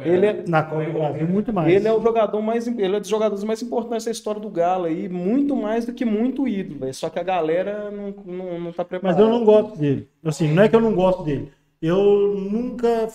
[0.04, 1.74] Ele é, Na Copa do Brasil, muito mais.
[1.74, 4.86] ele é o jogador mais, ele é dos jogadores mais importantes da história do Galo
[4.86, 6.94] aí, muito mais do que muito ídolo, velho.
[6.94, 9.22] Só que a galera não, não, não tá Mas preparada.
[9.22, 10.08] eu não gosto dele.
[10.24, 11.52] Assim, não é que eu não gosto dele.
[11.82, 13.08] Eu nunca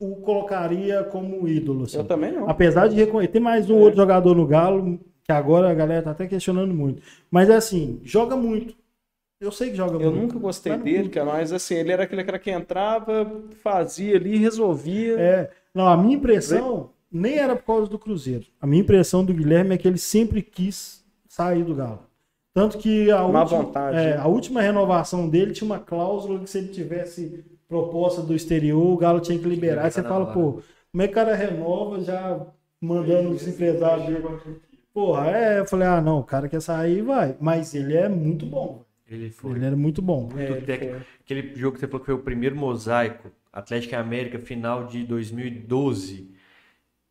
[0.00, 1.84] o colocaria como ídolo.
[1.84, 1.98] assim.
[1.98, 2.48] Eu também não.
[2.48, 3.82] Apesar de reconhecer, tem mais um É.
[3.82, 7.02] outro jogador no Galo, que agora a galera tá até questionando muito.
[7.30, 8.74] Mas é assim, joga muito.
[9.40, 10.22] Eu sei que joga Eu muito.
[10.22, 13.30] nunca gostei Mas dele, cara, mas assim, ele era aquele cara que entrava,
[13.62, 15.14] fazia ali, resolvia.
[15.16, 18.46] É, não, a minha impressão nem era por causa do Cruzeiro.
[18.60, 22.00] A minha impressão do Guilherme é que ele sempre quis sair do Galo.
[22.52, 24.16] Tanto que a, Má última, vontade, é, né?
[24.16, 28.96] a última renovação dele tinha uma cláusula que se ele tivesse proposta do exterior, o
[28.96, 29.84] Galo tinha que liberar.
[29.84, 30.60] Aí você na fala, pô,
[30.90, 32.46] como é que o cara renova já
[32.80, 34.24] mandando os empresários dele?
[34.92, 37.36] Porra, é, eu falei, ah, não, o cara quer sair, vai.
[37.40, 38.84] Mas ele é muito bom.
[39.06, 40.22] Ele foi Ele era muito bom.
[40.22, 40.96] muito É, técnico.
[41.20, 45.04] Aquele jogo que você falou que foi o primeiro mosaico, Atlético e América, final de
[45.04, 46.30] 2012.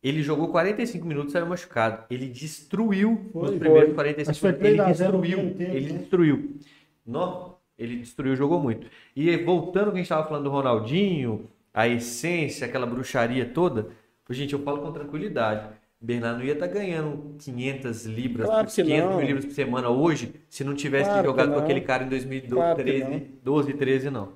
[0.02, 2.04] Ele jogou 45 minutos e saiu machucado.
[2.08, 3.94] Ele destruiu Foi, nos primeiros foi.
[3.94, 4.68] 45 Acho que foi minutos.
[4.68, 5.56] Ele 3 a 0 no destruiu.
[5.58, 5.98] Ele né?
[5.98, 6.56] destruiu.
[7.04, 8.86] Nó, ele destruiu, jogou muito.
[9.16, 13.88] E voltando ao que a gente estava falando do Ronaldinho, a essência, aquela bruxaria toda,
[14.30, 15.68] gente, eu falo com tranquilidade.
[16.00, 19.16] Bernardo não ia estar ganhando 500 libras, Claro que 500 não.
[19.16, 21.64] mil libras por semana hoje, se não tivesse Claro jogado com não.
[21.64, 24.32] aquele cara em Claro que 2013, 12, 13, não.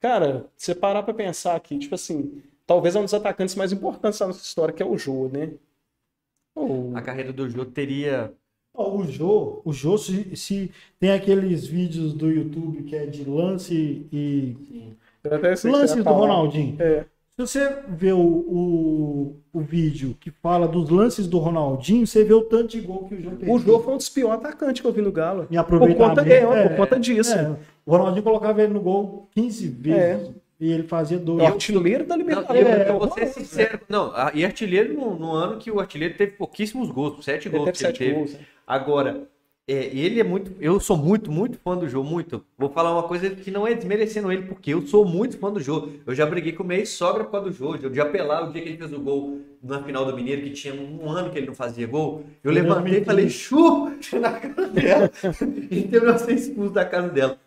[0.00, 4.18] Cara, você parar pra pensar aqui, tipo assim, talvez é um dos atacantes mais importantes
[4.18, 5.52] da nossa história, que é o Jô, né?
[6.54, 8.32] O- A carreira do Jô teria.
[8.72, 14.06] O Jô, o Jô se, se tem aqueles vídeos do YouTube que é de lance
[14.12, 14.56] e
[15.22, 16.18] você lance do falar.
[16.18, 16.76] Ronaldinho.
[16.80, 17.04] É,
[17.36, 22.32] Se você vê o, o, o vídeo que fala dos lances do Ronaldinho, você vê
[22.32, 23.54] o tanto de gol que o Jô perdeu.
[23.54, 25.42] o Jô foi um dos piores atacantes que eu vi no Galo.
[25.44, 26.20] Em Por aproveitamento.
[26.20, 27.34] conta, é, por conta disso.
[27.34, 27.56] é.
[27.94, 30.30] O Ronaldinho colocava ele no gol 15 vezes
[30.60, 31.42] e ele fazia dois.
[31.42, 32.62] É artilheiro da Não, Libertadores.
[32.62, 33.80] eu, É, eu vou ser sincero.
[33.88, 37.56] Não, a- e artilheiro no, no ano que o artilheiro teve pouquíssimos gols, sete Ele
[37.58, 38.14] gols teve que ele teve.
[38.20, 38.32] gols.
[38.34, 38.40] né?
[38.66, 39.22] Agora,
[39.66, 40.52] é, ele é muito.
[40.60, 42.44] Eu sou muito, muito fã do Jô, muito.
[42.58, 45.60] Vou falar uma coisa que não é desmerecendo ele, porque eu sou muito fã do
[45.60, 45.88] Jô.
[46.06, 47.76] Eu já briguei com o minha sogra por causa do Jô.
[47.76, 50.50] Eu já apelar o dia que ele fez o gol na final do Mineiro, que
[50.50, 52.24] tinha um ano que ele não fazia gol.
[52.44, 53.04] Eu levantei e 2015.
[53.06, 53.90] falei, chu!
[54.20, 55.10] na cara dela.
[55.70, 57.38] e terminou ser expulso da casa dela.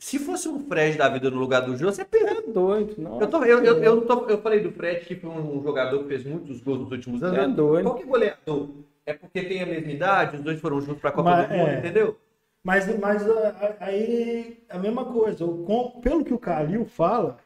[0.00, 2.30] Se fosse um Fred da vida no lugar do Jô, você perde.
[2.38, 2.94] É doido.
[2.96, 5.98] Não, Eu, tô- eu, eu, eu, tô- eu falei do Fred, que foi um, jogador
[6.00, 7.38] que fez muitos gols nos últimos anos.
[7.38, 7.84] É doido.
[7.84, 8.68] Qualquer goleador
[9.04, 11.68] é porque tem a mesma idade, os dois foram juntos pra Copa Mas, do Mundo,
[11.68, 11.78] é.
[11.78, 12.16] entendeu?
[12.64, 13.22] Mas, mas
[13.78, 15.44] aí a mesma coisa.
[15.46, 17.36] com- pelo que o Calil fala,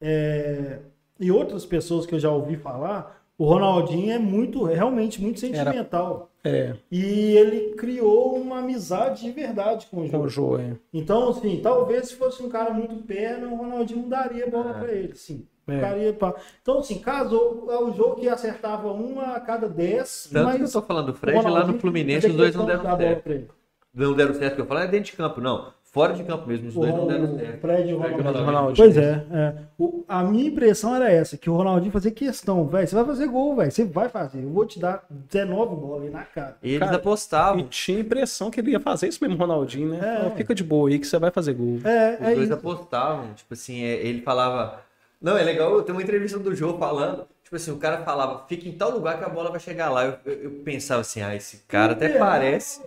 [0.00, 0.78] é,
[1.18, 5.40] e outras pessoas que eu já ouvi falar, o Ronaldinho é muito, é realmente muito
[5.40, 6.30] sentimental.
[6.44, 10.24] É, E ele criou uma amizade de verdade com o com jogo.
[10.24, 10.76] o Jô, é.
[10.92, 14.92] Então, assim, talvez se fosse um cara muito perna, o Ronaldinho não daria bola pra
[14.92, 15.46] ele, sim.
[15.68, 15.78] É.
[15.80, 20.44] Daria pra- Então, assim, casou é o jogo que acertava uma a cada dez, Tanto
[20.44, 22.96] mas que eu tô falando do o Fred lá no Fluminense, os dois não deram
[22.96, 23.54] certo.
[23.94, 25.72] Não deram certo, que eu falo é dentro de campo, não.
[25.92, 27.60] Fora de campo mesmo, os dois não deram certo.
[27.60, 28.44] Fred e o Fred e o Ronaldinho.
[28.46, 28.76] Ronaldinho.
[28.76, 29.54] Pois é, é.
[29.78, 33.26] O- a minha impressão era essa, que o Ronaldinho fazia questão, velho, você vai fazer
[33.28, 36.56] gol, velho, você vai fazer, eu vou te dar 19 bolas aí na cara.
[36.62, 37.64] Eles Cara, E apostavam.
[37.68, 39.98] tinha a impressão que ele ia fazer isso mesmo, Ronaldinho, né?
[39.98, 40.16] É.
[40.20, 41.78] Falou, Fica de boa aí que você vai fazer gol.
[41.84, 42.54] É, Os é dois isso.
[42.54, 43.34] apostavam.
[43.34, 44.80] Tipo assim, é, ele falava.
[45.20, 47.26] Não, é legal, tem uma entrevista do Jô falando.
[47.52, 50.06] Tipo assim, o cara falava, fica em tal lugar que a bola vai chegar lá.
[50.06, 52.80] Eu, eu- eu pensava assim, ah, esse cara até É, parece.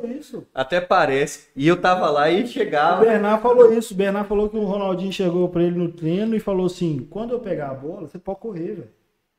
[0.52, 1.50] Até parece.
[1.56, 3.06] E eu tava lá e O chegava.
[3.06, 3.94] Bernard falou isso.
[3.94, 7.30] O Bernard falou que o Ronaldinho chegou pra ele no treino e falou assim: quando
[7.36, 8.88] eu pegar a bola, você pode correr, velho.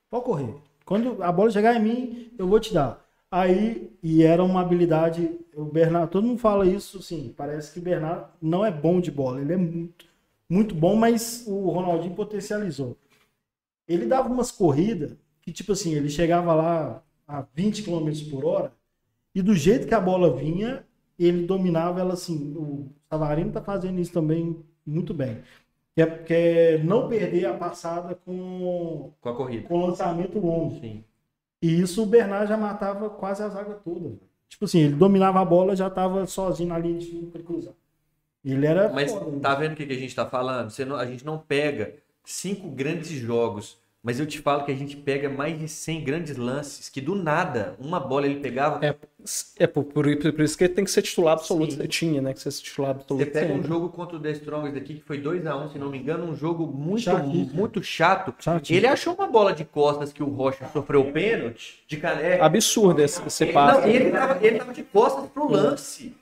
[0.08, 0.54] Pode correr.
[0.84, 3.04] Quando a bola chegar em mim, eu vou te dar.
[3.28, 5.28] Aí, e era uma habilidade.
[5.56, 7.34] O Bernard, todo mundo fala isso, sim.
[7.36, 9.40] Parece que o Bernard não é bom de bola.
[9.40, 10.04] Ele é muito,
[10.48, 12.96] muito bom, mas o Ronaldinho potencializou.
[13.88, 18.72] Ele dava umas corridas que, tipo assim, ele chegava lá a 20 km por hora
[19.34, 20.84] e do jeito que a bola vinha,
[21.18, 22.54] ele dominava ela assim.
[22.56, 25.38] O Savarino tá fazendo isso também muito bem.
[25.94, 29.66] Que é, que é não perder a passada com, Com a corrida.
[29.68, 30.78] com lançamento longo.
[30.80, 31.04] Sim.
[31.62, 34.16] E isso o Bernard já matava quase a zaga toda.
[34.48, 37.74] Tipo assim, ele dominava a bola, já tava sozinho na linha de fundo ele cruzar.
[38.44, 38.92] Ele era.
[38.92, 40.70] Mas foda, tá vendo o que, que a gente tá falando?
[40.86, 41.94] Não- a gente não pega
[42.26, 46.36] cinco grandes jogos, mas eu te falo que a gente pega mais de 100 grandes
[46.36, 48.84] lances, que do nada, uma bola ele pegava.
[48.84, 48.94] É,
[49.58, 51.72] é por, por, por isso que ele tem que ser titular absoluto.
[51.72, 51.78] Sim.
[51.78, 52.32] Você tinha, né?
[52.32, 53.24] Que ser titular absoluto.
[53.24, 53.68] Você pega um sempre.
[53.68, 56.66] jogo contra o The Strongest aqui, que foi 2x1, se não me engano, um jogo
[56.68, 57.52] muito, Chatíssimo.
[57.52, 58.32] muito chato.
[58.70, 62.44] Ele achou uma bola de costas que o Rocha sofreu o pênalti de caneca.
[62.44, 63.80] Absurdo esse, esse Ele, passe.
[63.80, 66.14] não, ele, tava, ele tava de costas pro lance.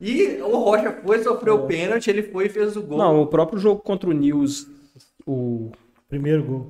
[0.00, 2.98] E o Rocha foi, sofreu o pênalti, ele foi e fez o gol.
[2.98, 4.68] Não, o próprio jogo contra o News,
[5.26, 5.70] o
[6.08, 6.66] Primeiro gol.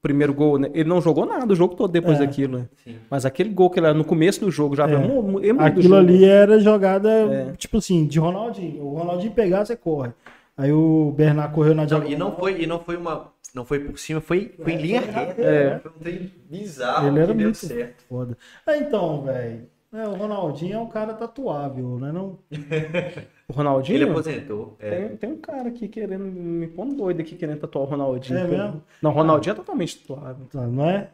[0.00, 0.70] primeiro gol, né?
[0.74, 2.26] Ele não jogou nada o jogo todo depois É.
[2.26, 2.58] daquilo.
[2.58, 2.68] né?
[3.10, 4.94] Mas aquele gol que ele era no começo do jogo já É.
[4.94, 5.94] é do Aquilo jogo.
[5.96, 7.52] ali era jogada, É.
[7.56, 8.84] tipo assim, de Ronaldinho.
[8.84, 10.10] O Ronaldinho pegar, você corre.
[10.56, 12.12] Aí o Bernard correu na diagonal.
[12.12, 13.32] e não foi, e não foi uma.
[13.54, 15.40] Não foi por cima, foi, foi em linha reta.
[15.42, 15.78] É.
[15.78, 18.04] Foi um trem bizarro Ele era que deu muito certo.
[18.08, 18.36] foda.
[18.66, 19.66] Ah, então, velho.
[19.94, 22.12] Né, o Ronaldinho é um cara tatuável, né?
[22.12, 22.38] Não...
[23.46, 23.96] O Ronaldinho?
[23.98, 24.74] Ele aposentou.
[24.80, 24.90] É.
[24.90, 28.38] Tem, tem um cara aqui querendo, me pondo doido aqui querendo tatuar o Ronaldinho.
[28.38, 28.82] É mesmo?
[29.02, 30.46] Não, o Ronaldinho é totalmente tatuável.
[30.70, 31.10] Não é?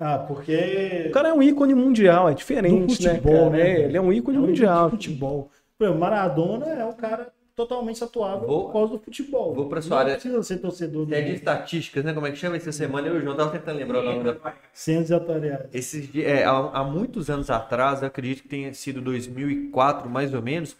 [0.00, 1.06] Ah, porque.
[1.08, 3.50] O cara é um ícone mundial, é diferente, Do futebol, né?
[3.50, 3.50] cara?
[3.50, 3.84] né, É, velho?
[3.84, 4.86] ele é um ícone É um mundial.
[4.86, 5.50] de futebol.
[5.78, 7.28] Por exemplo, Maradona é um cara
[7.58, 9.54] totalmente tatuável Vou- por causa do futebol.
[9.54, 12.12] vou pra sua não área- precisa ser torcedor do É de estatísticas, né?
[12.14, 13.06] Como é que chama essa semana?
[13.08, 14.54] Eu e o João tava tentando lembrar o nome da.
[14.72, 15.66] ciências atuariais.
[15.72, 20.40] Esses, é, há, há muitos anos atrás, eu acredito que tenha sido 2004, mais ou
[20.42, 20.76] menos,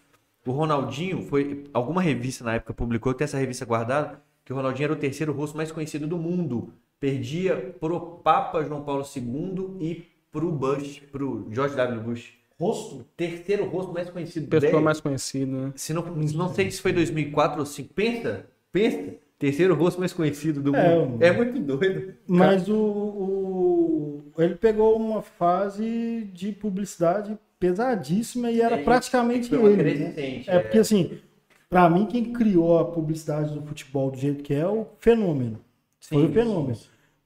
[0.46, 1.64] o Ronaldinho foi.
[1.74, 5.32] Alguma revista na época publicou, tem essa revista guardada, que o Ronaldinho era o terceiro
[5.32, 6.72] rosto mais conhecido do mundo.
[7.00, 12.00] Perdia pro Papa João Paulo II e pro Bush, pro George W.
[12.00, 12.37] Bush.
[12.60, 13.04] Rosto?
[13.16, 14.84] Terceiro rosto mais conhecido Pessoa dele.
[14.84, 15.72] mais conhecida, né?
[15.76, 17.94] Se não, não sei se foi 2004 ou 5.
[17.94, 19.14] Pensa, pensa.
[19.38, 21.22] Terceiro rosto mais conhecido do É, mundo.
[21.22, 22.14] É muito doido.
[22.26, 29.72] Mas o, o- ele pegou uma fase de publicidade pesadíssima e era É, praticamente foi
[29.72, 29.94] ele.
[29.94, 30.12] né?
[30.12, 31.18] crescente, É porque assim,
[31.68, 35.60] pra mim quem criou a publicidade do futebol do jeito que é é o fenômeno.
[36.00, 36.78] Foi Sim, o fenômeno.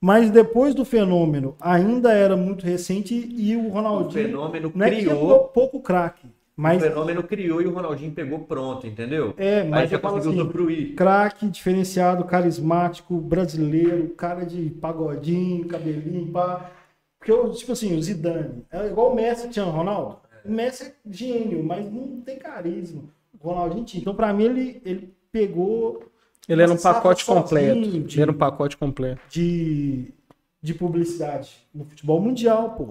[0.05, 4.89] Mas depois do fenômeno, ainda era muito recente e o O Ronaldinho fenômeno não é
[4.89, 5.27] criou.
[5.27, 9.33] pou- pouco craque, O mas fenômeno criou e o Ronaldinho pegou pronto, entendeu?
[9.37, 10.95] é, Aí mas já eu falo conseguiu assim, usufruir.
[10.95, 16.69] craque, diferenciado, carismático, brasileiro, cara de pagodinho, cabelinho, pá.
[17.17, 20.17] Porque, eu, tipo assim, o Zidane, é igual o Messi tinha o Ronaldo.
[20.43, 23.03] O Messi é gênio, mas não tem carisma.
[23.39, 24.01] O Ronaldinho tinha.
[24.01, 26.03] Então, pra mim, ele, ele pegou
[26.47, 27.81] Ele era um pacote completo.
[27.81, 29.21] de- Ele era um pacote completo.
[29.29, 30.13] de,
[30.61, 32.89] de publicidade no futebol mundial, pô.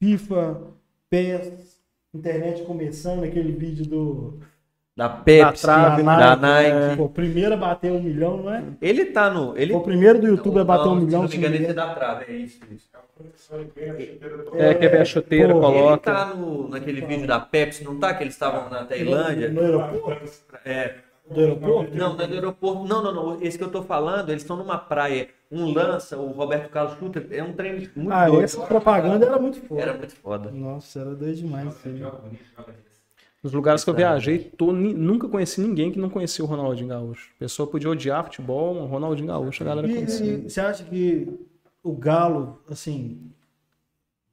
[0.00, 0.60] FIFA,
[1.08, 1.78] PES,
[2.14, 4.38] internet começando, aquele vídeo do
[4.96, 6.70] Da Pepsi, trave, da, né?
[6.90, 6.96] Nike.
[6.98, 8.62] Pô, primeiro a bater um milhão, não é?
[8.82, 9.56] Ele tá no.
[9.56, 9.72] Ele...
[9.72, 11.26] O primeiro do YouTube a bater Não, um milhão.
[11.28, 12.24] Se não me engano, não é da trave.
[12.32, 12.90] É isso, isso.
[14.58, 16.12] É, que vem a chuteira, pô, Ele coloca.
[16.12, 18.12] tá no, naquele vídeo da Pepsi, não tá?
[18.14, 19.48] Que eles estavam na Tailândia.
[19.48, 20.24] No aeroporto?
[20.64, 20.94] É.
[21.32, 21.94] Do aeroporto?
[21.96, 22.84] Não, não é do aeroporto.
[22.86, 23.42] Não, não, não.
[23.42, 25.28] Esse que eu tô falando, eles estão numa praia.
[25.50, 27.24] Um lança, o Roberto Carlos chuta.
[27.30, 28.42] É um trem muito Ah, doido.
[28.44, 29.80] essa propaganda era muito foda.
[29.82, 30.50] Era muito foda.
[30.50, 31.76] Nossa, era doido demais.
[31.84, 32.02] aí.
[33.42, 37.30] Nos lugares que eu viajei, tô nunca conheci ninguém que não conhecia o Ronaldinho Gaúcho.
[37.36, 40.34] A pessoa podia odiar futebol, o Ronaldinho Gaúcho, a galera E, conhecia.
[40.34, 41.28] e você acha que
[41.82, 43.32] o Galo, assim,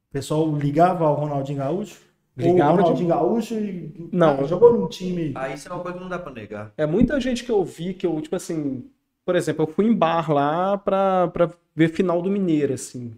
[0.10, 2.02] o pessoal ligava ao Ronaldinho Gaúcho?
[2.40, 4.46] Ligava Ou o de- Ronaldinho Gaúcho e Não.
[4.48, 5.32] jogou num time.
[5.36, 6.72] Ah, isso é uma coisa que não dá pra negar.
[6.78, 8.86] É muita gente que eu vi que eu, tipo assim,
[9.26, 13.14] por exemplo, eu fui em bar lá pra, pra ver final do Mineiro, assim.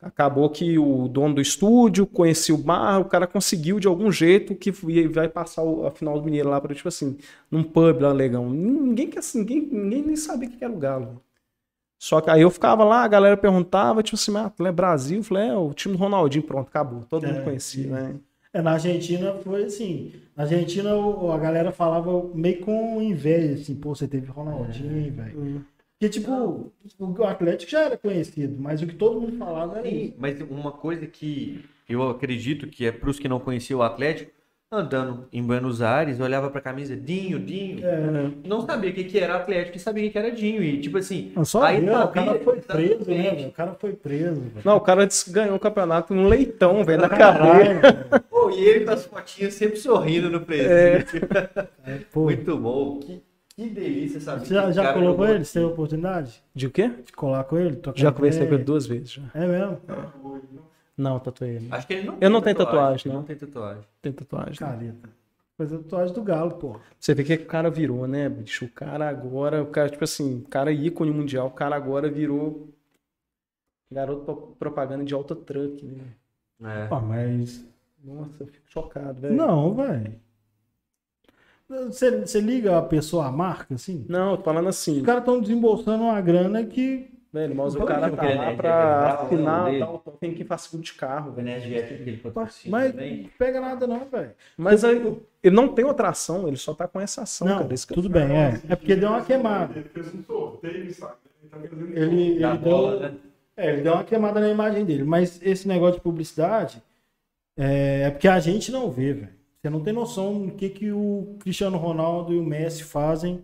[0.00, 4.52] Acabou que o dono do estúdio conhecia o bar, o cara conseguiu de algum jeito
[4.54, 4.72] que
[5.08, 7.16] vai passar o- a final do Mineiro lá para tipo assim,
[7.48, 8.50] num pub lá, legão.
[8.50, 11.22] Ninguém que assim, ninguém, ninguém nem sabia o que era o Galo.
[12.00, 15.18] Só que aí eu ficava lá, a galera perguntava, tipo assim, ah, tu é Brasil?
[15.18, 17.04] Eu falei, é, o time do Ronaldinho, pronto, acabou.
[17.08, 17.90] Todo mundo É, conhecia, sim.
[17.90, 18.16] né?
[18.52, 20.12] É, na Argentina foi assim.
[20.36, 25.64] Na Argentina o- a galera falava meio com inveja, assim, pô, você teve Ronaldinho, velho.
[25.98, 30.06] Porque, tipo, o Atlético já era conhecido, mas o que todo mundo falava era isso.
[30.08, 34.30] Sim, mas uma coisa que eu acredito que é pros que não conheciam o Atlético,
[34.72, 37.86] andando em Buenos Aires, olhava pra camisa Dinho, Dinho.
[37.86, 40.62] É, Não sabia o que, que era Atlético e sabia o que, que era Dinho.
[40.62, 43.46] E tipo assim, Não, só aí Deus, o sabia cara foi preso, né?
[43.46, 44.62] O cara foi preso, velho.
[44.64, 48.20] Não, o cara ganhou o campeonato num leitão, velho, na Caralho, carreira.
[48.30, 51.28] Pô, e ele com as fotinhas sempre sorrindo no presídio.
[52.10, 52.98] Pô, Muito bom.
[52.98, 53.22] Que,
[53.54, 54.46] que delícia saber.
[54.46, 55.44] Você já, já colocou ele?
[55.44, 56.90] Você teve oportunidade De o quê?
[57.04, 57.78] de colar com ele?
[57.94, 59.22] Já conversei com ele duas vezes já.
[59.34, 59.78] É mesmo?
[60.96, 61.68] Não, tatuei ele.
[61.70, 63.20] Acho que ele não Eu não tenho tatuagem, não.
[63.20, 63.84] não tem tatuagem.
[64.00, 64.54] Tem tatuagem.
[64.54, 65.08] Careta.
[65.56, 66.80] Fazer tatuagem do Galo, pô.
[66.98, 68.64] Você vê que o cara virou, né, bicho?
[68.64, 72.68] O cara agora, o cara, tipo assim, o cara ícone mundial, o cara agora virou
[73.90, 76.04] garoto pro- propaganda de auto truck, né?
[76.62, 76.88] É.
[76.90, 77.64] Ah, mas.
[78.02, 79.34] Nossa, eu fico chocado, velho.
[79.34, 80.20] Não, velho.
[81.68, 84.04] Você, você liga a pessoa à marca, assim?
[84.08, 87.11] Não, eu tô falando assim, Os caras estão desembolsando uma grana que.
[87.32, 90.92] Velho, mas o cara que tá lá é pra afinar, tal, tem quem faz de
[90.94, 91.48] carro, O velho.
[91.48, 93.22] energético que ele patrocina Mas também.
[93.22, 94.30] não pega nada, não, velho.
[94.56, 97.74] Mas aí, ele não tem outra ação, ele só tá com essa ação, Não, cara.
[97.74, 98.60] Que tudo bem, é.
[98.68, 99.78] É porque deu uma queimada.
[99.78, 101.14] Ele fez um sorteio, sabe?
[101.42, 103.14] Ele tá fazendo Ele, deu, bola, né?
[103.56, 105.04] é, ele deu uma queimada na imagem dele.
[105.04, 106.82] Mas esse negócio de publicidade
[107.56, 109.42] é, é porque a gente não vê, velho.
[109.60, 113.42] Você não tem noção do que, que o Cristiano Ronaldo e o Messi fazem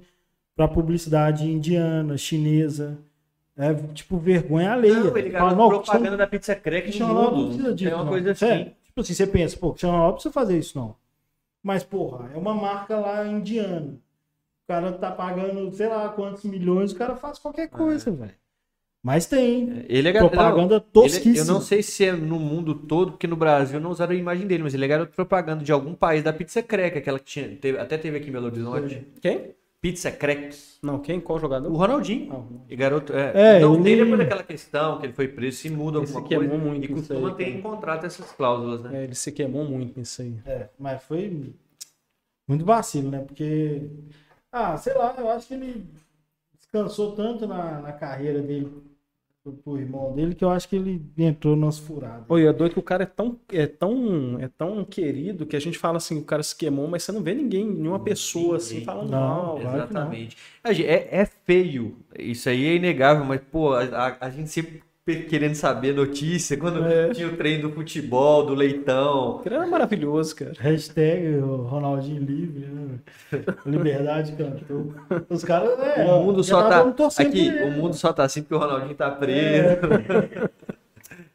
[0.56, 2.98] pra publicidade indiana, chinesa.
[3.59, 4.94] É tipo vergonha alheia.
[4.94, 7.90] Não, ele não, propaganda da pizza crack no Cristiano Ronaldo não precisa disso.
[7.90, 8.10] É uma não.
[8.10, 8.47] coisa assim.
[8.47, 8.72] Sério.
[8.86, 10.94] Tipo assim, você pensa, pô, Cristiano Ronaldo não precisa fazer isso, não.
[11.62, 13.94] Mas, porra, é uma marca lá indiana.
[14.64, 18.32] O cara tá pagando, sei lá, quantos milhões, o cara faz qualquer coisa, velho.
[19.02, 19.85] Mas tem.
[19.89, 20.32] Ele é garoto.
[20.36, 21.32] Propaganda não, tosquíssima.
[21.32, 24.16] ele- eu não sei se é no mundo todo, porque no Brasil não usaram a
[24.16, 27.24] imagem dele, mas ele é garoto propaganda de algum país da Pizza Crack, aquela que
[27.24, 29.06] tinha, teve- até teve aqui em Belo Horizonte.
[29.20, 29.55] Quem?
[29.81, 30.57] Pizza Crack.
[30.83, 31.21] Não, quem?
[31.21, 31.71] Qual jogador?
[31.71, 32.33] O Ronaldinho.
[32.33, 33.55] Ah, o- E garoto, é.
[33.55, 36.49] É, então ele- tem depois daquela questão que ele foi preso, se muda alguma queimou
[36.49, 36.65] coisa.
[36.65, 37.57] muito e costuma aí, ter cara.
[37.57, 39.01] em contrato essas cláusulas, né?
[39.01, 40.35] É, ele se queimou muito nisso aí.
[40.45, 41.55] É, mas foi
[42.49, 43.21] muito vacilo, né?
[43.21, 43.89] Porque,
[44.51, 45.87] ah, sei lá, eu acho que ele
[46.59, 48.73] descansou tanto na, na carreira dele
[49.53, 52.25] pro, pro irmão dele que eu acho que ele entrou nas furadas.
[52.29, 55.61] Oi, é doido que o cara é tão, é tão, é tão querido que a
[55.61, 58.75] gente fala assim, o cara se queimou, mas você não vê ninguém, nenhuma pessoa assim
[58.75, 58.85] ninguém.
[58.87, 59.59] falando Não, mal.
[59.61, 59.75] não.
[59.75, 60.37] Exatamente.
[60.66, 64.83] Gente- É, é feio, isso aí é inegável, mas, pô, a, a- a gente sempre
[65.16, 67.10] querendo saber notícia, quando É.
[67.10, 69.40] tinha o treino do futebol, do leitão.
[69.44, 70.52] Era maravilhoso, cara.
[70.59, 72.98] Hashtag Ronaldinho livre, né?
[73.66, 74.94] Liberdade cantou.
[75.28, 76.05] Os caras, é.
[76.05, 76.80] o mundo só tá.
[77.18, 79.78] Aqui, o mundo só tá assim porque o Ronaldinho tá preso.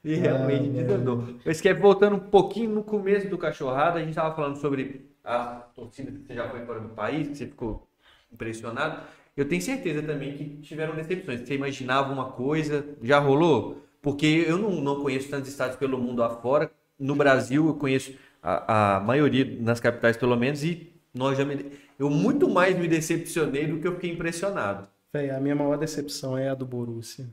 [0.05, 1.23] E realmente Ah, desandou.
[1.45, 5.63] Mas que voltando um pouquinho no começo do cachorrada, a gente tava falando sobre a
[5.73, 7.87] torcida que você já foi fora do país, que você ficou
[8.31, 9.01] impressionado.
[9.35, 11.41] Eu tenho certeza também que tiveram decepções.
[11.41, 13.81] Você imaginava uma coisa, já rolou?
[14.01, 16.71] Porque eu não, não conheço tantos estados pelo mundo afora.
[16.99, 21.71] No Brasil, eu conheço a, a maioria, nas capitais pelo menos, e nós já me,
[21.97, 24.87] eu muito mais me decepcionei do que eu fiquei impressionado.
[25.11, 27.25] Véi, a minha maior decepção é a do Borussia.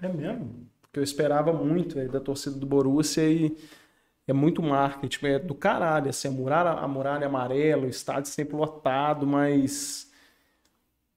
[0.00, 0.66] É mesmo?
[0.82, 3.56] Porque eu esperava muito véi, da torcida do Borussia e
[4.26, 8.56] é muito marketing, é do caralho, assim, a muralha, a muralha amarela, o estádio sempre
[8.56, 10.09] lotado, mas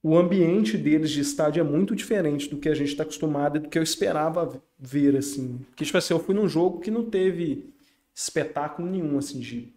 [0.06, 3.60] o ambiente deles de estádio é muito diferente do que a gente está acostumado e
[3.60, 5.60] do que eu esperava ver, assim.
[5.70, 7.72] Porque, tipo assim, eu fui num jogo que não teve
[8.14, 9.72] espetáculo nenhum, assim, de...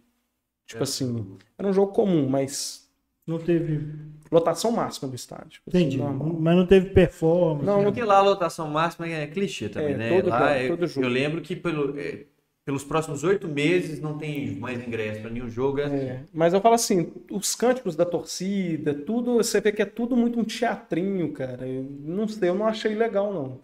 [0.66, 1.26] Tipo assim,
[1.56, 2.86] era um jogo comum, mas
[3.26, 3.88] Não teve.
[4.30, 5.48] lotação máxima do estádio.
[5.52, 5.96] Tipo assim, Entendi.
[5.96, 6.36] normal.
[6.38, 7.64] Mas não teve performance.
[7.64, 7.84] Não, né?
[7.84, 10.08] Porque lá a lotação máxima é clichê também, É, né?
[10.20, 11.06] todo lá é- todo jogo.
[11.06, 12.26] eu lembro que pelo, é,
[12.68, 15.80] pelos próximos oito meses não tem mais ingresso para nenhum jogo.
[15.80, 19.86] É, É, mas eu falo assim, os cânticos da torcida, tudo, você vê que é
[19.86, 21.66] tudo muito um teatrinho, cara.
[21.66, 23.58] Eu não sei, eu não achei legal, não.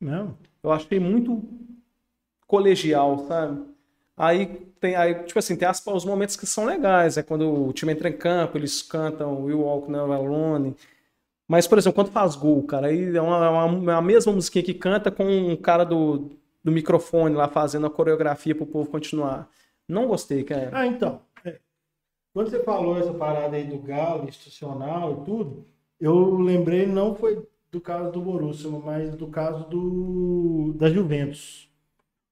[0.00, 0.38] Mesmo?
[0.62, 1.42] Eu achei muito
[2.46, 3.60] colegial, sabe?
[4.16, 4.46] Aí
[4.80, 7.92] tem, aí, tipo assim, tem as- os momentos que são legais, é quando o time
[7.92, 10.74] entra em campo, eles cantam We Walk Now Alone.
[11.48, 14.64] Mas, por exemplo, quando faz gol, cara, aí é uma, uma- é a mesma musiquinha
[14.64, 16.30] que canta com um cara do,
[16.66, 19.48] do microfone lá fazendo a coreografia pro povo continuar.
[19.88, 20.70] Não gostei, cara.
[20.72, 21.20] Ah, então.
[21.44, 21.60] é.
[22.34, 25.64] Quando você falou essa parada aí do Galo, institucional e tudo,
[26.00, 27.40] eu lembrei, não foi
[27.70, 31.70] do caso do Borussia, mas do caso do da Juventus.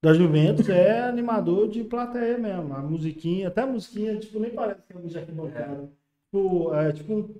[0.03, 2.75] Da Juventus é animador de plateia mesmo.
[2.75, 5.89] A musiquinha, até a musiquinha, tipo, nem parece que é música arquibancada.
[6.25, 7.35] Tipo, é tipo um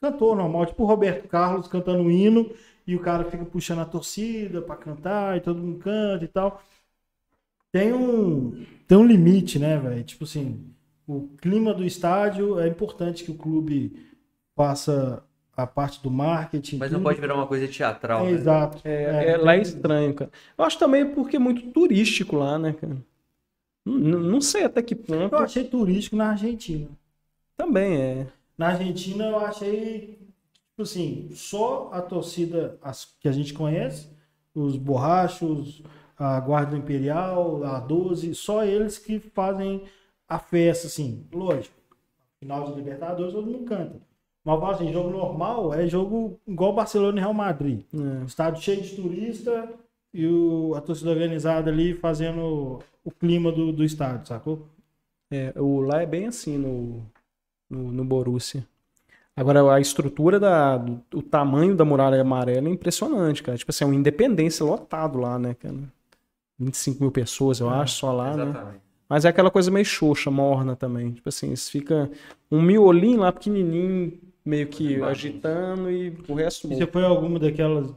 [0.00, 2.48] cantor normal, tipo o Roberto Carlos cantando um hino
[2.88, 6.62] e o cara fica puxando a torcida pra cantar e todo mundo canta e tal.
[7.70, 10.02] Tem um, tem um limite, né, velho?
[10.04, 10.74] Tipo assim,
[11.06, 14.06] o clima do estádio é importante que o clube
[14.56, 15.22] faça
[15.56, 16.78] a parte do marketing.
[16.78, 17.04] Mas não tudo.
[17.04, 18.30] pode virar uma coisa teatral, É, né?
[18.30, 18.80] Exato.
[18.84, 20.30] É, é, lá é estranho, cara.
[20.56, 22.96] Eu acho também porque é muito turístico lá, né, cara?
[23.86, 25.34] N- Não sei até que ponto.
[25.34, 26.88] Eu achei turístico na Argentina.
[27.56, 28.26] Também é.
[28.58, 30.27] Na Argentina eu achei,
[30.82, 32.78] assim, só a torcida
[33.20, 34.08] que a gente conhece,
[34.54, 35.82] os borrachos,
[36.16, 39.84] a Guarda Imperial, a 12, só eles que fazem
[40.28, 41.76] a festa, assim, lógico.
[42.40, 44.00] Final de Libertadores todo mundo canta.
[44.44, 47.84] Mas assim, jogo normal é jogo igual Barcelona e Real Madrid.
[47.92, 48.24] é.
[48.24, 49.68] Estádio cheio de turista
[50.14, 54.66] e o- a torcida organizada ali fazendo o clima do, do estádio, sacou?
[55.30, 57.04] É, o, lá é bem assim no,
[57.70, 58.66] no, no Borussia.
[59.38, 63.56] Agora, a estrutura da, do, o tamanho da muralha amarela é impressionante, cara.
[63.56, 65.76] Tipo assim, é um independência lotado lá, né, cara?
[66.58, 68.42] 25 mil pessoas, eu acho, só lá, né?
[68.42, 68.80] Exatamente.
[69.08, 71.12] Mas é aquela coisa meio xoxa, morna também.
[71.12, 72.10] Tipo assim, fica
[72.50, 77.94] um miolinho lá pequenininho, meio que agitando e o resto E você foi alguma daquelas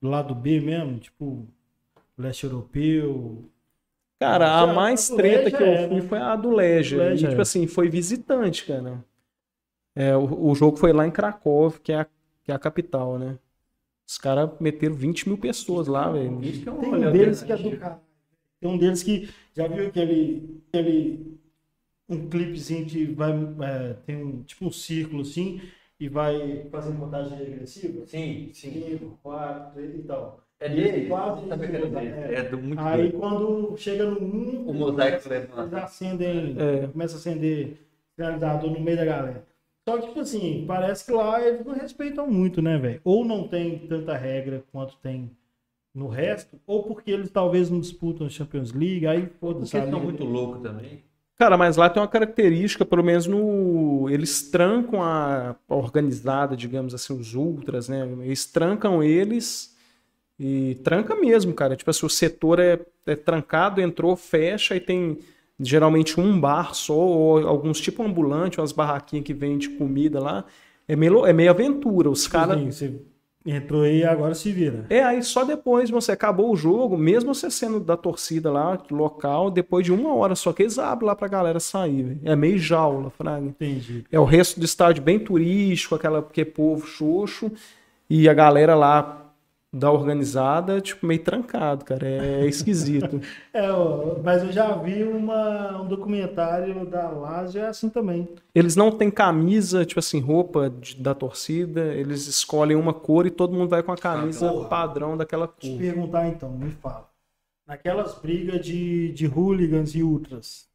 [0.00, 0.98] do lado B mesmo?
[0.98, 1.44] Tipo,
[2.16, 3.50] leste europeu?
[4.20, 6.02] Cara, a mais treta que eu é, fui né?
[6.02, 7.40] foi a do Legia, E, tipo é.
[7.40, 9.04] assim, foi visitante, cara.
[9.94, 12.04] É, o, o jogo foi lá em Cracóvia, que é a,
[12.42, 13.38] que é a capital, né?
[14.06, 16.40] Os caras meteram 20 mil pessoas lá, velho.
[16.40, 18.00] Que é um Tem um deles que é do caralho.
[18.60, 19.28] Tem um deles que.
[19.54, 20.60] Já viu aquele.
[20.68, 21.34] aquele
[22.08, 23.32] um clipezinho que vai.
[23.62, 25.60] é, tem um tipo um círculo assim
[25.98, 28.06] e vai fazendo contagem regressiva?
[28.06, 28.98] Sim, sim.
[28.98, 30.40] 5, 4 e tal.
[30.60, 31.08] É E ele dele.
[31.08, 32.34] quase- era dele.
[32.34, 33.18] É do muito Aí doido.
[33.18, 35.28] quando chega no 1, O mosaico
[35.76, 36.86] acendem, É.
[36.88, 37.78] começa a acender
[38.14, 39.46] sinalizador no meio da galera.
[39.86, 43.00] Só que, tipo assim, parece que lá eles não respeitam muito, né, velho?
[43.04, 45.30] Ou não tem tanta regra quanto tem
[45.94, 49.76] no resto, ou porque eles talvez não disputam a Champions League, aí foda-se.
[49.76, 51.04] eles liga muito loucos também.
[51.36, 54.08] Cara, mas lá tem uma característica, pelo menos no.
[54.08, 58.08] Eles trancam a a organizada, digamos assim, os ultras, né?
[58.22, 59.76] Eles trancam eles
[60.38, 61.76] e tranca mesmo, cara.
[61.76, 65.18] Tipo assim, o setor é, é trancado, entrou, fecha e tem
[65.64, 70.44] geralmente um bar só, ou alguns tipo ambulante, umas barraquinhas que vende comida lá.
[70.86, 72.10] É meio, é meio aventura.
[72.10, 72.56] Os caras.
[72.56, 73.00] Tipo assim, você
[73.46, 74.86] entrou aí e agora se vira.
[74.88, 79.50] É, aí só depois você acabou o jogo, mesmo você sendo da torcida lá, local,
[79.50, 82.18] depois de uma hora só que eles abrem lá pra galera sair.
[82.24, 83.46] É meio jaula, fraga.
[83.46, 84.04] Entendi.
[84.10, 87.50] É o resto do estádio bem turístico, aquela porque é povo xoxo,
[88.08, 89.23] e a galera lá
[89.74, 92.06] da organizada, tipo, meio trancado, cara.
[92.06, 93.20] É esquisito.
[93.52, 98.28] É, ó, mas eu já vi uma, um documentário da Lazio assim também.
[98.52, 103.30] Eles não têm camisa, tipo assim, roupa de- da torcida, eles escolhem uma cor e
[103.30, 104.68] todo mundo vai com a camisa Porra.
[104.68, 105.78] padrão daquela Te cor.
[105.78, 107.08] perguntar então, me fala.
[107.66, 110.66] Naquelas brigas de, de hooligans e ultras,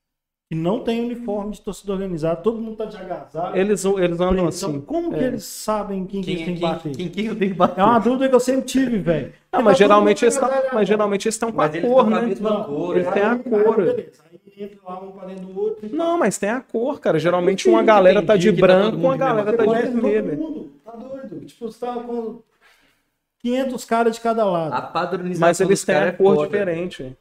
[0.50, 3.56] que não tem uniforme de torcida organizada, todo mundo tá de agasalho.
[3.56, 4.82] Eles, eles andam Então, assim.
[4.82, 5.28] como que é.
[5.28, 6.96] eles sabem quem, que Quem, eles têm que quem, bater?
[6.96, 7.80] quem, quem eu tenho que bater?
[7.80, 9.32] É uma dúvida que eu sempre tive, velho.
[9.54, 10.40] Não, mas tá geralmente eles
[10.74, 12.36] mas geralmente eles estão com a Mas eles cor, a né?
[12.42, 13.12] Não, cor, eles é.
[13.12, 13.80] têm a cor.
[13.80, 14.24] aí beleza.
[14.32, 15.96] Aí entra lá um pra dentro do outro.
[15.96, 17.20] Não, mas tem a cor, cara.
[17.20, 20.02] Geralmente uma que galera tem tá de que tá branco, uma galera tá de todo
[20.02, 20.38] vermelho.
[20.38, 20.72] mundo.
[20.84, 21.46] Tá doido.
[21.46, 22.42] Tipo, você tá com
[23.42, 24.74] 500 caras de cada lado.
[24.74, 26.48] A padronização Mas eles têm a é cor foda.
[26.48, 27.16] diferente.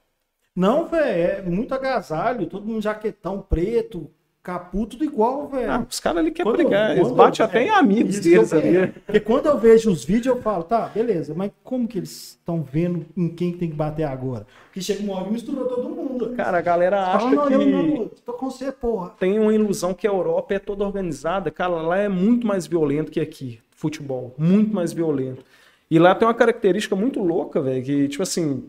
[0.58, 4.10] Não, velho, é muito agasalho, todo mundo jaquetão preto,
[4.42, 5.70] capu, tudo igual, velho.
[5.70, 6.96] Ah, os caras ali querem brigar.
[6.96, 8.76] Eles batem até em é, amigos deles ali.
[8.76, 12.30] é, Porque quando eu vejo os vídeos, eu falo, tá, beleza, mas como que eles
[12.30, 14.48] estão vendo em quem tem que bater agora?
[14.64, 16.34] Porque chega uma hora e misturou todo mundo.
[16.34, 19.10] Cara, a galera acha Fala, não, que eu não, tô com você, porra.
[19.10, 21.52] tem uma ilusão que a Europa é toda organizada.
[21.52, 24.34] Cara, lá é muito mais violento que aqui, futebol.
[24.36, 25.44] Muito mais violento.
[25.88, 28.64] E lá tem uma característica muito louca, velho, que, tipo assim,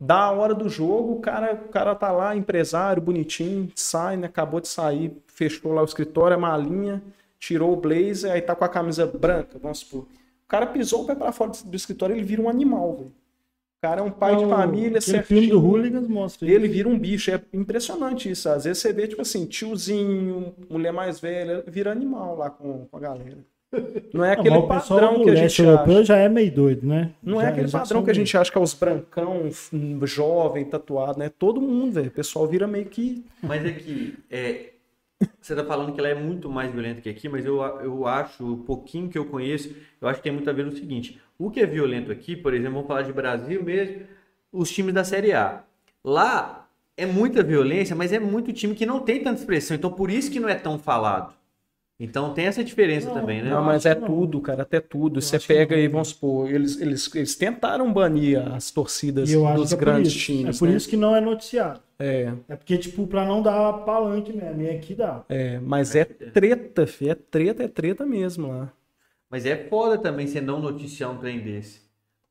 [0.00, 4.26] da hora do jogo, o cara, o cara tá lá, empresário, bonitinho, sai, né?
[4.26, 7.02] Acabou de sair, fechou lá o escritório, a malinha,
[7.38, 10.02] tirou o blazer, aí tá com a camisa branca, vamos supor.
[10.02, 13.08] O cara pisou o pé pra fora do escritório, ele vira um animal, velho.
[13.08, 15.48] O cara é um pai de Não, família, aquele filme certinho.
[15.48, 18.48] do Hooligans mostra Ele vira um bicho, é impressionante isso.
[18.48, 22.96] Às vezes você vê, tipo assim, tiozinho, mulher mais velha, vira animal lá com, com
[22.96, 23.44] a galera.
[24.12, 26.04] Não é Não, aquele mas o pessoal padrão que a gente europeu acha.
[26.04, 27.10] já é meio doido, né?
[27.22, 29.48] Não Já- é aquele padrão que a gente acha que é os brancão,
[30.02, 31.28] jovem, tatuado, né?
[31.38, 32.08] Todo mundo, velho.
[32.08, 33.24] O pessoal vira meio que.
[33.42, 34.70] Mas é que é,
[35.40, 38.52] você tá falando que ela é muito mais violenta que aqui, mas eu, eu acho,
[38.52, 41.20] o pouquinho que eu conheço, eu acho que tem muito a ver no seguinte.
[41.38, 44.02] O que é violento aqui, por exemplo, vamos falar de Brasil mesmo,
[44.52, 45.62] os times da Série A.
[46.04, 50.10] Lá é muita violência, mas é muito time que não tem tanta expressão, então por
[50.10, 51.34] isso que não é tão falado.
[51.98, 53.50] Então tem essa diferença Não, também, né?
[53.50, 54.06] Não, Eu mas é não.
[54.06, 55.20] tudo, cara, até tudo.
[55.20, 59.32] Você acho que pega aí, vamos supor, eles, eles, eles tentaram banir as torcidas E
[59.34, 60.24] eu dos é por grandes isso.
[60.26, 60.56] times.
[60.56, 60.76] É por né?
[60.76, 61.80] isso que não é noticiado.
[61.98, 64.60] É, É porque, tipo, pra não dar palanque mesmo.
[64.62, 65.24] E aqui dá.
[65.28, 67.10] é, mas é treta, fi.
[67.10, 68.72] É treta, é treta mesmo lá.
[69.30, 71.82] Mas é foda também você não noticiar um trem desse.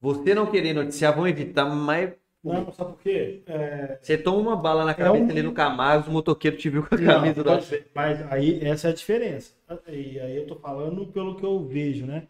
[0.02, 2.14] Você não querer noticiar, vão evitar, mas
[2.44, 3.41] Não, sabe por quê?
[3.48, 3.98] É...
[4.02, 6.94] você toma uma bala na cabeça um- ali no Camargo, o motoqueiro te viu com
[6.94, 9.53] a Não, camisa da mas- Mas aí essa é a diferença.
[9.88, 12.28] E aí eu tô falando pelo que eu vejo, né?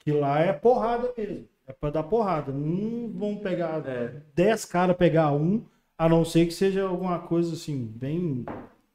[0.00, 1.48] Que lá é porrada mesmo.
[1.66, 2.52] É pra dar porrada.
[2.52, 4.20] Não vão pegar É.
[4.34, 5.64] 10 caras pegar um,
[5.96, 8.44] a não ser que seja alguma coisa assim, bem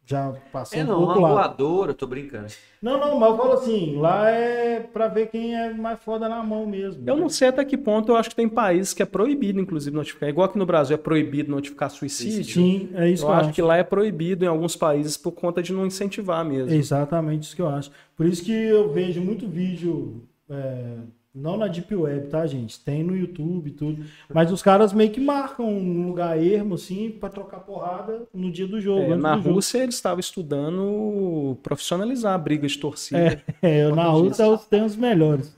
[0.09, 1.29] já passou É, um não, uma pouco lá.
[1.33, 2.47] voadora, eu tô brincando.
[2.81, 6.41] Não, não, mas eu falo assim, lá é pra ver quem é mais foda na
[6.41, 7.03] mão mesmo.
[7.05, 9.95] Eu não sei até que ponto eu acho que tem países que é proibido, inclusive,
[9.95, 10.29] notificar.
[10.29, 12.53] Igual aqui no Brasil é proibido notificar suicídio.
[12.53, 15.33] Sim, é isso eu que eu acho que lá é proibido em alguns países por
[15.33, 16.71] conta de não incentivar mesmo.
[16.71, 17.91] É exatamente isso que eu acho.
[18.15, 20.97] Por isso que eu vejo muito vídeo, é,
[21.37, 22.79] não na Deep Web, tá, gente?
[22.79, 24.03] Tem no YouTube e tudo.
[24.33, 28.67] Mas os caras meio que marcam um lugar ermo, assim, pra trocar porrada no dia
[28.67, 29.13] do jogo.
[29.13, 29.55] É, na do jogo.
[29.55, 33.41] Rússia eles estavam estudando profissionalizar a briga de torcida.
[33.61, 35.55] É, na Rússia os- tem os melhores.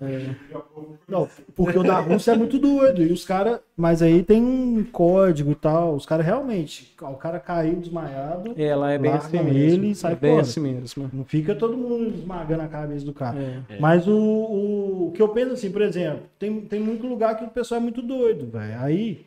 [1.07, 3.01] Não, porque o da Rússia é muito doido.
[3.03, 3.59] E os caras.
[3.79, 5.95] Mas aí tem um código e tal.
[5.95, 6.93] Os caras realmente.
[7.01, 8.53] O cara caiu desmaiado.
[8.57, 9.57] É, lá é bem assim mesmo.
[9.57, 10.41] ele e sai é bem fora.
[10.41, 11.09] assim mesmo.
[11.13, 13.39] Não fica todo mundo esmagando a cabeça do cara.
[13.69, 13.79] É.
[13.79, 17.45] Mas o, o, o que eu penso assim, por exemplo, tem, tem muito lugar que
[17.45, 18.79] o pessoal é muito doido, velho.
[18.81, 19.25] Aí,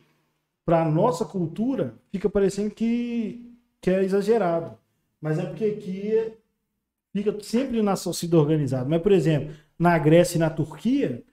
[0.63, 4.77] pra nossa cultura, fica parecendo que, que é exagerado.
[5.19, 6.31] Mas é porque aqui é-
[7.11, 8.87] fica sempre na torcida organizada.
[8.87, 11.23] Mas, por exemplo, na Grécia e na Turquia,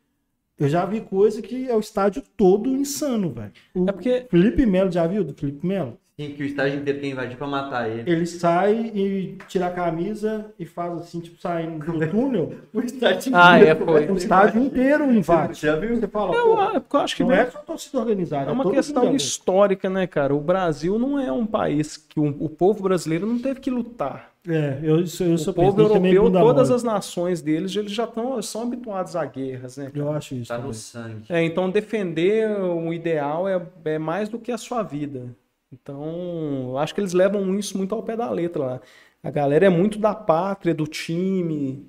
[0.61, 3.53] eu já vi coisa que é o estádio todo insano, velho.
[3.89, 5.99] É porque Felipe Melo, já viu do Felipe Melo?
[6.21, 8.11] Sim, que o estágio inteiro tem invadir pra matar ele.
[8.11, 12.53] Ele sai e tira a camisa e faz assim, tipo, saindo do túnel.
[12.75, 14.07] O estádio Ah, é, inteiro, foi.
[14.11, 15.59] O estádio inteiro invade.
[15.63, 15.97] Já viu?
[15.99, 18.51] Você fala, eu, pô, é eu acho que não é só torcida organizada.
[18.51, 19.17] É uma todo questão mundo.
[19.17, 20.35] histórica, né, cara?
[20.35, 24.30] O Brasil não é um país que o, o povo brasileiro não teve que lutar.
[24.49, 27.93] É, eu, isso, eu O sou povo penso, também europeu, todas as nações deles, eles
[27.93, 29.91] já tão, são habituados a guerras, né?
[29.95, 30.49] Eu acho isso.
[30.49, 30.69] Tá também.
[30.69, 31.25] no sangue.
[31.29, 35.37] É, então defender um ideal é, é mais do que a sua vida.
[35.73, 38.81] Então, eu acho que eles levam isso muito ao pé da letra lá.
[39.23, 41.87] A galera é muito da pátria, do time.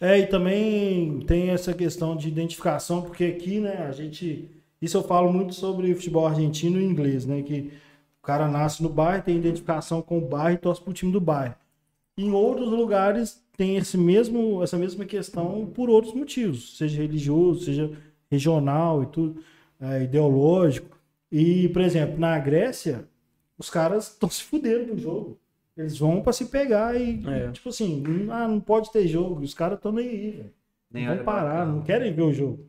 [0.00, 4.50] É, e também tem essa questão de identificação, porque aqui, né, a gente.
[4.82, 7.42] Isso eu falo muito sobre futebol argentino e inglês, né?
[7.42, 7.70] Que
[8.22, 11.20] o cara nasce no bairro, tem identificação com o bairro e torce pro time do
[11.20, 11.54] bairro.
[12.18, 17.90] Em outros lugares tem esse mesmo, essa mesma questão por outros motivos, seja religioso, seja
[18.30, 19.42] regional e tudo,
[19.80, 20.98] é, ideológico.
[21.32, 23.04] E, por exemplo, na Grécia,
[23.56, 25.38] os caras estão se fudendo no jogo.
[25.76, 27.50] Eles vão pra se pegar e, É.
[27.52, 29.40] tipo assim, ah, não pode ter jogo.
[29.42, 30.52] Os caras estão nem aí, velho.
[30.92, 32.66] Não vão parar, não querem ver o jogo.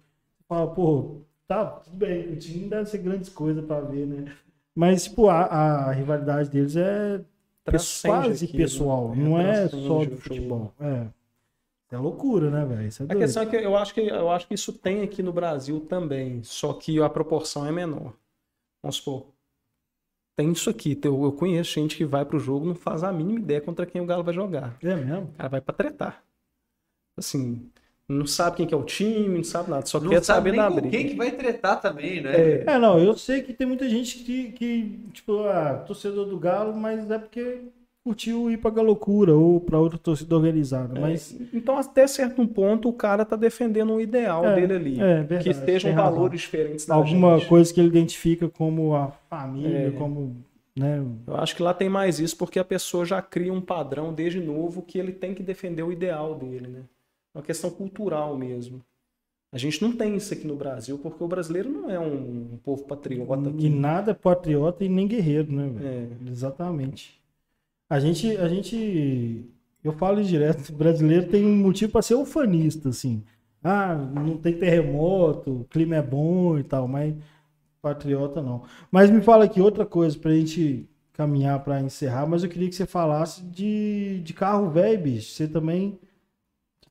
[0.47, 1.17] Fala, pô,
[1.47, 4.31] tá, tudo bem, o time não deve ser grandes coisas pra ver, né?
[4.75, 7.21] Mas, tipo, a, a rivalidade deles é
[7.63, 9.23] Transcende quase aquilo, pessoal, né?
[9.23, 10.73] não é Transcende só do futebol.
[10.79, 11.07] É.
[11.91, 12.89] É loucura, né, velho?
[13.09, 15.33] É A questão é que eu acho que eu acho que isso tem aqui no
[15.33, 18.13] Brasil também, só que a proporção é menor.
[18.81, 19.27] Vamos supor,
[20.35, 20.97] tem isso aqui.
[21.03, 23.85] Eu eu conheço gente que vai pro jogo e não faz a mínima ideia contra
[23.85, 24.77] quem o Galo vai jogar.
[24.81, 25.23] É mesmo?
[25.25, 26.23] O cara vai pra tretar.
[27.17, 27.69] Assim,
[28.09, 30.51] não sabe quem que é o time, não sabe nada, só Não quer sabe saber
[30.51, 30.89] nem da com briga.
[30.89, 32.31] quem que vai tretar também, né?
[32.35, 32.63] É.
[32.67, 36.75] É, não, eu sei que tem muita gente que, que tipo, ah, torcedor do Galo,
[36.75, 37.61] mas é porque
[38.03, 40.99] curtiu ir pra Galocura ou pra outra torcida organizada.
[40.99, 44.99] Mas Então, até certo ponto, o cara tá defendendo um ideal É, dele ali.
[44.99, 47.47] é verdade, que estejam valores diferentes da alguma gente.
[47.47, 49.91] coisa que ele identifica como a família, É.
[49.91, 50.35] como,
[50.75, 51.01] né?
[51.27, 54.39] Eu acho que lá tem mais isso porque a pessoa já cria um padrão desde
[54.41, 56.81] novo que ele tem que defender o ideal dele, né?
[57.33, 58.81] É uma questão cultural mesmo.
[59.53, 62.57] A gente não tem isso aqui no Brasil porque o brasileiro não é um, um
[62.63, 63.69] povo patriota E aqui.
[63.69, 65.87] nada é patriota e nem guerreiro, né, velho?
[66.27, 66.29] É.
[66.31, 67.21] Exatamente.
[67.89, 69.45] A gente, a gente,
[69.83, 73.23] eu falo direto, o brasileiro tem um motivo para ser ufanista, assim.
[73.63, 77.13] Ah, não tem terremoto, o clima é bom e tal, mas
[77.81, 78.63] patriota não.
[78.91, 82.75] Mas me fala aqui outra coisa pra gente caminhar para encerrar, mas eu queria que
[82.75, 85.31] você falasse de, de carro velho, bicho.
[85.33, 85.99] Você também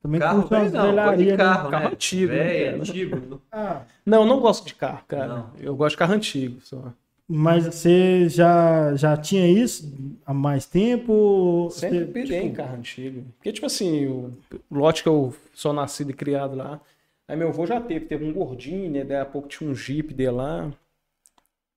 [0.03, 1.39] também Carro umas velho não, gosto de velharias, né?
[1.45, 1.93] carro, Carro né?
[1.93, 2.77] antigo, né, Velho, cara?
[2.77, 3.43] antigo.
[3.53, 5.29] Ah, Não, eu não gosto de carro, cara.
[5.29, 5.53] Não.
[5.59, 6.93] Eu gosto de carro antigo só.
[7.29, 9.93] mas você já, já tinha isso
[10.27, 11.69] há mais tempo?
[11.71, 13.25] Sempre Você, pirei em tipo, carro antigo.
[13.37, 14.37] Porque, tipo assim, o
[14.71, 16.81] lote que eu sou nascido e criado lá.
[17.29, 19.05] Aí meu avô já teve, teve um gordinho, né?
[19.05, 20.73] Daí a pouco tinha um Jeep dele lá.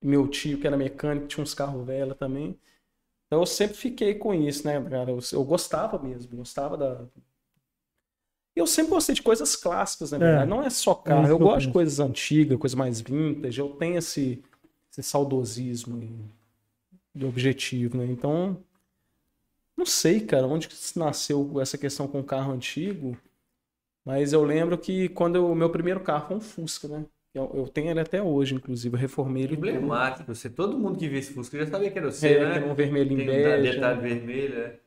[0.02, 2.58] Meu tio, que era mecânico, tinha uns carros velhos também.
[3.26, 5.10] Então eu sempre fiquei com isso, né, cara?
[5.10, 7.06] Eu, eu gostava mesmo, gostava da.
[8.56, 10.18] Eu sempre gostei de coisas clássicas, né?
[10.18, 10.20] É.
[10.20, 10.50] verdade?
[10.50, 11.22] Não é só É carro.
[11.22, 13.58] isso eu gosto de coisas antigas, coisas mais vintage.
[13.60, 14.42] Eu tenho esse,
[14.90, 16.30] esse saudosismo
[17.14, 18.06] de objetivo, né?
[18.06, 18.56] Então,
[19.76, 23.16] não sei, cara, onde que nasceu essa questão com o carro antigo,
[24.04, 27.04] mas eu lembro que quando o meu primeiro carro foi um Fusca, né?
[27.34, 29.56] Eu, eu tenho ele até hoje, inclusive, eu reformei ele.
[29.56, 30.32] Emblemático.
[30.32, 32.56] Você, todo mundo que vê esse Fusca já sabia que era você, É, né?
[32.56, 34.08] era um vermelhinho Tem um bege, detalhe né?
[34.08, 34.80] vermelho, é.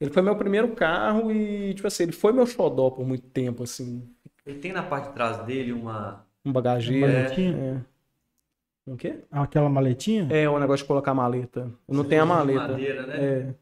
[0.00, 3.62] Ele foi meu primeiro carro e, tipo assim, ele foi meu xodó por muito tempo,
[3.62, 4.02] assim.
[4.44, 6.26] Ele tem na parte de trás dele uma.
[6.44, 7.06] Um bagageiro.
[7.06, 7.84] Uma maletinha?
[8.86, 8.90] É.
[8.90, 9.20] Um quê?
[9.30, 10.28] Aquela maletinha?
[10.30, 11.70] É, o negócio de colocar maleta.
[11.88, 12.68] Eu não tenho a de maleta.
[12.68, 13.24] madeira, né?
[13.24, 13.54] É.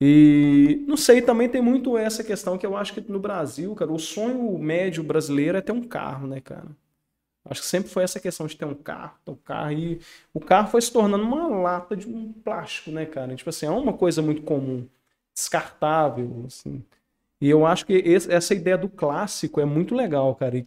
[0.00, 3.92] E não sei, também tem muito essa questão que eu acho que no Brasil, cara,
[3.92, 6.66] o sonho médio brasileiro é ter um carro, né, cara?
[7.44, 9.72] Acho que sempre foi essa questão de ter um carro, ter um carro.
[9.72, 10.00] E
[10.34, 13.34] o carro foi se tornando uma lata de um plástico, né, cara?
[13.34, 14.86] Tipo assim, é uma coisa muito comum,
[15.38, 16.84] descartável, assim.
[17.40, 20.58] E eu acho que esse- essa ideia do clássico é muito legal, cara.
[20.58, 20.66] E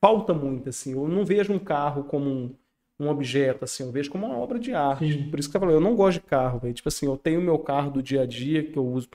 [0.00, 0.92] falta muito, assim.
[0.92, 2.54] Eu não vejo um carro como um,
[3.00, 3.84] um objeto, assim.
[3.84, 5.12] Eu vejo como uma obra de arte.
[5.12, 5.30] Sim.
[5.30, 6.74] Por isso que eu falei, eu não gosto de carro, velho.
[6.74, 9.08] Tipo assim, eu tenho meu carro do dia a dia que eu uso,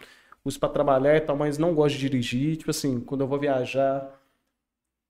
[0.45, 2.57] uso para trabalhar e tal, mas não gosto de dirigir.
[2.57, 4.19] Tipo assim, quando eu vou viajar,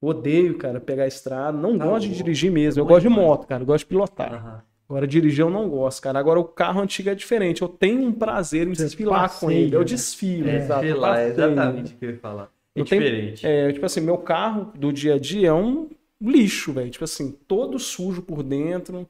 [0.01, 1.57] odeio, cara, pegar a estrada.
[1.57, 2.81] Não Tá gosto de dirigir mesmo.
[2.81, 3.63] Eu gosto de moto, cara.
[3.63, 4.34] Eu gosto de pilotar.
[4.34, 4.63] Aham.
[4.91, 6.19] Agora, dirigir eu não gosto, cara.
[6.19, 7.61] Agora, o carro antigo é diferente.
[7.61, 9.73] Eu tenho um prazer em Você desfilar com ele.
[9.73, 9.85] Eu né?
[9.85, 10.84] desfilo, É, exato.
[10.85, 12.51] é exatamente o que eu ia falar.
[12.76, 13.47] É Eu tenho- diferente.
[13.47, 15.89] É, tipo assim, meu carro do dia a dia é um
[16.22, 16.89] lixo, velho.
[16.89, 19.07] Tipo assim, todo sujo por dentro.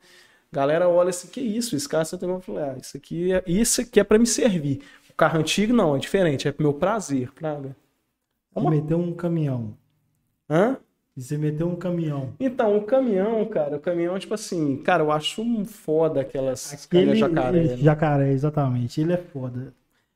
[0.52, 1.76] Galera olha assim, que isso?
[1.76, 4.28] Esse carro você tem eu falei, ah, isso aqui é, isso aqui é para me
[4.28, 4.82] servir.
[5.10, 7.76] O carro antigo não, é diferente, é pro meu prazer, praga.
[8.54, 9.76] Você meteu um caminhão.
[10.48, 10.78] Hã?
[11.16, 12.34] E você meteu um caminhão.
[12.40, 17.16] Então, o caminhão, cara, o caminhão, tipo assim, cara, eu acho um foda aquelas Aquele
[17.16, 17.58] jacaré.
[17.60, 17.78] ele- né?
[17.78, 19.02] jacaré, exatamente.
[19.02, 19.74] Ele é foda.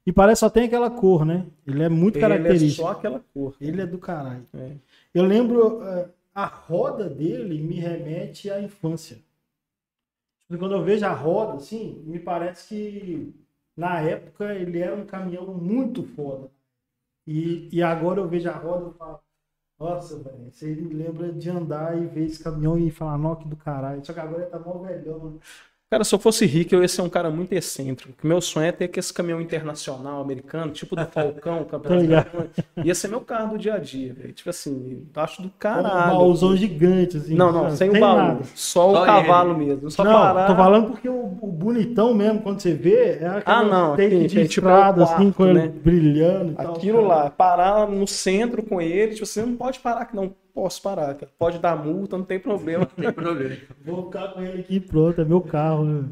[0.07, 1.45] E parece só tem aquela cor, né?
[1.67, 2.83] Ele é muito Ele é característico.
[2.87, 3.55] só aquela cor.
[3.59, 4.45] Ele é do caralho.
[4.53, 4.71] É.
[5.13, 9.17] Eu lembro, eh, a roda dele me remete à infância.
[10.47, 13.33] Tipo, Quando eu vejo a roda, assim, me parece que
[13.75, 16.49] na época ele era um caminhão muito foda.
[17.27, 19.19] E, e agora eu vejo a roda e falo,
[19.79, 23.47] nossa, velho, você me lembra de andar e ver esse caminhão e falar, nó, que
[23.47, 24.05] do caralho.
[24.05, 25.31] Só que agora ele tá mó velhão.
[25.31, 25.39] né?
[25.91, 28.13] Cara, se eu fosse rico, eu ia ser um cara muito excêntrico.
[28.13, 32.49] Porque Meu sonho é ter esse caminhão internacional americano, tipo do Falcão, campeonato americano.
[32.83, 34.33] Ia ser meu carro do dia a dia, velho.
[34.33, 36.17] Tipo assim, acho do Um caralho.
[36.17, 37.35] baúzão gigante, assim.
[37.35, 38.17] Não, não, sem o tem baú.
[38.17, 38.43] nada.
[38.55, 39.91] Só o Só cavalo mesmo.
[39.91, 40.47] Só não, parar.
[40.47, 44.15] tô falando porque o, o bonitão mesmo, quando você vê, é aquela Ah, não, take
[44.15, 45.67] aqui, de é tipo estrada, é o assim, com ele né?
[45.67, 46.75] brilhando e tal.
[46.75, 50.81] Aquilo lá, parar no centro com ele, tipo, você não pode parar que não posso
[50.81, 51.31] parar, cara.
[51.37, 52.89] Pode dar multa, não tem problema.
[52.97, 53.57] Não tem problema.
[53.83, 55.83] Vou ficar com ele aqui pronto, é meu carro.
[55.85, 56.09] Né?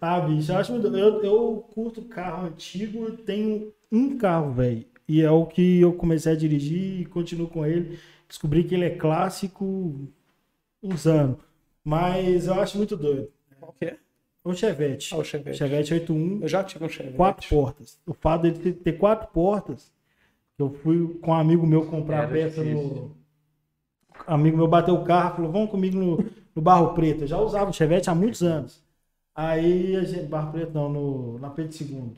[0.00, 0.86] Ah, bicho, eu acho muito.
[0.96, 4.84] Eu, eu curto carro antigo, tenho um carro, velho.
[5.08, 7.98] E é o que eu comecei a dirigir e continuo com ele.
[8.28, 10.08] Descobri que ele é clássico
[10.80, 11.38] usando.
[11.84, 13.28] Mas eu acho muito doido.
[13.60, 13.96] Qual que é?
[14.44, 15.14] Um Chevette.
[15.14, 15.58] Ah, o Chevette.
[15.58, 16.40] Chevette 81.
[16.42, 17.16] Eu já tive um Chevette.
[17.16, 17.98] quatro portas.
[18.06, 19.92] O fato dele ter, ter quatro portas,
[20.58, 22.88] eu fui com um amigo meu comprar Era peça difícil.
[22.88, 23.21] no.
[24.26, 26.24] Amigo meu bateu o carro, falou: vamos comigo no,
[26.54, 27.22] no Barro Preto.
[27.22, 28.82] Eu já usava o Chevette há muitos anos.
[29.34, 30.26] Aí a gente.
[30.26, 32.12] Barro Preto não, no, na Pedro II.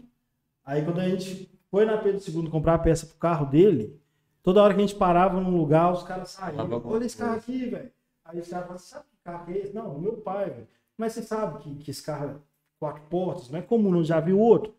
[0.64, 4.00] Aí quando a gente foi na Pedro II comprar a peça pro carro dele,
[4.42, 6.82] toda hora que a gente parava num lugar, os caras saíam.
[6.84, 7.90] Olha esse carro aqui, velho.
[8.24, 9.74] Aí os caras falavam, sabe que carro é esse?
[9.74, 10.68] Não, o meu pai, velho.
[10.96, 12.34] Mas você sabe que, que esse carro é
[12.78, 14.72] quatro portas, não é comum, não já viu outro?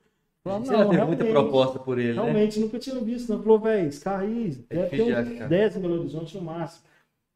[0.43, 2.21] Você já teve muita proposta por ele, né?
[2.21, 3.31] Realmente, nunca tinha visto.
[3.31, 5.49] Não falou, velho, esse carro aí É deve ter difícil de uns achar.
[5.49, 6.85] 10 em Belo Horizonte no máximo.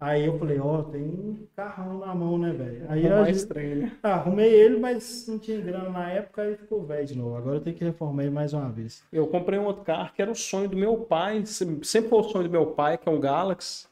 [0.02, 2.86] Aí eu falei, ó, tem um carrão na mão, né, velho?
[2.88, 3.92] Aí É eu mais estranho, né?
[4.02, 7.36] ah, arrumei ele, mas não tinha grana na época e ficou velho de novo.
[7.36, 9.04] Agora eu tenho que reformar ele mais uma vez.
[9.12, 11.46] Eu comprei um outro carro que era o sonho do meu pai.
[11.46, 13.88] se- Sempre foi o sonho do meu pai, que é um Galaxy.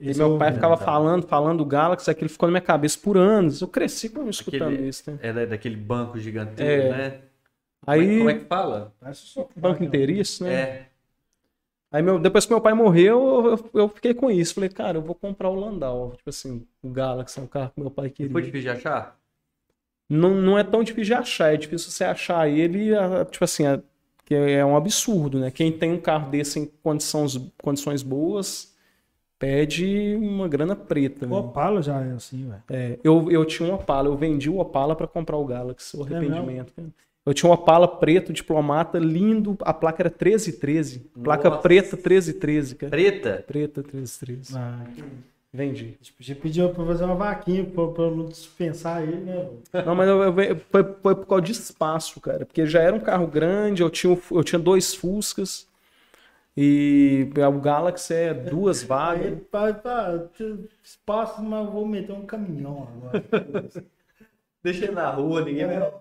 [0.00, 0.84] E Esse meu eu- pai ficava tá.
[0.86, 3.60] falando, falando do Galaxy, aquilo ficou na minha cabeça por anos.
[3.60, 5.18] Eu cresci com escutando Aquele- isso, né?
[5.20, 6.88] É da- daquele banco gigantesco, É.
[6.90, 7.18] né?
[7.86, 8.92] Aí, Como é, como é que fala?
[9.54, 9.84] Banco cara.
[9.84, 10.52] inteiriço, né?
[10.54, 10.86] É.
[11.92, 14.54] Aí meu, depois que meu pai morreu, eu, eu fiquei com isso.
[14.54, 16.14] Falei, cara, eu vou comprar o Landau.
[16.16, 18.32] Tipo assim, o Galaxy, é um carro que meu pai queria.
[18.32, 19.18] Foi difícil de achar?
[20.08, 22.90] Não, não é tão difícil de achar, é difícil você achar ele,
[23.30, 23.64] tipo assim,
[24.24, 25.50] que é um absurdo, né?
[25.50, 28.74] Quem tem um carro desse em condições, condições boas,
[29.38, 31.26] pede uma grana preta.
[31.26, 31.36] O né?
[31.36, 32.62] Opala já é assim, velho.
[32.70, 36.02] É, eu, eu tinha um Opala, eu vendi o Opala para comprar o Galaxy, o
[36.06, 36.72] É arrependimento.
[36.74, 36.88] cara.
[37.24, 41.00] Eu tinha um Opala preto, diplomata, lindo, a placa era 1313.
[41.22, 41.62] Placa Nossa.
[41.62, 42.90] preta 1313, cara.
[42.90, 43.44] Preta?
[43.46, 44.56] Preta 1313.
[44.58, 44.84] Ah,
[45.54, 45.98] Vendi.
[46.00, 49.48] a gente pediu pra fazer uma vaquinha pra, pra não dispensar ele, né?
[49.84, 52.46] Não, mas eu- eu- foi, foi por causa de espaço, cara.
[52.46, 55.68] Porque já era um carro grande, eu tinha, eu tinha dois Fuscas.
[56.56, 59.38] E o Galaxy é duas Aí, vagas.
[59.50, 63.22] pá, pá, tem espaço, mas vou meter um caminhão agora.
[64.62, 65.92] Deixa ele na rua, ninguém vai.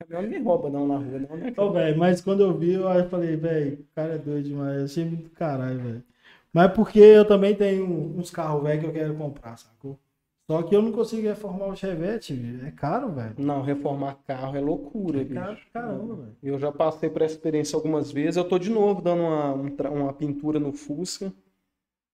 [0.00, 1.52] Caminhão ninguém rouba não na rua, não, né?
[1.56, 4.78] Ô, velho, mas quando eu vi, eu falei, velho, o cara é doido demais.
[4.78, 6.04] Eu achei muito caralho, velho.
[6.52, 7.84] Mas porque eu também tenho
[8.18, 9.98] uns carros velhos que eu quero comprar, sacou?
[10.50, 12.66] Só que eu não consigo reformar o Chevette, velho.
[12.66, 13.34] É caro, velho.
[13.38, 15.66] Não, reformar carro é loucura, É caro, bicho.
[15.72, 16.36] caramba, velho.
[16.42, 18.36] Eu já passei por essa experiência algumas vezes.
[18.36, 19.68] Eu tô de novo dando uma, um
[20.02, 21.32] uma pintura no Fusca.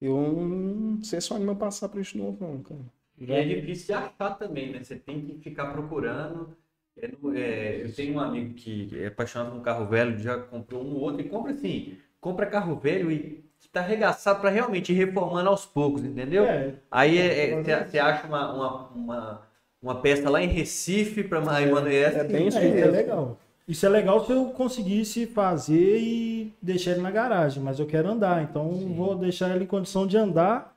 [0.00, 2.80] Eu não sei se eu animo a passar por isso de novo, não, cara.
[3.18, 4.82] E é difícil de achar também, né?
[4.84, 6.54] Você tem que ficar procurando.
[7.01, 10.39] É no- é, eu tenho um amigo que é apaixonado por um carro velho, já
[10.39, 14.97] comprou um outro e compra assim, compra carro velho e tá arregaçado para realmente ir
[14.97, 16.44] reformando aos poucos, entendeu?
[16.44, 17.52] É, Aí
[17.90, 19.43] você acha uma, uma, uma,
[19.82, 22.09] uma peça lá em Recife para Emanuel.
[22.09, 23.39] é bem isso É, é legal.
[23.68, 28.09] Isso é legal se eu conseguisse fazer e deixar ele na garagem, mas eu quero
[28.09, 30.74] andar, então vou deixar ele em condição de andar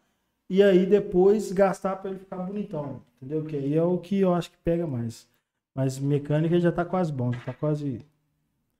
[0.49, 3.45] e aí depois gastar para ele ficar bonitão, entendeu?
[3.45, 5.27] Que aí é o que eu acho que pega mais.
[5.73, 8.05] Mas mecânica já tá quase bom, já tá quase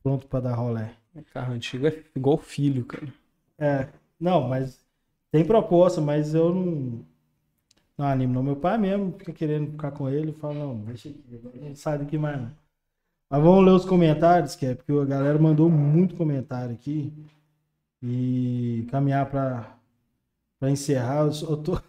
[0.03, 0.95] pronto para dar rolé.
[1.34, 3.07] Carro antigo é igual filho, cara.
[3.57, 3.90] É,
[4.20, 4.84] não, mas
[5.32, 7.06] tem proposta, mas eu não,
[7.98, 8.34] não animo.
[8.34, 8.44] Não.
[8.44, 11.24] Meu pai mesmo fica querendo ficar com ele e fala, não, deixa aqui,
[11.61, 12.52] gente sai daqui mais não.
[13.30, 17.14] Mas vamos ler os comentários, que é porque a galera mandou muito comentário aqui.
[18.02, 19.78] E caminhar para
[20.64, 21.80] encerrar, eu tô,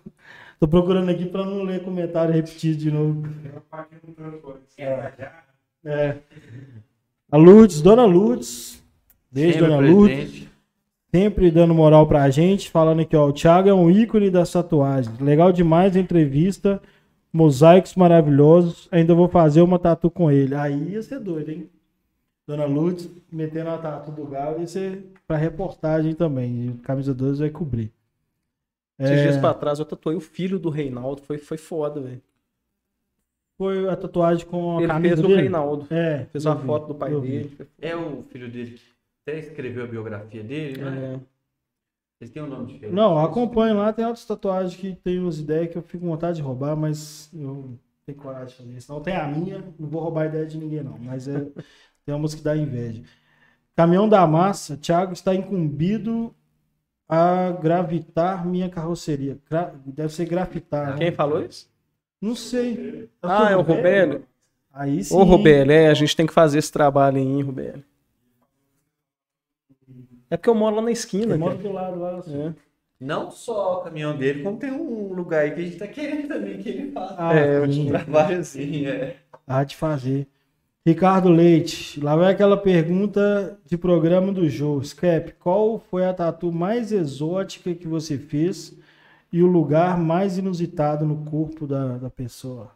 [0.61, 3.23] tô procurando aqui para não ler comentário repetido de novo.
[5.83, 6.19] É.
[7.33, 8.85] A Lourdes, Dona Lourdes,
[9.33, 10.51] beijo, Sempre Dona Lourdes presente.
[11.11, 15.19] sempre dando moral pra gente, falando aqui, ó, o Thiago é um ícone das tatuagens.
[15.19, 16.83] Legal demais a entrevista,
[17.33, 18.89] mosaicos maravilhosos.
[18.93, 20.55] Ainda vou fazer uma tatu com ele.
[20.55, 21.71] Aí ia ser doido, hein?
[22.47, 26.71] Dona Lourdes metendo a tatu do Galo ia ser pra reportagem também.
[26.71, 27.93] O Camisa 2 vai cobrir.
[29.01, 32.23] Esses É, dias pra trás eu tatuei o filho do Reinaldo, foi, foi foda, velho.
[33.57, 35.43] foi a tatuagem com a Ele camisa fez o dele?
[35.43, 35.87] Reinaldo.
[35.91, 37.57] É, Fez uma vi, foto do pai dele.
[37.81, 38.83] É o filho dele que
[39.23, 41.17] até escreveu a biografia dele, né?
[41.17, 41.21] É.
[42.21, 42.95] Eles têm um nome diferente.
[42.95, 46.37] Não, acompanho lá, tem outras tatuagens que tem umas ideias que eu fico com vontade
[46.37, 48.93] de roubar, mas eu não tenho coragem de fazer isso.
[48.93, 50.99] Não tem a minha, não vou roubar a ideia de ninguém, não.
[50.99, 51.41] Mas é,
[52.05, 53.03] tem umas que dá inveja.
[53.77, 56.35] Caminhão da Massa, Thiago está incumbido
[57.11, 59.37] a gravitar minha carroceria.
[59.51, 60.93] Gra- deve ser grafitar.
[60.93, 60.97] né?
[60.99, 61.69] Quem falou isso?
[62.21, 63.09] Não sei.
[63.23, 64.25] Ah, é o Rubélio.
[64.73, 65.15] Aí sim.
[65.17, 67.83] Ô, Rubélio, é, a gente tem que fazer esse trabalho aí, hein, Rubélio.
[70.31, 71.69] É porque eu moro lá na esquina, mora cara.
[71.69, 72.17] do lado lá.
[72.19, 72.41] assim.
[72.49, 72.55] É.
[73.01, 76.29] Não só o caminhão dele, como tem um lugar aí que a gente tá querendo
[76.29, 79.17] também que ele faça Ah, É, eu um trabalho assim, é.
[79.47, 80.29] Há de fazer.
[80.87, 84.83] Ricardo Leite, lá vai aquela pergunta de programa do jogo.
[84.83, 88.75] Scrap, qual foi a tatu mais exótica que você fez
[89.31, 92.73] e o lugar mais inusitado no corpo da, da pessoa?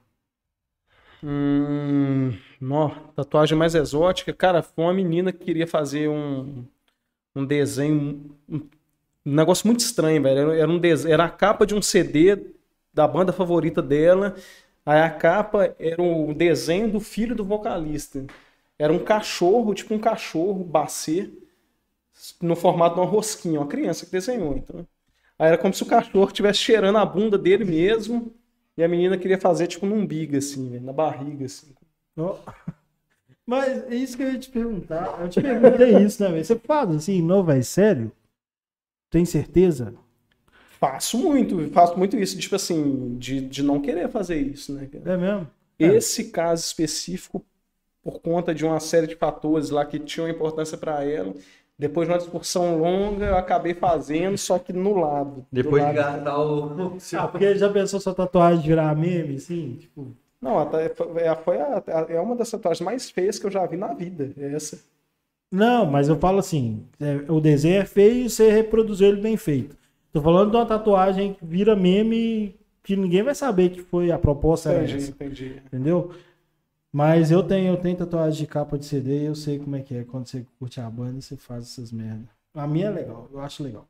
[1.23, 2.35] Hum,
[3.17, 4.35] tatuagem mais exótica.
[4.35, 6.63] Cara, foi uma menina que queria fazer um,
[7.35, 8.57] um desenho, um,
[9.25, 10.51] um negócio muito estranho, velho.
[10.51, 12.53] Era um desenho, era a capa de um CD
[12.93, 14.37] da banda favorita dela.
[14.85, 18.25] Aí a capa era o desenho do filho do vocalista.
[18.79, 21.31] Era um cachorro, tipo um cachorro bacê,
[22.41, 24.87] no formato de uma rosquinha, uma criança que desenhou, então.
[25.39, 28.33] Aí era como se o cachorro estivesse cheirando a bunda dele mesmo.
[28.77, 31.73] E a menina queria fazer tipo num umbigo, assim, velho, na barriga, assim.
[32.17, 32.37] Ó.
[33.47, 35.21] Mas é isso que eu ia te perguntar.
[35.21, 36.45] Eu te perguntei isso, né, velho?
[36.45, 37.63] Você faz assim, não, velho?
[37.63, 38.13] Sério?
[39.11, 39.95] Tem certeza?
[40.93, 44.89] Faço muito, faço muito isso, tipo assim, de, de não querer fazer isso, né?
[45.05, 45.47] É mesmo?
[45.79, 45.87] É.
[45.87, 47.45] Esse caso específico,
[48.03, 51.35] por conta de uma série de fatores lá que tinham importância pra ela,
[51.79, 55.37] depois de uma discussão longa, eu acabei fazendo, só que no lado.
[55.37, 55.97] do Depois de lado.
[55.97, 56.99] gastar o.
[57.17, 59.77] Ah, porque já pensou sua tatuagem virar meme, assim?
[59.81, 60.07] Tipo,
[60.41, 63.65] Não, até foi, é- foi a- é uma das tatuagens mais feias que eu já
[63.67, 64.79] vi na vida, é essa.
[65.51, 69.37] Não, mas eu falo assim, é, o desenho é feio e você reproduziu ele bem
[69.37, 69.77] feito.
[70.15, 72.55] Tô falando de uma tatuagem que vira meme
[72.85, 75.63] que ninguém vai saber que foi a proposta era Entendi, essa, entendi.
[75.67, 76.13] entendeu?
[76.93, 79.81] Mas eu tenho, eu tenho tatuagem de capa de CD e eu sei como é
[79.81, 82.29] que é quando você curte a banda você faz essas merdas.
[82.55, 83.89] A minha é legal, eu acho legal.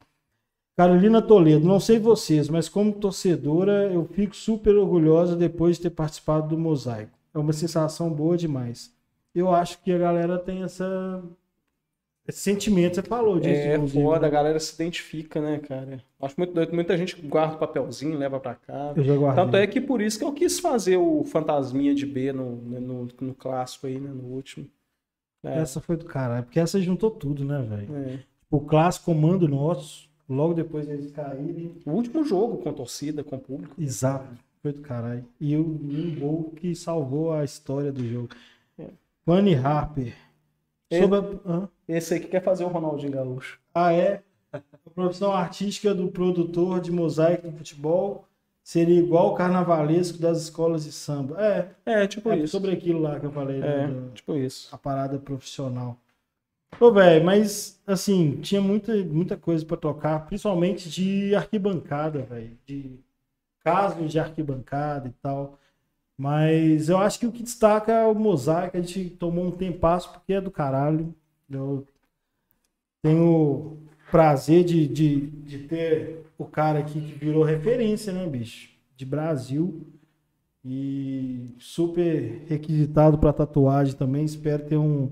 [0.75, 5.91] Carolina Toledo, não sei vocês, mas como torcedora eu fico super orgulhosa depois de ter
[5.91, 7.13] participado do Mosaico.
[7.35, 8.91] É uma sensação boa demais.
[9.35, 11.23] Eu acho que a galera tem essa
[12.27, 13.61] esse sentimento, você falou disso.
[13.61, 14.03] É inclusive.
[14.03, 16.03] foda, a galera se identifica, né, cara?
[16.21, 16.75] Acho muito doido.
[16.75, 18.95] Muita gente guarda o papelzinho, leva pra cá.
[18.97, 19.45] Eu já guardei.
[19.45, 22.81] Tanto é que por isso que eu quis fazer o Fantasminha de B no, né,
[22.81, 24.11] no, no clássico aí, né?
[24.11, 24.67] No último.
[25.43, 27.95] É, Essa foi do caralho, porque essa juntou tudo, né, velho?
[27.95, 28.19] é.
[28.51, 31.75] O clássico comando nosso, logo depois eles caírem.
[31.85, 33.75] O último jogo com torcida, com público.
[33.77, 34.33] Exato,
[34.63, 35.25] foi do caralho.
[35.41, 38.29] E o um gol que salvou a história do jogo.
[38.79, 38.87] É.
[39.27, 40.15] Bunny Harper.
[40.93, 41.69] Sobre a...
[41.89, 43.59] Esse aí que quer fazer o Ronaldinho Gaúcho.
[43.75, 44.23] Ah, é?
[44.53, 44.61] A
[44.95, 48.25] profissão artística do produtor de mosaico do futebol
[48.63, 51.37] seria igual o carnavalesco das escolas de samba.
[51.43, 52.53] É, É, tipo é isso.
[52.53, 54.75] sobre aquilo lá que eu falei, né, É, da- tipo isso.
[54.75, 55.99] a parada profissional.
[56.81, 62.57] Ô, velho, mas assim, tinha muita, muita coisa pra tocar, principalmente de arquibancada, velho.
[62.67, 62.99] De
[63.65, 65.59] casos de arquibancada e tal.
[66.17, 68.77] Mas eu acho que o que destaca é o mosaico.
[68.77, 71.15] A gente tomou um tempasso porque é do caralho.
[71.51, 71.87] Eu
[73.03, 73.79] tenho
[74.11, 78.71] prazer de, de, de ter o cara aqui que virou referência, né, bicho?
[78.97, 79.87] De Brasil.
[80.65, 84.25] E super requisitado para tatuagem também.
[84.25, 85.11] Espero ter um,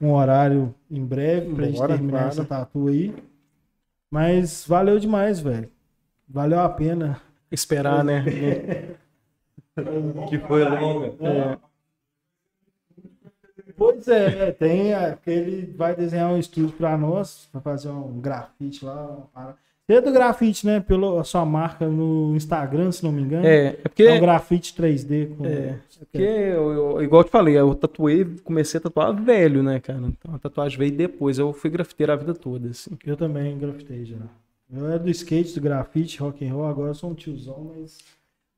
[0.00, 2.28] um horário em breve pra gente Bora, terminar claro.
[2.28, 3.14] essa tatu aí.
[4.10, 5.68] Mas valeu demais, velho.
[6.28, 7.20] Valeu a pena.
[7.50, 8.24] Esperar, né?
[10.28, 11.14] Que foi longa.
[11.20, 11.58] É.
[13.76, 18.84] Pois é, é, tem aquele vai desenhar um estúdio pra nós, vai fazer um grafite
[18.84, 19.18] lá.
[19.86, 20.80] Você é do grafite, né?
[20.80, 23.46] Pela sua marca no Instagram, se não me engano.
[23.46, 25.46] É, é porque, É um grafite 3D com.
[25.46, 29.78] É, porque eu, eu- igual eu te falei, eu tatuei, comecei a tatuar velho, né,
[29.80, 30.00] cara?
[30.00, 32.90] Então a tatuagem veio depois, eu fui grafiteiro a vida toda, assim.
[33.06, 34.16] Eu também grafitei já.
[34.70, 37.96] Eu era do skate, do grafite, rock and roll, agora eu sou um tiozão, mas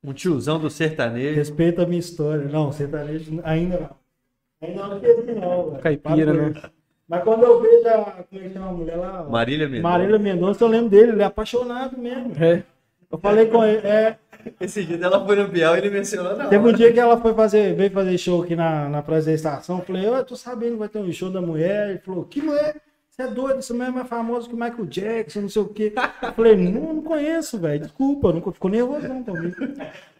[0.03, 1.35] Um tiozão do sertanejo.
[1.35, 2.45] respeita a minha história.
[2.45, 4.67] Não, sertanejo ainda não.
[4.67, 5.81] Ainda não queria não, velho.
[5.83, 6.61] Caipira, né?
[7.07, 9.23] Mas quando eu vejo a, como é que chama a mulher lá?
[9.23, 9.89] Marília Mendonça.
[9.89, 12.33] Marília Mendonça, eu lembro dele, ele é apaixonado mesmo.
[12.41, 12.63] É.
[13.11, 14.17] Eu falei com ele, é,
[14.59, 17.19] Esse dia ela foi no Biel e ele mencionou na Teve um dia que ela
[17.19, 19.79] foi fazer, veio fazer show aqui na, na Praça da Estação.
[19.79, 21.89] Eu falei, eu tô sabendo que vai ter um show da mulher.
[21.89, 22.75] Ele falou, que mulher?
[23.21, 25.93] É doido, isso mesmo é famoso que Michael Jackson, não sei o quê.
[26.23, 27.81] Eu falei, não, não conheço, velho.
[27.81, 29.55] Desculpa, nunca ficou nervoso não comigo.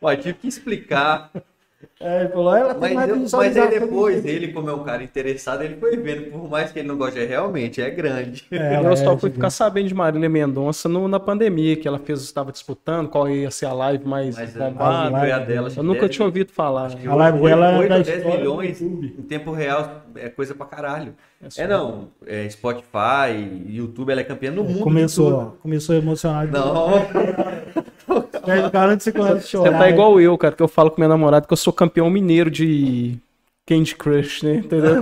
[0.03, 1.31] Ué, tive que explicar.
[1.99, 4.73] Aí ele falou, ela tem Mas, mais eu- mas aí que depois, ele, como é
[4.73, 6.31] um cara interessado, ele foi vendo.
[6.31, 8.43] Por mais que ele não goste, é realmente, é grande.
[8.51, 9.33] É, eu só é fui gigante.
[9.35, 13.51] ficar sabendo de Marília Mendonça no- na pandemia, que ela fez, estava disputando qual ia
[13.51, 15.09] ser a live mais Mas bombada.
[15.11, 15.69] live a dela.
[15.75, 16.91] Eu nunca tinha ouvido falar.
[17.07, 20.29] A live dela é 8 da ou 10 história do milhões em tempo real é
[20.29, 21.13] coisa pra caralho.
[21.49, 24.79] só- É não, é Spotify, YouTube, ela é campeã no mundo.
[24.81, 26.51] Começou, começou emocionado.
[26.51, 26.91] Não,
[28.43, 29.79] Aí o cara antes de começa a Você chorar.
[29.79, 32.49] tá igual eu, cara, que eu falo com minha namorada que eu sou campeão mineiro
[32.51, 33.17] de
[33.67, 34.55] Candy Crush, né?
[34.55, 35.01] Entendeu?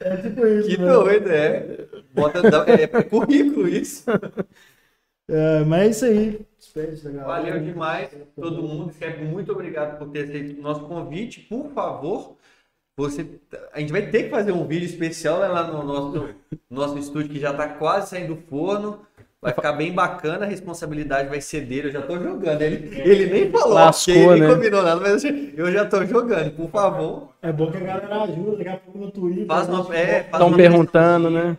[0.00, 0.86] É tipo isso, que né?
[0.92, 1.86] doido, é.
[2.14, 4.04] Bota, dá- é, é currículo isso.
[5.28, 6.46] É, mas é isso
[6.76, 7.14] aí.
[7.24, 8.92] Valeu demais, todo mundo.
[9.30, 11.40] Muito obrigado por ter aceito o nosso convite.
[11.40, 12.36] Por favor,
[12.96, 13.26] você,
[13.72, 16.28] a gente vai ter que fazer um vídeo especial né, lá no nosso,
[16.70, 19.06] nosso estúdio que já está quase saindo do forno.
[19.44, 21.88] Vai ficar bem bacana, a responsabilidade vai ser dele.
[21.88, 22.62] Eu já tô jogando.
[22.62, 24.46] Ele, ele nem falou, Lascou, ele né?
[24.46, 26.50] nem combinou nada, mas eu já tô jogando.
[26.52, 29.46] Por favor, É bom que a galera ajuda, daqui a pouco no Twitter.
[29.46, 29.86] faz uma.
[29.90, 30.00] né?
[30.00, 31.58] É, faz Estão uma perguntando, né?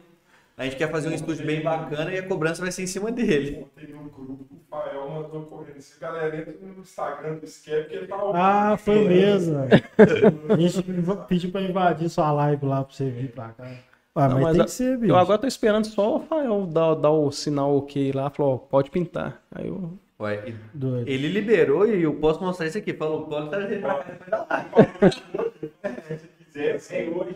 [0.57, 3.11] A gente quer fazer um estúdio bem bacana e a cobrança vai ser em cima
[3.11, 3.67] dele.
[3.77, 5.79] Ontem no grupo, o Fael mandou correndo.
[5.79, 7.45] Se a galera entra no Instagram do
[7.93, 8.77] ele tá Ah, vivo.
[8.83, 9.57] foi mesmo.
[10.49, 10.83] A gente
[11.27, 13.67] pediu pra invadir sua live lá pra você vir pra cá.
[14.15, 15.11] Ah, Não, mas, mas tem a- que ser, bicho.
[15.11, 18.57] Eu agora tô esperando só o Rafael dar, dar o sinal ok lá, falou, ó,
[18.57, 19.41] pode pintar.
[19.53, 19.91] Aí eu.
[20.21, 21.07] Ué, e- Doido.
[21.09, 22.93] ele liberou e eu posso mostrar isso aqui.
[22.93, 26.19] Falou, pode trazer pra cá depois da live.
[26.19, 27.35] Se quiser, sem hoje,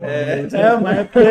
[0.00, 1.28] É, mas é porque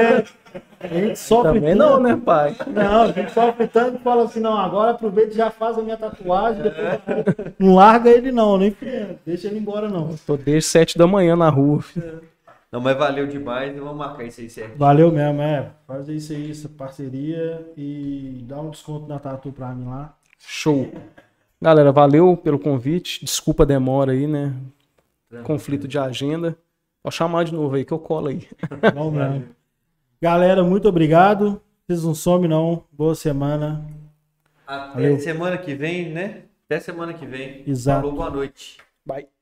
[0.80, 1.78] a gente sofre Também tanto.
[1.78, 2.56] não, né, pai?
[2.68, 5.82] Não, a gente sofre tanto que fala assim, não, agora aproveita e já faz a
[5.82, 8.76] minha tatuagem, depois não larga ele não, nem
[9.26, 10.16] deixa ele embora não.
[10.28, 11.82] Tô desde sete da manhã na rua.
[11.82, 12.22] filho.
[12.76, 13.74] Não, mas valeu demais.
[13.74, 14.78] Vamos marcar isso aí certo.
[14.78, 15.72] Valeu mesmo, é.
[15.88, 20.14] Fazer isso aí, essa parceria e dá um desconto na tatu pra mim lá.
[20.38, 20.92] Show.
[21.62, 23.24] Galera, valeu pelo convite.
[23.24, 24.54] Desculpa a demora aí, né?
[25.44, 26.58] Conflito de agenda.
[27.02, 28.46] Pode chamar de novo aí que eu colo aí.
[28.94, 29.46] Bom mesmo.
[30.22, 31.62] Galera, muito obrigado.
[31.88, 32.84] Vocês não somem não.
[32.92, 33.86] Boa semana.
[34.68, 35.20] Até Valeu.
[35.22, 36.42] semana que vem, né?
[36.66, 37.64] Até semana que vem.
[37.66, 38.02] Exato.
[38.02, 38.80] Falou, boa noite.
[39.06, 39.35] Bye.